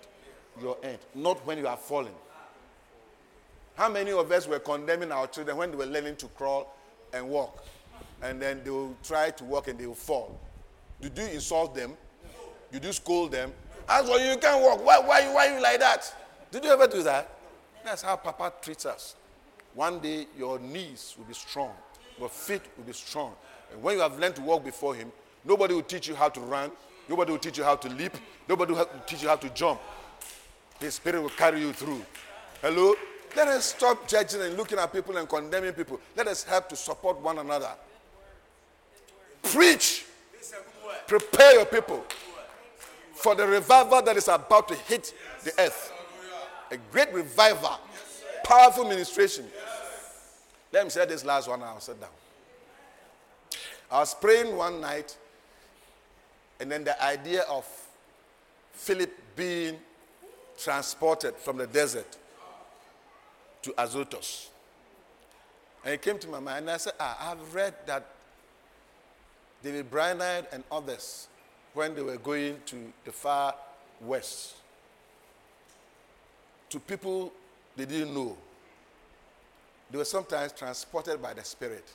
Your 0.61 0.77
end. 0.83 0.99
Not 1.15 1.45
when 1.47 1.57
you 1.57 1.67
are 1.67 1.77
falling. 1.77 2.13
How 3.75 3.89
many 3.89 4.11
of 4.11 4.31
us 4.31 4.47
were 4.47 4.59
condemning 4.59 5.11
our 5.11 5.25
children 5.27 5.57
when 5.57 5.71
they 5.71 5.77
were 5.77 5.85
learning 5.85 6.17
to 6.17 6.27
crawl 6.27 6.75
and 7.13 7.27
walk? 7.27 7.65
and 8.21 8.41
then 8.41 8.61
they 8.63 8.69
will 8.69 8.95
try 9.03 9.29
to 9.31 9.43
walk 9.43 9.67
and 9.67 9.79
they 9.79 9.85
will 9.87 9.95
fall. 9.95 10.39
Did 11.01 11.17
you 11.17 11.25
insult 11.25 11.73
them? 11.75 11.93
Did 12.71 12.83
you 12.83 12.93
scold 12.93 13.31
them? 13.31 13.51
As 13.87 14.07
you, 14.07 14.15
you 14.15 14.37
can't 14.37 14.61
walk. 14.61 14.85
Why, 14.85 14.99
why, 14.99 15.33
why 15.33 15.47
are 15.47 15.55
you 15.55 15.63
like 15.63 15.79
that? 15.79 16.13
Did 16.51 16.63
you 16.63 16.71
ever 16.71 16.87
do 16.87 17.01
that? 17.03 17.29
That's 17.83 18.01
how 18.01 18.15
Papa 18.17 18.53
treats 18.61 18.85
us. 18.85 19.15
One 19.73 19.99
day, 19.99 20.27
your 20.37 20.59
knees 20.59 21.15
will 21.17 21.25
be 21.25 21.33
strong, 21.33 21.71
your 22.19 22.29
feet 22.29 22.61
will 22.77 22.83
be 22.83 22.93
strong. 22.93 23.33
And 23.71 23.81
when 23.81 23.95
you 23.95 24.01
have 24.01 24.19
learned 24.19 24.35
to 24.35 24.41
walk 24.41 24.65
before 24.65 24.95
Him, 24.95 25.11
nobody 25.45 25.73
will 25.73 25.83
teach 25.83 26.07
you 26.07 26.15
how 26.15 26.29
to 26.29 26.39
run, 26.39 26.71
nobody 27.07 27.31
will 27.31 27.39
teach 27.39 27.57
you 27.57 27.63
how 27.63 27.75
to 27.75 27.89
leap, 27.89 28.13
nobody 28.47 28.73
will 28.73 28.89
teach 29.05 29.21
you 29.23 29.29
how 29.29 29.35
to 29.35 29.49
jump. 29.49 29.79
His 30.79 30.95
Spirit 30.95 31.21
will 31.21 31.29
carry 31.29 31.59
you 31.59 31.73
through. 31.73 32.01
Hello? 32.61 32.95
Let 33.35 33.47
us 33.49 33.65
stop 33.65 34.07
judging 34.07 34.41
and 34.41 34.57
looking 34.57 34.79
at 34.79 34.91
people 34.91 35.17
and 35.17 35.29
condemning 35.29 35.73
people. 35.73 35.99
Let 36.15 36.27
us 36.27 36.43
help 36.43 36.69
to 36.69 36.75
support 36.75 37.21
one 37.21 37.37
another. 37.37 37.71
Preach. 39.43 40.05
Prepare 41.07 41.53
your 41.53 41.65
people 41.65 42.03
for 43.13 43.35
the 43.35 43.45
revival 43.45 44.01
that 44.01 44.15
is 44.17 44.27
about 44.27 44.67
to 44.69 44.75
hit 44.75 45.13
the 45.43 45.51
earth. 45.59 45.93
A 46.71 46.77
great 46.91 47.11
revival. 47.13 47.79
Powerful 48.43 48.85
ministration. 48.85 49.45
Let 50.71 50.85
me 50.85 50.89
say 50.89 51.05
this 51.05 51.25
last 51.25 51.47
one 51.47 51.61
I'll 51.63 51.79
sit 51.79 51.99
down. 51.99 52.09
I 53.91 53.99
was 53.99 54.13
praying 54.13 54.55
one 54.55 54.81
night, 54.81 55.17
and 56.59 56.71
then 56.71 56.83
the 56.83 57.01
idea 57.03 57.41
of 57.43 57.65
Philip 58.73 59.11
being 59.35 59.77
transported 60.57 61.35
from 61.35 61.57
the 61.57 61.67
desert 61.67 62.17
to 63.61 63.73
Azotus. 63.77 64.49
And 65.83 65.93
it 65.93 66.01
came 66.01 66.17
to 66.19 66.27
my 66.27 66.39
mind, 66.39 66.59
and 66.59 66.71
I 66.71 66.77
said, 66.77 66.93
ah, 66.99 67.31
I've 67.31 67.53
read 67.53 67.73
that 67.85 68.05
David 69.63 69.89
Brainerd 69.89 70.47
and 70.51 70.63
others, 70.71 71.27
when 71.73 71.95
they 71.95 72.01
were 72.01 72.17
going 72.17 72.57
to 72.65 72.91
the 73.05 73.11
far 73.11 73.55
west, 74.01 74.55
to 76.69 76.79
people 76.79 77.31
they 77.75 77.85
didn't 77.85 78.13
know, 78.13 78.35
they 79.91 79.97
were 79.97 80.05
sometimes 80.05 80.51
transported 80.51 81.21
by 81.21 81.33
the 81.33 81.43
Spirit 81.43 81.85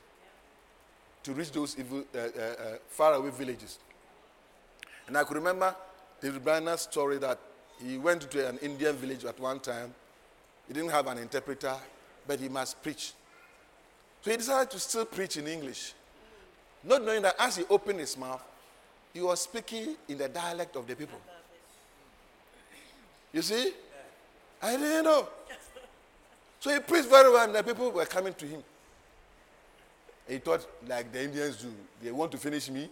to 1.23 1.33
reach 1.33 1.53
those 1.53 1.79
evil, 1.79 2.05
uh, 2.15 2.19
uh, 2.19 2.23
uh, 2.23 2.77
faraway 2.89 3.31
villages. 3.31 3.79
And 5.07 5.17
I 5.17 5.25
could 5.25 5.37
remember 5.37 5.75
David 6.21 6.45
Brainerd's 6.45 6.83
story 6.83 7.19
that 7.19 7.39
he 7.83 7.99
went 7.99 8.31
to 8.31 8.49
an 8.49 8.59
Indian 8.59 8.97
village 8.97 9.25
at 9.25 9.39
one 9.39 9.61
time. 9.61 9.95
He 10.67 10.73
didn't 10.73 10.91
have 10.91 11.07
an 11.07 11.19
interpreter, 11.19 11.75
but 12.27 12.41
he 12.41 12.49
must 12.49 12.83
preach. 12.83 13.13
So 14.23 14.31
he 14.31 14.37
decided 14.37 14.71
to 14.71 14.79
still 14.79 15.05
preach 15.05 15.37
in 15.37 15.47
English. 15.47 15.93
Not 16.83 17.05
knowing 17.05 17.23
that 17.23 17.35
as 17.39 17.57
he 17.57 17.65
opened 17.69 18.01
his 18.01 18.17
mouth, 18.17 18.43
he 19.13 19.21
was 19.21 19.43
speaking 19.43 19.97
in 20.09 20.19
the 20.19 20.29
dialect 20.29 20.77
of 20.77 20.87
the 20.87 20.97
people. 20.97 21.19
You 23.33 23.43
see? 23.43 23.73
I 24.63 24.77
didn't 24.77 25.05
know. 25.05 25.29
So 26.61 26.73
he 26.73 26.81
preached 26.81 27.09
very 27.09 27.31
well, 27.31 27.45
and 27.45 27.55
the 27.55 27.63
people 27.63 27.91
were 27.91 28.07
coming 28.07 28.33
to 28.35 28.47
him. 28.47 28.65
He 30.27 30.39
thought, 30.39 30.67
like 30.89 31.13
the 31.13 31.25
Indians 31.25 31.59
do, 31.59 31.69
they 32.03 32.11
want 32.11 32.33
to 32.33 32.39
finish 32.39 32.71
me. 32.71 32.89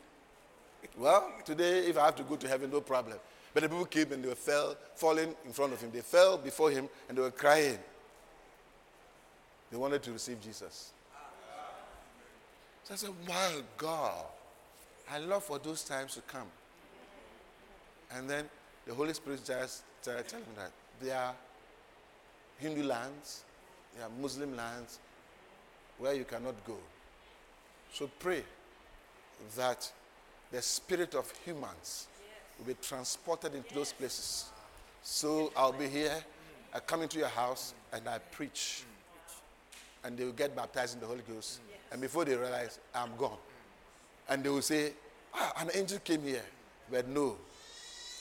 Well, 0.97 1.33
today, 1.45 1.87
if 1.87 1.97
I 1.97 2.07
have 2.07 2.17
to 2.17 2.23
go 2.23 2.37
to 2.37 2.49
heaven, 2.49 2.71
no 2.71 2.81
problem. 2.81 3.19
But 3.55 3.63
the 3.63 3.69
people 3.69 3.85
came 3.85 4.13
and 4.13 4.25
they 4.25 4.29
were 4.29 4.35
fell, 4.35 4.77
falling 4.95 5.35
in 5.45 5.53
front 5.53 5.73
of 5.73 5.81
him. 5.81 5.91
They 5.93 6.01
fell 6.01 6.39
before 6.39 6.71
him 6.71 6.89
and 7.09 7.17
they 7.17 7.23
were 7.23 7.31
crying. 7.31 7.79
They 9.71 9.77
wanted 9.77 10.03
to 10.05 10.13
receive 10.13 10.41
Jesus. 10.41 10.93
So 12.85 12.95
I 12.95 12.97
said, 12.97 13.11
wow, 13.29 13.53
God, 13.77 14.25
I 15.11 15.19
love 15.19 15.45
for 15.45 15.59
those 15.59 15.85
times 15.85 16.15
to 16.15 16.21
come. 16.23 16.49
And 18.15 18.29
then 18.29 18.49
the 18.87 18.95
Holy 18.95 19.15
Spirit 19.15 19.45
just 19.45 19.83
started 20.01 20.29
telling 20.29 20.45
me 20.47 20.53
that 20.57 20.73
there 21.01 21.17
are 21.17 21.35
Hindu 22.59 22.83
lands, 22.83 23.45
there 23.97 24.07
are 24.07 24.11
Muslim 24.21 24.57
lands 24.57 24.99
where 25.99 26.15
you 26.15 26.25
cannot 26.25 26.55
go. 26.67 26.77
So 27.93 28.11
pray 28.19 28.43
that 29.57 29.91
the 30.53 30.63
spirit 30.63 31.15
of 31.15 31.33
humans 31.45 32.07
will 32.59 32.67
be 32.67 32.75
transported 32.81 33.55
into 33.55 33.75
those 33.75 33.93
places 33.93 34.53
So 35.03 35.53
I'll 35.57 35.73
be 35.73 35.89
here. 35.89 36.15
I 36.73 36.79
come 36.79 37.03
into 37.03 37.19
your 37.19 37.29
house 37.29 37.75
and 37.93 38.09
I 38.09 38.19
preach. 38.19 38.85
And 40.05 40.17
they 40.17 40.25
will 40.25 40.33
get 40.33 40.55
baptized 40.55 40.95
in 40.95 41.01
the 41.01 41.07
Holy 41.07 41.23
Ghost. 41.29 41.61
And 41.91 42.01
before 42.01 42.25
they 42.25 42.37
realize, 42.37 42.79
I'm 42.95 43.15
gone. 43.17 43.37
And 44.29 44.43
they 44.43 44.49
will 44.49 44.63
say, 44.63 44.93
ah, 45.35 45.53
an 45.61 45.71
angel 45.75 45.99
came 45.99 46.23
here. 46.23 46.45
But 46.91 47.09
no. 47.09 47.37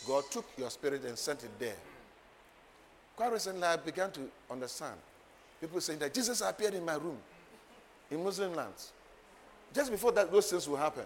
God 0.07 0.23
took 0.32 0.45
your 0.57 0.69
spirit 0.69 1.03
and 1.05 1.17
sent 1.17 1.43
it 1.43 1.51
there. 1.59 1.75
Quite 3.15 3.32
recently, 3.32 3.63
I 3.63 3.77
began 3.77 4.11
to 4.11 4.21
understand. 4.49 4.95
People 5.59 5.79
saying 5.79 5.99
that 5.99 6.13
Jesus 6.13 6.41
appeared 6.41 6.73
in 6.73 6.84
my 6.84 6.95
room 6.95 7.17
in 8.09 8.23
Muslim 8.23 8.55
lands. 8.55 8.91
Just 9.73 9.91
before 9.91 10.11
that, 10.13 10.32
those 10.32 10.49
things 10.49 10.67
will 10.67 10.77
happen. 10.77 11.05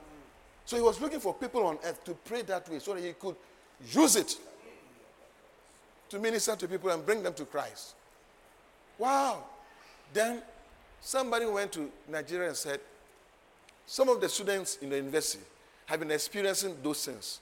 So 0.66 0.76
he 0.76 0.82
was 0.82 1.00
looking 1.00 1.20
for 1.20 1.34
people 1.34 1.66
on 1.66 1.78
earth 1.84 2.04
to 2.06 2.14
pray 2.14 2.42
that 2.44 2.68
way 2.70 2.80
so 2.80 2.96
that 2.96 3.04
he 3.04 3.14
could 3.14 3.36
use 3.92 4.16
it 4.16 4.36
to 6.10 6.20
minister 6.20 6.56
to 6.56 6.68
people 6.68 6.90
and 6.90 7.06
bring 7.06 7.22
them 7.22 7.34
to 7.36 7.46
Christ. 7.46 7.94
Wow. 8.98 9.44
Then 10.12 10.42
somebody 11.02 11.46
went 11.46 11.72
to 11.74 11.92
Nigeria 12.10 12.48
and 12.48 12.58
said, 12.58 12.80
some 13.86 14.10
of 14.10 14.20
the 14.20 14.28
students 14.28 14.78
in 14.78 14.90
the 14.90 14.96
university 14.98 15.44
have 15.86 16.00
been 16.00 16.12
experiencing 16.12 16.76
those 16.82 17.06
things. 17.06 17.40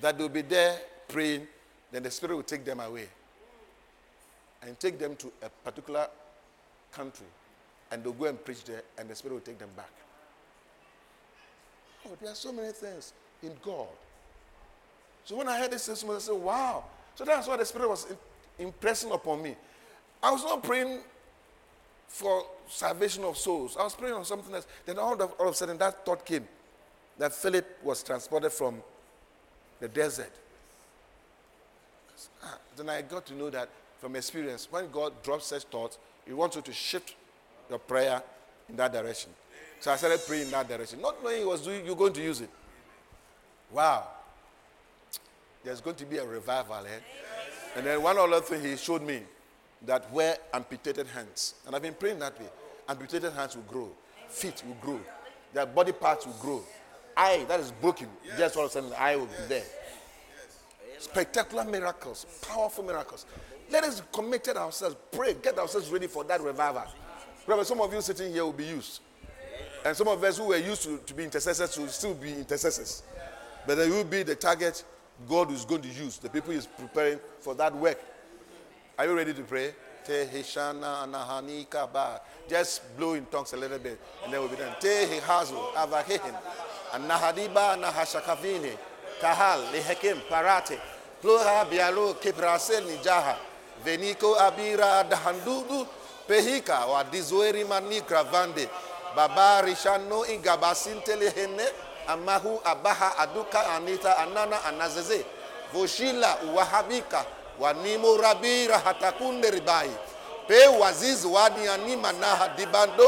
That 0.00 0.18
they'll 0.18 0.28
be 0.28 0.42
there 0.42 0.78
praying, 1.06 1.46
then 1.92 2.02
the 2.02 2.10
Spirit 2.10 2.34
will 2.34 2.42
take 2.42 2.64
them 2.64 2.80
away 2.80 3.08
and 4.62 4.78
take 4.80 4.98
them 4.98 5.14
to 5.16 5.32
a 5.42 5.48
particular 5.48 6.08
country. 6.90 7.26
And 7.90 8.02
they'll 8.02 8.12
go 8.12 8.24
and 8.24 8.42
preach 8.44 8.64
there, 8.64 8.82
and 8.98 9.08
the 9.08 9.14
Spirit 9.14 9.34
will 9.34 9.40
take 9.40 9.58
them 9.58 9.68
back. 9.76 9.90
There 12.20 12.30
are 12.30 12.34
so 12.34 12.52
many 12.52 12.72
things 12.72 13.12
in 13.42 13.52
God. 13.62 13.88
So 15.24 15.36
when 15.36 15.48
I 15.48 15.58
heard 15.58 15.70
this 15.70 15.86
testimony, 15.86 16.16
I 16.16 16.20
said, 16.20 16.34
wow. 16.34 16.84
So 17.14 17.24
that's 17.24 17.46
why 17.46 17.56
the 17.56 17.64
Spirit 17.64 17.88
was 17.88 18.06
impressing 18.58 19.12
upon 19.12 19.42
me. 19.42 19.56
I 20.22 20.30
was 20.30 20.42
not 20.44 20.62
praying 20.62 21.00
for 22.08 22.44
salvation 22.68 23.24
of 23.24 23.36
souls. 23.36 23.76
I 23.78 23.84
was 23.84 23.94
praying 23.94 24.14
on 24.14 24.24
something 24.24 24.54
else. 24.54 24.66
Then 24.84 24.98
all 24.98 25.14
of, 25.14 25.32
all 25.38 25.48
of 25.48 25.54
a 25.54 25.56
sudden, 25.56 25.78
that 25.78 26.04
thought 26.04 26.24
came 26.24 26.46
that 27.18 27.32
Philip 27.32 27.78
was 27.82 28.02
transported 28.02 28.52
from 28.52 28.82
the 29.80 29.88
desert. 29.88 30.32
Ah, 32.44 32.58
then 32.76 32.88
I 32.88 33.02
got 33.02 33.26
to 33.26 33.34
know 33.34 33.50
that 33.50 33.68
from 33.98 34.16
experience, 34.16 34.68
when 34.70 34.90
God 34.90 35.12
drops 35.22 35.46
such 35.46 35.64
thoughts, 35.64 35.98
He 36.26 36.32
wants 36.32 36.56
you 36.56 36.62
to 36.62 36.72
shift 36.72 37.14
your 37.68 37.78
prayer 37.78 38.22
in 38.68 38.76
that 38.76 38.92
direction. 38.92 39.30
So 39.82 39.90
I 39.90 39.96
started 39.96 40.20
praying 40.28 40.44
in 40.44 40.50
that 40.52 40.68
direction, 40.68 41.00
not 41.00 41.20
knowing 41.24 41.38
He 41.40 41.44
was 41.44 41.60
doing, 41.60 41.84
you're 41.84 41.96
going 41.96 42.12
to 42.12 42.22
use 42.22 42.40
it. 42.40 42.50
Wow. 43.72 44.06
There's 45.64 45.80
going 45.80 45.96
to 45.96 46.06
be 46.06 46.18
a 46.18 46.24
revival, 46.24 46.86
eh? 46.86 47.00
And 47.74 47.84
then 47.84 48.00
one 48.00 48.16
other 48.16 48.40
thing 48.42 48.62
He 48.62 48.76
showed 48.76 49.02
me 49.02 49.22
that 49.84 50.08
where 50.12 50.36
amputated 50.54 51.08
hands, 51.08 51.54
and 51.66 51.74
I've 51.74 51.82
been 51.82 51.94
praying 51.94 52.20
that 52.20 52.38
way, 52.38 52.46
amputated 52.88 53.32
hands 53.32 53.56
will 53.56 53.64
grow, 53.64 53.90
feet 54.28 54.62
will 54.64 54.76
grow, 54.76 55.00
their 55.52 55.66
body 55.66 55.90
parts 55.90 56.26
will 56.26 56.34
grow. 56.34 56.62
Eye 57.16 57.44
that 57.48 57.58
is 57.58 57.72
broken, 57.72 58.06
just 58.38 58.56
all 58.56 58.66
of 58.66 58.70
a 58.70 58.72
sudden 58.72 58.90
the 58.90 59.02
eye 59.02 59.16
will 59.16 59.26
be 59.26 59.32
there. 59.48 59.64
Spectacular 61.00 61.64
miracles, 61.64 62.24
powerful 62.40 62.84
miracles. 62.84 63.26
Let 63.68 63.82
us 63.82 64.00
commit 64.12 64.48
ourselves, 64.50 64.94
pray, 65.10 65.34
get 65.34 65.58
ourselves 65.58 65.90
ready 65.90 66.06
for 66.06 66.22
that 66.22 66.40
revival. 66.40 66.84
Remember, 67.48 67.64
some 67.64 67.80
of 67.80 67.92
you 67.92 68.00
sitting 68.00 68.32
here 68.32 68.44
will 68.44 68.52
be 68.52 68.66
used. 68.66 69.00
And 69.84 69.96
some 69.96 70.08
of 70.08 70.22
us 70.22 70.38
who 70.38 70.44
were 70.44 70.56
used 70.56 70.82
to, 70.84 70.98
to 70.98 71.14
be 71.14 71.24
intercessors 71.24 71.76
will 71.78 71.88
still 71.88 72.14
be 72.14 72.32
intercessors. 72.32 73.02
But 73.66 73.76
they 73.76 73.88
will 73.88 74.04
be 74.04 74.22
the 74.22 74.34
target 74.36 74.84
God 75.28 75.52
is 75.52 75.64
going 75.64 75.82
to 75.82 75.88
use, 75.88 76.18
the 76.18 76.28
people 76.28 76.52
is 76.52 76.66
preparing 76.66 77.18
for 77.40 77.54
that 77.54 77.74
work. 77.74 78.00
Are 78.98 79.06
you 79.06 79.16
ready 79.16 79.32
to 79.34 79.42
pray? 79.42 79.74
Just 82.48 82.96
blow 82.96 83.14
in 83.14 83.24
tongues 83.26 83.52
a 83.52 83.56
little 83.56 83.78
bit, 83.78 84.00
and 84.24 84.32
then 84.32 84.40
we'll 84.40 84.48
be 84.48 84.56
done. 84.56 84.74
Tehihazu, 84.80 85.74
avahehin, 85.74 86.34
anahadiba, 86.92 87.76
nahashakavini, 87.80 88.76
kahal, 89.20 89.60
lehekim, 89.72 90.20
parate, 90.28 90.78
pluha, 91.22 91.64
bialo, 91.70 92.14
kiprasel, 92.20 92.82
nijaha, 92.82 93.36
veniko, 93.84 94.36
abira, 94.38 95.08
dahandudu, 95.08 95.86
pehika, 96.26 96.86
wa 96.88 97.04
dizueri 97.04 97.64
manikra 97.64 98.24
vande, 98.24 98.68
baba, 99.16 99.62
rishano, 99.62 100.26
ingabasinte, 100.26 101.12
hene 101.34 101.64
amahu, 102.08 102.60
abaha, 102.64 103.18
aduka, 103.18 103.66
anita, 103.76 104.16
anana, 104.18 104.64
anazeze, 104.64 105.24
voshila, 105.72 106.38
wahabika, 106.54 107.24
wanimo 107.60 108.16
rabira 108.16 108.78
hatakunde 108.78 109.50
ribai 109.50 109.90
pe 110.48 110.66
wazizi 110.66 111.26
wadi 111.26 111.68
anima 111.68 112.12
naha 112.12 112.48
dibando 112.48 113.06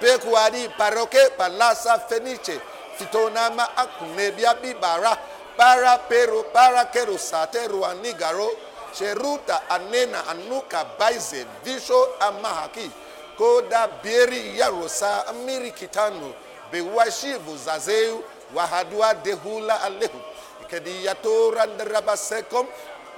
pe 0.00 0.18
kuadi 0.18 0.68
paroke 0.68 1.30
palasa 1.36 1.98
feniche 1.98 2.60
fitonama 2.98 3.76
akunebia 3.76 4.54
bibara 4.54 5.18
para 5.56 5.98
pero 5.98 6.42
para 6.42 6.84
kero 6.84 7.18
sateru 7.18 7.84
anigaro 7.84 8.50
sheruta 8.92 9.62
anena 9.70 10.26
anuka 10.28 10.84
baize 10.98 11.46
visho 11.64 12.08
amahaki 12.20 12.90
koda 13.38 13.88
bieri 14.02 14.58
yarosa 14.58 15.26
amiri 15.26 15.72
kitanu 15.72 16.34
bewashivu 16.72 17.56
zazeu 17.56 18.24
wahadua 18.54 19.14
dehula 19.14 19.82
alehu 19.82 20.20
ikediyatora 20.62 21.66
ndarabasekom 21.66 22.66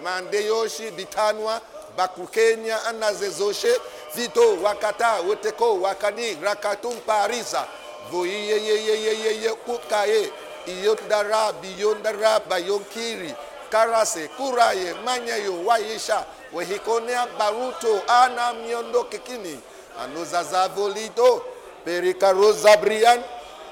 mandeyoshi 0.03 0.91
bitanwa 0.91 1.61
bakukenya 1.97 2.85
anazezoshe 2.85 3.81
vito 4.15 4.57
wakata 4.63 5.15
weteko 5.21 5.81
wakani 5.81 6.39
rakatum 6.43 6.97
parisa 6.97 7.65
voiyeyeyeyeye 8.11 9.51
kukaye 9.51 10.31
iyondara 10.67 11.53
biyondara 11.53 12.41
bayonkiri 12.41 13.35
karase 13.71 14.29
kuraye 14.29 14.95
manyayo 15.05 15.65
wayesha 15.67 16.25
wehikonea 16.53 17.27
baruto 17.39 18.03
ana 18.09 18.55
miondo 18.55 19.05
kikini 19.05 19.61
anozazavolito 20.05 21.43
perikarozabrian 21.85 23.23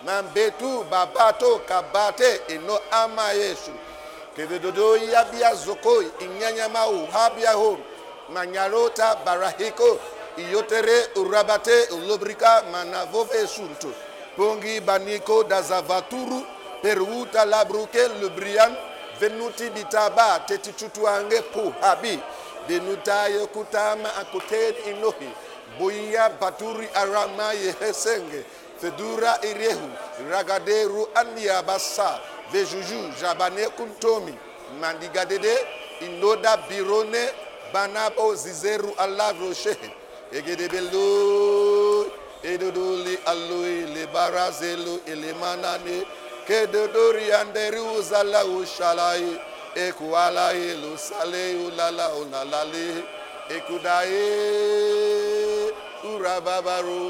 mambetu 0.05 0.85
babato 0.91 1.59
kabate 1.69 2.41
ino 2.49 2.79
ama 2.91 3.31
yesu. 3.33 3.71
Kevedodo 4.37 4.97
yabia 4.97 5.55
zoko 5.55 6.03
inyanyama 6.21 6.87
uhabia 6.87 7.53
ho 7.53 7.79
manyarota 8.29 9.17
barahiko 9.25 9.99
iyotere 10.37 11.09
urabate 11.17 11.83
ulobrika 11.83 12.63
manavove 12.73 13.47
sulto 13.47 13.89
pongi 14.37 14.81
baniko 14.81 15.45
dazavaturu 15.45 16.43
peruta 16.83 17.45
labruke 17.45 18.09
lubrian 18.21 18.77
venuti 19.21 19.71
bitaba 19.71 20.41
tetichutuange 20.47 21.43
pu 21.43 21.75
habi 21.81 22.19
denutaye 22.69 23.47
kutama 23.47 24.17
akuten 24.17 24.75
inohi 24.91 25.29
boya 25.79 26.31
baturi 26.41 26.89
arama 26.95 27.53
yehesenge 27.53 28.45
fedura 28.81 29.39
irehu 29.43 29.89
ragaderu 30.31 31.09
andiabasa 31.15 32.21
vejuju 32.53 33.13
jabane 33.21 33.69
kuntomi 33.77 34.35
mandigadede 34.81 35.55
inoda 36.01 36.57
birone 36.69 37.29
banabo 37.73 38.35
zizeru 38.35 38.95
alavro 38.99 39.55
shehe 39.55 39.91
egedebelo 40.33 42.07
edodoli 42.43 43.19
aloi 43.27 43.81
lebarazelo 43.95 44.99
elemanane 45.07 46.03
kedodori 46.47 47.33
anderi 47.33 47.81
uzala 47.99 48.45
ushalai 48.45 49.41
ekualai 49.75 50.75
lusale 50.83 51.55
ulala 51.67 52.15
unalale 52.15 53.05
ekudaye 53.49 54.27
urababaro 56.15 57.03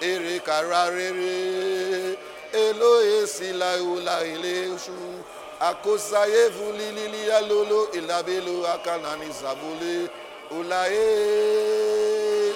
ere 0.00 0.40
kararere 0.40 2.16
eloye 2.52 3.26
silaula 3.26 4.24
ilesu 4.24 4.96
akosaye 5.60 6.48
vulilili 6.48 7.30
alolo 7.30 7.88
elabelo 7.92 8.66
akanani 8.74 9.32
sabole 9.32 10.08
olaye 10.56 11.06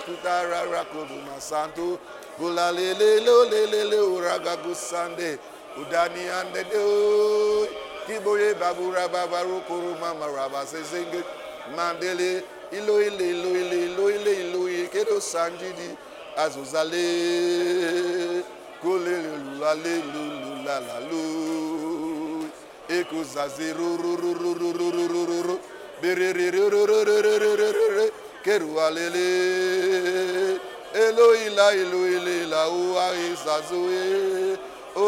kutarara 0.07 0.85
koduma 0.85 1.41
santo 1.41 1.99
golalelelolelele 2.39 3.99
oragago 3.99 4.75
sande 4.75 5.39
udani 5.81 6.29
andede 6.29 6.79
o 6.79 7.67
kiboye 8.07 8.55
babura 8.55 9.09
babarokoro 9.09 9.97
mamaraba 10.01 10.67
sesenge. 10.67 11.23
mandele 11.77 12.43
iloile 12.73 13.25
iloile 13.35 13.77
iloile 13.87 14.33
iloye 14.43 14.83
kedo 14.93 15.17
sanjidi 15.21 15.89
azụzale 16.45 17.07
kolelulalelulalalo 18.83 21.25
ekozazi 22.99 23.69
rorororororororo 23.79 25.57
berererererererere 26.03 28.07
kerualele 28.45 29.31
eloila 31.05 31.67
iloile 31.83 32.37
lauahizazoe 32.53 34.05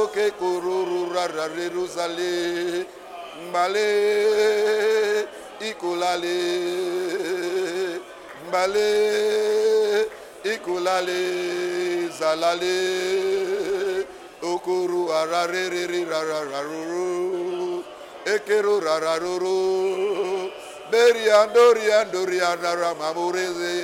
oke 0.01 0.27
korororararerozale 0.41 2.33
mbale. 3.49 3.89
ikolale 5.61 6.41
mbale 8.49 8.91
ikolale 10.45 11.23
zalale 12.19 12.79
okoru 14.43 15.13
ararerere 15.21 16.01
rarararoro 16.11 17.85
ekero 18.35 18.75
rararoro 18.87 19.61
beriandoriandoriandaramamoreze 20.91 23.77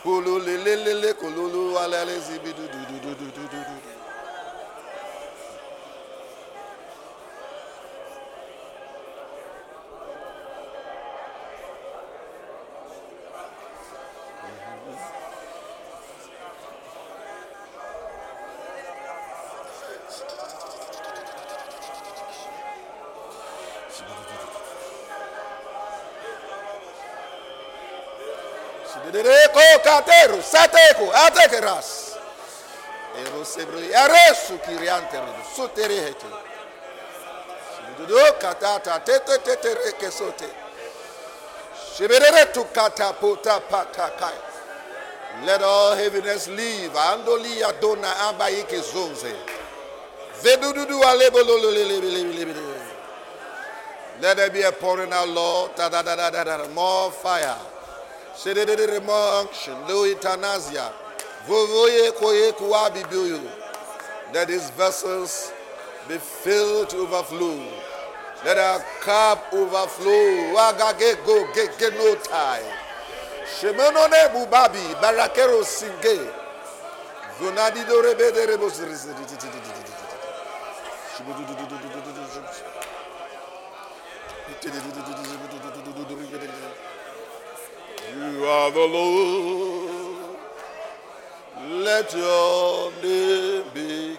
Cololelelele, 0.03 1.15
cololo, 1.15 1.75
alalé, 1.77 2.19
zibidou, 2.19 2.67
doudou, 2.71 3.15
doudou. 3.15 3.38
Kateru 30.59 31.05
sateko 31.05 31.11
atekeras. 31.13 32.15
Ero 33.17 33.45
sebri 33.45 33.93
aresu 33.95 34.57
kirianteru 34.65 35.33
soterehete. 35.55 36.25
Sidudo 37.75 38.33
katata 38.39 38.99
tete 38.99 39.37
tete 39.43 39.75
reke 39.75 40.11
sote. 40.11 40.49
Shibere 41.95 42.53
tu 42.53 42.65
kata 42.73 43.13
pota 43.13 43.59
pata 43.69 44.11
kai. 44.19 44.35
Let 45.45 45.61
all 45.61 45.95
heaviness 45.95 46.47
leave. 46.47 46.91
Andoli 46.91 47.63
adona 47.63 48.13
abayike 48.29 48.81
zonze. 48.81 49.33
Vedududu 50.43 51.03
alebo 51.03 51.39
Let 54.21 54.35
there 54.35 54.49
be 54.49 54.61
a 54.63 54.71
pouring 54.71 55.13
out, 55.13 55.29
Lord. 55.29 55.71
More 56.73 57.11
fire. 57.11 57.55
Let 58.41 58.55
these 64.47 64.69
vessels 64.69 65.51
be 66.07 66.17
filled 66.17 66.89
to 66.89 66.97
overflow. 66.99 67.59
Let 68.45 68.57
our 68.57 68.79
cup 69.01 69.51
overflow. 69.51 70.53
Wagage 70.55 71.17
go 71.25 71.45
get 71.53 71.93
no 71.97 72.15
tie. 72.15 72.63
Shemeno 73.59 74.07
ne 74.07 74.29
bubabi 74.31 74.95
barakero 75.01 75.63
singe. 75.65 76.31
Zonadi 77.39 77.83
do 77.85 78.01
rebede 78.01 78.45
rebo 78.47 78.69
You 88.39 88.45
are 88.45 88.71
the 88.71 88.87
Lord. 88.87 90.37
Let 91.83 92.13
your 92.13 92.91
name 93.03 93.63
be 93.73 94.17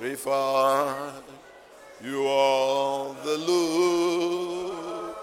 glorified. 0.00 1.22
You 2.02 2.26
are 2.26 3.14
the 3.24 3.36
Lord. 3.46 5.14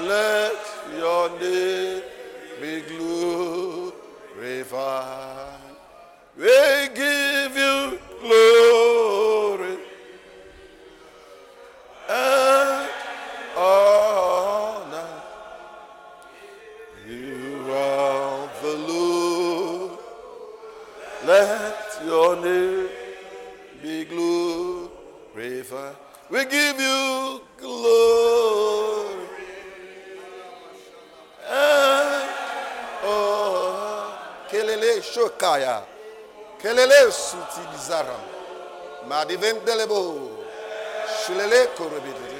Let 0.00 0.56
your 0.96 1.28
name 1.38 2.02
be 2.58 2.80
glorified. 4.32 5.60
We 6.38 6.88
give 6.94 7.54
you 7.54 7.98
glory 8.22 8.95
Let 21.36 22.00
your 22.06 22.36
name 22.36 22.88
be 23.82 24.04
glorified. 24.06 25.96
We 26.30 26.44
give 26.46 26.80
you 26.80 27.42
glory. 27.58 29.28
And 31.46 32.30
oh, 33.04 34.18
kelele 34.50 35.02
shokaya, 35.12 35.84
kelele 36.58 37.12
suti 37.12 37.60
bizaram, 37.70 38.24
madivendelebo, 39.06 40.30
shilele 41.20 41.66
korobide. 41.76 42.32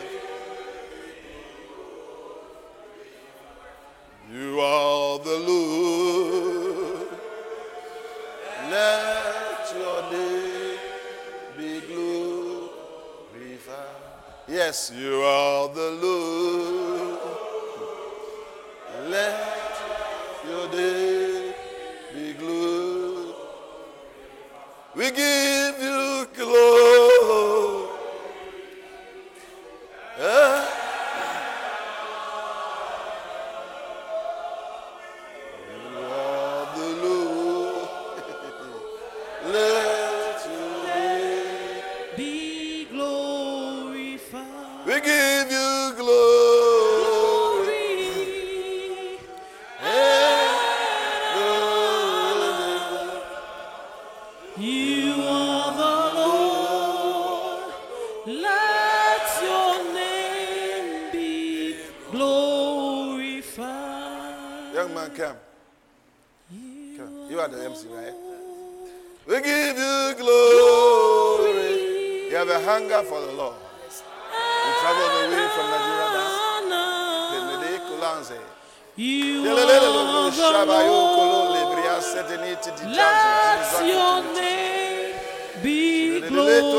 You 4.32 4.58
are 4.60 5.18
the 5.18 5.38
Lord. 5.48 6.55
Let 8.76 9.72
your 9.74 10.00
name 10.12 10.78
be 11.56 11.80
glorified. 11.88 12.68
Yes, 14.46 14.92
you 14.94 15.22
are 15.22 15.68
the 15.72 15.90
Lord. 16.02 17.18
Let 19.08 19.78
your 20.46 20.68
name 20.76 21.54
be 22.12 22.34
glorified. 22.34 23.34
We 24.94 25.10
give 25.10 25.55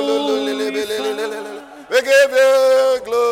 We 0.08 2.02
give 2.02 2.32
you 2.32 3.00
glory. 3.04 3.27